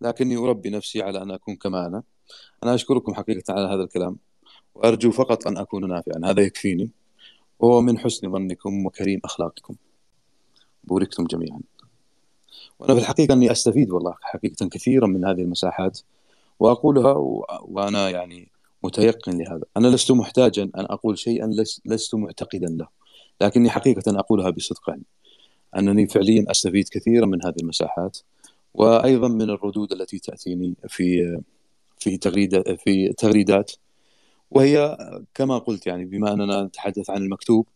لكني 0.00 0.36
أربي 0.36 0.70
نفسي 0.70 1.02
على 1.02 1.22
أن 1.22 1.30
أكون 1.30 1.56
كما 1.56 1.86
أنا. 1.86 2.02
أنا 2.64 2.74
أشكركم 2.74 3.14
حقيقة 3.14 3.54
على 3.54 3.74
هذا 3.74 3.82
الكلام 3.82 4.16
وأرجو 4.74 5.10
فقط 5.10 5.46
أن 5.46 5.58
أكون 5.58 5.88
نافعا. 5.88 6.30
هذا 6.30 6.42
يكفيني 6.42 6.90
وهو 7.58 7.80
من 7.80 7.98
حسن 7.98 8.32
ظنكم 8.32 8.86
وكريم 8.86 9.20
أخلاقكم. 9.24 9.74
بوركتم 10.84 11.24
جميعا. 11.24 11.60
وأنا 12.78 12.94
في 12.94 13.00
الحقيقة 13.00 13.34
أني 13.34 13.52
أستفيد 13.52 13.90
والله 13.90 14.14
حقيقة 14.20 14.68
كثيرا 14.68 15.06
من 15.06 15.24
هذه 15.24 15.40
المساحات. 15.40 16.00
وأقولها 16.60 17.12
وأنا 17.62 18.10
يعني 18.10 18.50
متيقن 18.84 19.38
لهذا. 19.38 19.62
أنا 19.76 19.88
لست 19.88 20.12
محتاجا 20.12 20.62
أن 20.62 20.70
أقول 20.76 21.18
شيئا 21.18 21.50
لست 21.84 22.14
معتقدا 22.14 22.66
له 22.68 22.88
لكني 23.40 23.70
حقيقة 23.70 24.18
أقولها 24.18 24.50
بصدق 24.50 24.88
يعني 24.88 25.02
أنني 25.78 26.06
فعليا 26.06 26.44
أستفيد 26.50 26.88
كثيرا 26.88 27.26
من 27.26 27.44
هذه 27.46 27.54
المساحات 27.62 28.18
وأيضا 28.74 29.28
من 29.28 29.50
الردود 29.50 29.92
التي 29.92 30.18
تأتيني 30.18 30.74
في 30.88 31.38
في 31.98 32.16
تغريدة 32.16 32.62
في 32.84 33.12
تغريدات. 33.12 33.72
وهي 34.50 34.98
كما 35.34 35.58
قلت 35.58 35.86
يعني 35.86 36.04
بما 36.04 36.32
أننا 36.32 36.62
نتحدث 36.62 37.10
عن 37.10 37.22
المكتوب 37.22 37.66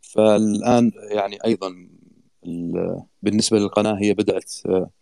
فالآن 0.00 0.92
يعني 1.10 1.38
أيضا 1.44 1.88
بالنسبة 3.22 3.58
للقناة 3.58 3.94
هي 4.00 4.14
بدأت 4.14 4.52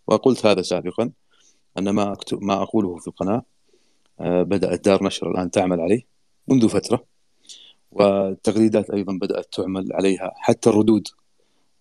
وقلت 0.07 0.47
هذا 0.47 0.63
سابقا 0.63 1.11
ان 1.79 1.91
ما 1.91 2.13
أكتب 2.13 2.43
ما 2.43 2.63
أقوله 2.63 2.97
في 2.97 3.09
القناة. 3.09 3.43
بدأت 4.21 4.85
دار 4.85 5.05
نشر 5.05 5.31
الآن 5.31 5.51
تعمل 5.51 5.81
عليه 5.81 6.03
منذ 6.49 6.69
فترة. 6.69 7.05
والتغريدات 7.93 8.91
أيضا 8.91 9.19
بدأت 9.23 9.53
تعمل 9.53 9.93
عليها 9.93 10.33
حتى 10.37 10.71
الردود 10.71 11.09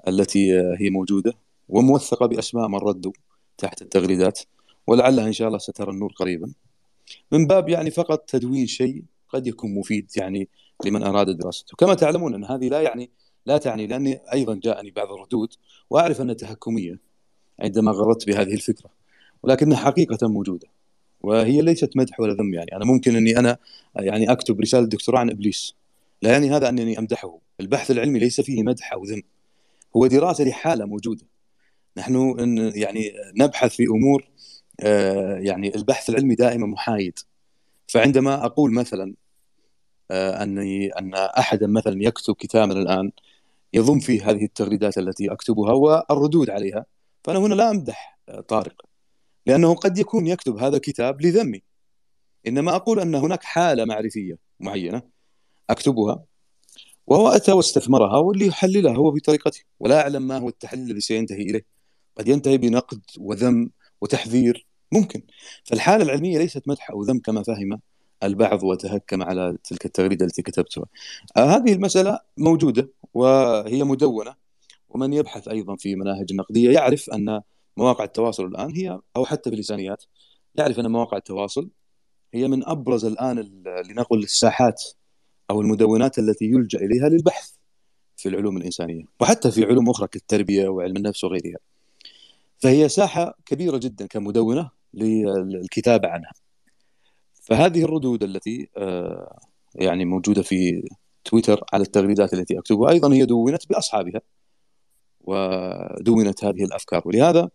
التي 0.07 0.53
هي 0.79 0.89
موجودة 0.89 1.33
وموثقة 1.69 2.25
بأسماء 2.25 2.67
من 2.67 2.75
ردوا 2.75 3.11
تحت 3.57 3.81
التغريدات 3.81 4.39
ولعلها 4.87 5.27
إن 5.27 5.33
شاء 5.33 5.47
الله 5.47 5.57
سترى 5.57 5.91
النور 5.91 6.13
قريبا. 6.15 6.53
من 7.31 7.47
باب 7.47 7.69
يعني 7.69 7.91
فقط 7.91 8.19
تدوين 8.19 8.67
شيء 8.67 9.03
قد 9.29 9.47
يكون 9.47 9.75
مفيد 9.75 10.11
يعني 10.17 10.49
لمن 10.85 11.03
أراد 11.03 11.29
دراسته. 11.29 11.75
كما 11.77 11.93
تعلمون 11.93 12.33
أن 12.33 12.43
هذه 12.43 12.69
لا 12.69 12.81
يعني 12.81 13.09
لا 13.45 13.57
تعني 13.57 13.87
لأني 13.87 14.21
أيضا 14.33 14.59
جاءني 14.63 14.91
بعض 14.91 15.11
الردود 15.11 15.53
وأعرف 15.89 16.21
أنها 16.21 16.33
تهكمية 16.33 16.99
عندما 17.59 17.91
غردت 17.91 18.27
بهذه 18.27 18.53
الفكرة. 18.53 18.89
ولكنها 19.43 19.77
حقيقة 19.77 20.27
موجودة. 20.27 20.67
وهي 21.21 21.61
ليست 21.61 21.97
مدح 21.97 22.19
ولا 22.19 22.33
ذم 22.33 22.53
يعني. 22.53 22.75
أنا 22.75 22.85
ممكن 22.85 23.15
أني 23.15 23.39
أنا 23.39 23.57
يعني 23.95 24.31
أكتب 24.31 24.61
رسالة 24.61 24.85
دكتوراه 24.87 25.19
عن 25.19 25.29
إبليس. 25.29 25.75
لا 26.21 26.31
يعني 26.31 26.51
هذا 26.51 26.69
أنني 26.69 26.99
أمدحه. 26.99 27.39
البحث 27.59 27.91
العلمي 27.91 28.19
ليس 28.19 28.41
فيه 28.41 28.63
مدح 28.63 28.93
أو 28.93 29.03
ذم. 29.03 29.21
هو 29.95 30.07
دراسة 30.07 30.43
لحالة 30.43 30.85
موجودة. 30.85 31.25
نحن 31.97 32.35
يعني 32.75 33.13
نبحث 33.35 33.75
في 33.75 33.83
أمور 33.83 34.27
آه، 34.79 35.37
يعني 35.37 35.75
البحث 35.75 36.09
العلمي 36.09 36.35
دائما 36.35 36.67
محايد. 36.67 37.19
فعندما 37.87 38.45
أقول 38.45 38.73
مثلا 38.73 39.13
آه، 40.11 40.43
أني 40.43 40.87
أن 40.87 41.13
احدا 41.13 41.67
مثلا 41.67 42.03
يكتب 42.03 42.35
كتابا 42.35 42.73
الآن 42.73 43.11
يضم 43.73 43.99
فيه 43.99 44.29
هذه 44.29 44.45
التغريدات 44.45 44.97
التي 44.97 45.31
أكتبها 45.31 45.73
والردود 45.73 46.49
عليها 46.49 46.85
فأنا 47.23 47.39
هنا 47.39 47.53
لا 47.53 47.71
أمدح 47.71 48.19
آه، 48.29 48.41
طارق. 48.41 48.84
لأنه 49.45 49.75
قد 49.75 49.97
يكون 49.97 50.27
يكتب 50.27 50.57
هذا 50.57 50.75
الكتاب 50.75 51.21
لذمي. 51.21 51.61
إنما 52.47 52.75
أقول 52.75 52.99
أن 52.99 53.15
هناك 53.15 53.43
حالة 53.43 53.85
معرفية 53.85 54.37
معينة 54.59 55.01
أكتبها 55.69 56.23
وهو 57.07 57.27
أتى 57.27 57.51
واستثمرها 57.51 58.17
واللي 58.17 58.47
يحللها 58.47 58.95
هو 58.95 59.11
بطريقته 59.11 59.61
ولا 59.79 60.01
أعلم 60.01 60.27
ما 60.27 60.37
هو 60.37 60.49
التحليل 60.49 60.85
الذي 60.85 61.01
سينتهي 61.01 61.41
إليه. 61.41 61.65
قد 62.17 62.27
ينتهي 62.27 62.57
بنقد 62.57 63.01
وذم 63.19 63.69
وتحذير 64.01 64.67
ممكن. 64.91 65.21
فالحالة 65.63 66.03
العلمية 66.03 66.37
ليست 66.37 66.67
مدح 66.67 66.91
أو 66.91 67.03
ذم 67.03 67.19
كما 67.19 67.43
فهم 67.43 67.81
البعض 68.23 68.63
وتهكم 68.63 69.23
على 69.23 69.57
تلك 69.63 69.85
التغريدة 69.85 70.25
التي 70.25 70.41
كتبتها. 70.41 70.85
آه 71.37 71.45
هذه 71.57 71.73
المسألة 71.73 72.19
موجودة 72.37 72.89
وهي 73.13 73.83
مدونة 73.83 74.35
ومن 74.89 75.13
يبحث 75.13 75.47
أيضا 75.47 75.75
في 75.75 75.95
مناهج 75.95 76.27
النقدية 76.31 76.71
يعرف 76.71 77.09
أن 77.09 77.41
مواقع 77.77 78.03
التواصل 78.03 78.45
الآن 78.45 78.71
هي 78.75 78.99
أو 79.15 79.25
حتى 79.25 79.49
في 79.49 79.53
اللسانيات 79.53 80.03
يعرف 80.55 80.79
أن 80.79 80.91
مواقع 80.91 81.17
التواصل 81.17 81.69
هي 82.33 82.47
من 82.47 82.67
أبرز 82.67 83.05
الآن 83.05 83.63
لنقل 83.89 84.23
الساحات 84.23 84.83
أو 85.49 85.61
المدونات 85.61 86.19
التي 86.19 86.45
يلجأ 86.45 86.79
إليها 86.79 87.09
للبحث 87.09 87.51
في 88.17 88.29
العلوم 88.29 88.57
الإنسانية 88.57 89.03
وحتى 89.19 89.51
في 89.51 89.65
علوم 89.65 89.89
أخرى 89.89 90.07
كالتربية 90.07 90.67
وعلم 90.67 90.97
النفس 90.97 91.23
وغيرها. 91.23 91.59
فهي 92.59 92.89
ساحة 92.89 93.37
كبيرة 93.45 93.77
جدا 93.77 94.05
كمدونة 94.05 94.71
للكتابة 94.93 96.07
عنها. 96.07 96.31
فهذه 97.41 97.83
الردود 97.83 98.23
التي 98.23 98.69
آه، 98.77 99.39
يعني 99.75 100.05
موجودة 100.05 100.41
في 100.41 100.89
تويتر 101.23 101.63
على 101.73 101.83
التغريدات 101.83 102.33
التي 102.33 102.59
أكتبها 102.59 102.91
أيضا 102.91 103.13
هي 103.13 103.25
دونت 103.25 103.69
بأصحابها. 103.69 104.21
ودونت 105.25 106.43
هذه 106.43 106.63
الأفكار. 106.63 107.01
ولهذا 107.05 107.49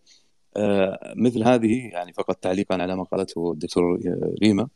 آه، 0.56 1.14
مثل 1.16 1.42
هذه 1.44 1.88
يعني 1.92 2.12
فقط 2.12 2.36
تعليقا 2.36 2.82
على 2.82 2.96
ما 2.96 3.04
قالته 3.04 3.52
الدكتور 3.52 4.00
ريما 4.42 4.68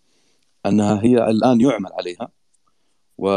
أنها 0.67 1.05
هي 1.05 1.17
الآن 1.31 1.61
يعمل 1.61 1.91
عليها 1.93 2.29
و 3.19 3.29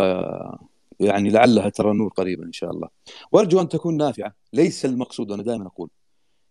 يعني 1.00 1.30
لعلها 1.30 1.70
ترى 1.70 1.92
النور 1.92 2.10
قريبا 2.10 2.46
إن 2.46 2.52
شاء 2.52 2.72
الله. 2.72 2.90
وأرجو 3.32 3.62
أن 3.62 3.70
تكون 3.70 3.98
نافعة. 3.98 4.36
ليس 4.54 4.86
المقصود 4.86 5.32
أنا 5.32 5.44
دائما 5.44 5.68
أقول 5.68 5.90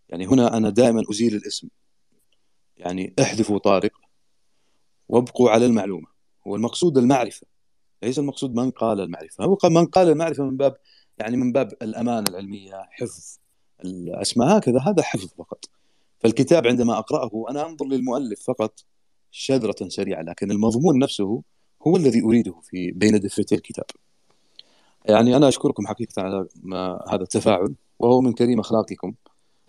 يعني 0.08 0.26
هنا 0.26 0.56
أنا 0.56 0.70
دائما 0.70 1.02
أزيل 1.10 1.34
الاسم. 1.34 1.68
يعني 2.76 3.14
احذفوا 3.20 3.58
طارق 3.58 3.92
وابقوا 5.08 5.50
على 5.50 5.66
المعلومة. 5.66 6.06
هو 6.46 6.56
المقصود 6.56 6.98
المعرفة 6.98 7.46
ليس 8.02 8.18
المقصود 8.18 8.54
من 8.54 8.70
قال 8.70 9.00
المعرفة. 9.00 9.44
هو 9.44 9.58
من 9.64 9.86
قال 9.86 10.08
المعرفة 10.08 10.44
من 10.44 10.56
باب 10.56 10.76
يعني 11.18 11.36
من 11.36 11.52
باب 11.52 11.72
الأمانة 11.82 12.24
العلمية 12.28 12.88
حفظ 12.90 13.38
الأسماء 13.84 14.58
هكذا 14.58 14.80
هذا 14.80 15.02
حفظ 15.02 15.28
فقط. 15.38 15.64
فالكتاب 16.18 16.66
عندما 16.66 16.98
أقرأه 16.98 17.44
أنا 17.50 17.66
أنظر 17.66 17.86
للمؤلف 17.86 18.42
فقط 18.42 18.84
شذرة 19.30 19.88
سريعة 19.88 20.22
لكن 20.22 20.50
المضمون 20.50 20.98
نفسه 20.98 21.42
هو 21.86 21.96
الذي 21.96 22.22
أريده 22.22 22.54
في 22.62 22.90
بين 22.90 23.20
دفتي 23.20 23.54
الكتاب. 23.54 23.84
يعني 25.04 25.36
أنا 25.36 25.48
أشكركم 25.48 25.86
حقيقة 25.86 26.22
على 26.22 26.46
ما 26.62 27.04
هذا 27.08 27.22
التفاعل 27.22 27.74
وهو 27.98 28.20
من 28.20 28.32
كريم 28.32 28.60
أخلاقكم 28.60 29.14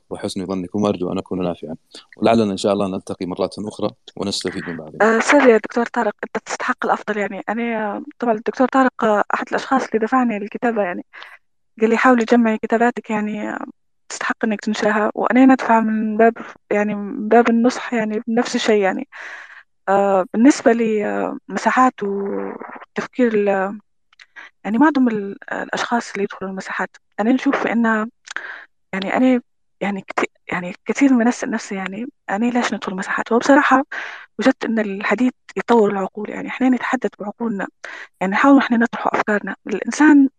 وحسن 0.10 0.45
ظنكم 0.45 0.82
وأرجو 0.82 1.12
أن 1.12 1.18
أكون 1.18 1.43
نافعا. 1.43 1.76
ولعلنا 2.18 2.52
إن 2.52 2.58
شاء 2.58 2.74
الله 2.74 2.88
نلتقي 2.88 3.26
مرات 3.26 3.56
أخرى 3.60 3.89
ونستفيد 4.16 4.70
من 4.70 4.78
بعض. 4.78 4.91
أه 5.02 5.20
سر 5.20 5.50
يا 5.50 5.58
دكتور 5.58 5.86
طارق 5.86 6.14
أنت 6.24 6.45
تستحق 6.45 6.86
الأفضل 6.86 7.18
يعني. 7.18 7.41
أنا 7.50 8.04
طبعا 8.20 8.34
الدكتور 8.34 8.68
طارق 8.68 9.04
أحد 9.34 9.45
الأشخاص 9.50 9.84
اللي 9.84 10.06
دفعني 10.06 10.39
للكتابه 10.39 10.82
يعني. 10.82 11.06
قال 11.82 11.89
لي 11.89 11.97
حاولي 11.97 12.25
جمعي 12.25 12.57
كتاباتك 12.57 13.09
يعني 13.09 13.57
تستحق 14.09 14.45
إنك 14.45 14.61
تنشرها. 14.61 15.11
وأنا 15.15 15.45
ندفع 15.45 15.80
من 15.80 16.17
باب 16.17 16.34
يعني 16.71 16.95
من 16.95 17.28
باب 17.30 17.49
النصح 17.49 17.93
يعني 17.93 18.21
بنفس 18.28 18.55
الشيء 18.55 18.82
يعني. 18.82 19.07
آه 19.89 20.25
بالنسبة 20.34 20.73
لمساحات 20.73 22.03
والتفكير 22.03 23.45
يعني 24.65 24.78
معظم 24.78 25.07
الأشخاص 25.07 26.11
اللي 26.11 26.23
يدخلوا 26.23 26.51
المساحات 26.51 26.97
أنا 27.19 27.32
نشوف 27.32 27.67
إن 27.67 28.09
يعني 28.93 29.17
أنا 29.17 29.41
يعني 29.82 30.01
كتير 30.01 30.30
يعني 30.51 30.75
كثير 30.86 31.13
من 31.13 31.28
أسأل 31.28 31.51
نفسي 31.51 31.75
يعني 31.75 32.07
أنا 32.30 32.45
ليش 32.45 32.73
ندخل 32.73 32.95
مساحات؟ 32.95 33.32
وبصراحة 33.32 33.86
وجدت 34.39 34.65
أن 34.65 34.80
الحديث 34.80 35.34
يطور 35.57 35.91
العقول 35.91 36.30
يعني. 36.30 36.47
إحنا 36.49 36.69
نتحدث 36.69 37.09
بعقولنا. 37.19 37.67
يعني 38.21 38.34
نحاول 38.34 38.57
إحنا 38.59 38.78
نطرح 38.78 39.07
أفكارنا. 39.07 39.55
الإنسان 39.67 40.30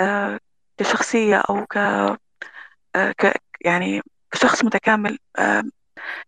آه 0.00 0.40
كشخصية 0.78 1.36
أو 1.50 1.66
ك, 1.66 1.76
آه 2.96 3.12
ك 3.12 3.32
يعني 3.60 4.02
كشخص 4.30 4.64
متكامل 4.64 5.18
آه 5.38 5.62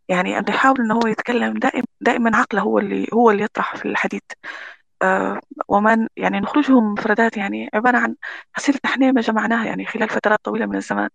يعني 0.09 0.38
أن 0.38 0.44
يحاول 0.49 0.80
أنه 0.80 0.94
هو 0.94 1.09
يتكلم 1.09 1.55
دائما 1.59 1.84
دائما 2.03 2.36
عقله 2.38 2.62
هو 2.62 2.78
اللي 2.78 3.09
هو 3.14 3.30
اللي 3.32 3.44
يطرح 3.44 3.76
في 3.76 3.86
الحديث. 3.88 4.22
آه 5.03 5.40
وما 5.68 6.09
يعني 6.16 6.40
نخرجهم 6.40 6.92
مفردات 6.94 7.36
يعني 7.36 7.70
عبارة 7.74 7.99
عن 7.99 8.16
حصيلة 8.55 8.80
أحلام 8.84 9.20
جمعناها 9.20 9.66
يعني 9.66 9.86
خلال 9.86 10.09
فترات 10.11 10.40
طويلة 10.44 10.66
من 10.66 10.76
الزمان. 10.76 11.11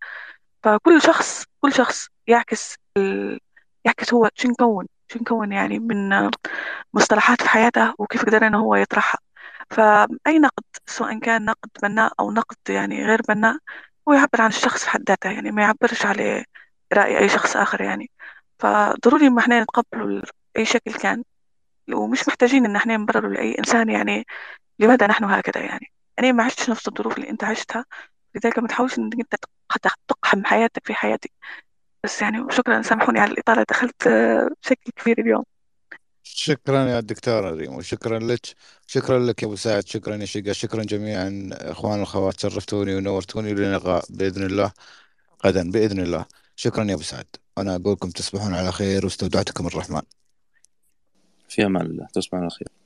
فكل 0.63 1.01
شخص 1.01 1.45
كل 1.61 1.73
شخص 1.73 2.07
يعكس 2.27 2.75
ال... 2.97 3.39
يعكس 3.85 4.13
هو 4.13 4.29
شو 4.35 4.49
نكون 4.49 4.87
شو 5.09 5.19
نكون 5.19 5.51
يعني 5.53 5.79
من 5.79 6.31
مصطلحات 6.93 7.41
في 7.41 7.49
حياته 7.49 7.93
وكيف 7.99 8.25
قدر 8.25 8.47
إنه 8.47 8.59
هو 8.61 8.75
يطرحها. 8.75 9.19
فأي 9.73 10.39
نقد 10.39 10.63
سواء 10.87 11.19
كان 11.19 11.45
نقد 11.45 11.69
بناء 11.83 12.13
أو 12.19 12.31
نقد 12.31 12.57
يعني 12.69 13.05
غير 13.05 13.21
بناء 13.29 13.57
هو 14.09 14.13
يعبر 14.13 14.41
عن 14.41 14.49
الشخص 14.49 14.83
في 14.83 14.89
حد 14.89 15.03
ذاته 15.09 15.31
يعني 15.31 15.51
ما 15.51 15.61
يعبرش 15.61 16.05
على 16.05 16.45
رأي 16.93 17.17
أي 17.19 17.29
شخص 17.29 17.57
آخر 17.57 17.81
يعني. 17.81 18.11
فضروري 18.59 19.29
ما 19.29 19.39
إحنا 19.41 19.63
نتقبله 19.63 20.23
أي 20.57 20.65
شكل 20.65 20.93
كان 20.93 21.23
ومش 21.93 22.27
محتاجين 22.27 22.65
إن 22.65 22.75
إحنا 22.75 22.97
نبرر 22.97 23.29
لأي 23.29 23.59
إنسان 23.59 23.89
يعني 23.89 24.25
لماذا 24.79 25.07
نحن 25.07 25.23
هكذا 25.25 25.65
يعني. 25.65 25.91
أنا 26.19 26.31
ما 26.31 26.43
عشتش 26.43 26.69
نفس 26.69 26.87
الظروف 26.87 27.17
اللي 27.17 27.29
أنت 27.29 27.43
عشتها 27.43 27.85
لذلك 28.35 28.59
ما 28.59 28.67
تحاولش 28.67 28.99
إنك 28.99 29.13
أنت 29.19 29.35
تقحم 30.09 30.45
حياتك 30.45 30.87
في 30.87 30.93
حياتي. 30.93 31.31
بس 32.03 32.21
يعني 32.21 32.45
شكرا 32.51 32.81
سامحوني 32.81 33.19
على 33.19 33.31
الإطالة 33.31 33.65
دخلت 33.69 34.07
بشكل 34.63 34.91
كبير 34.95 35.19
اليوم. 35.19 35.43
شكرا 36.23 36.85
يا 36.85 36.99
دكتورة 36.99 37.51
ريم 37.51 37.75
وشكرا 37.75 38.19
لك 38.19 38.45
شكرا 38.87 39.19
لك 39.19 39.43
يا 39.43 39.47
أبو 39.47 39.55
سعد 39.55 39.87
شكرا 39.87 40.15
يا 40.15 40.25
شقة 40.25 40.51
شكرا 40.51 40.83
جميعا 40.83 41.49
إخوان 41.51 41.93
والاخوات 41.93 42.39
شرفتوني 42.39 42.95
ونورتوني 42.95 43.53
للقاء 43.53 44.05
بإذن 44.09 44.43
الله 44.43 44.71
غدا 45.45 45.71
بإذن 45.71 45.99
الله. 45.99 46.25
شكرا 46.55 46.83
يا 46.83 46.93
أبو 46.93 47.03
سعد. 47.03 47.25
أنا 47.57 47.75
أقول 47.75 47.93
لكم 47.93 48.09
تصبحون 48.09 48.53
على 48.53 48.71
خير 48.71 49.05
واستودعتكم 49.05 49.67
الرحمن. 49.67 50.01
في 51.49 51.65
أمان 51.65 51.85
الله. 51.85 52.07
تصبحون 52.13 52.41
على 52.41 52.49
خير. 52.49 52.82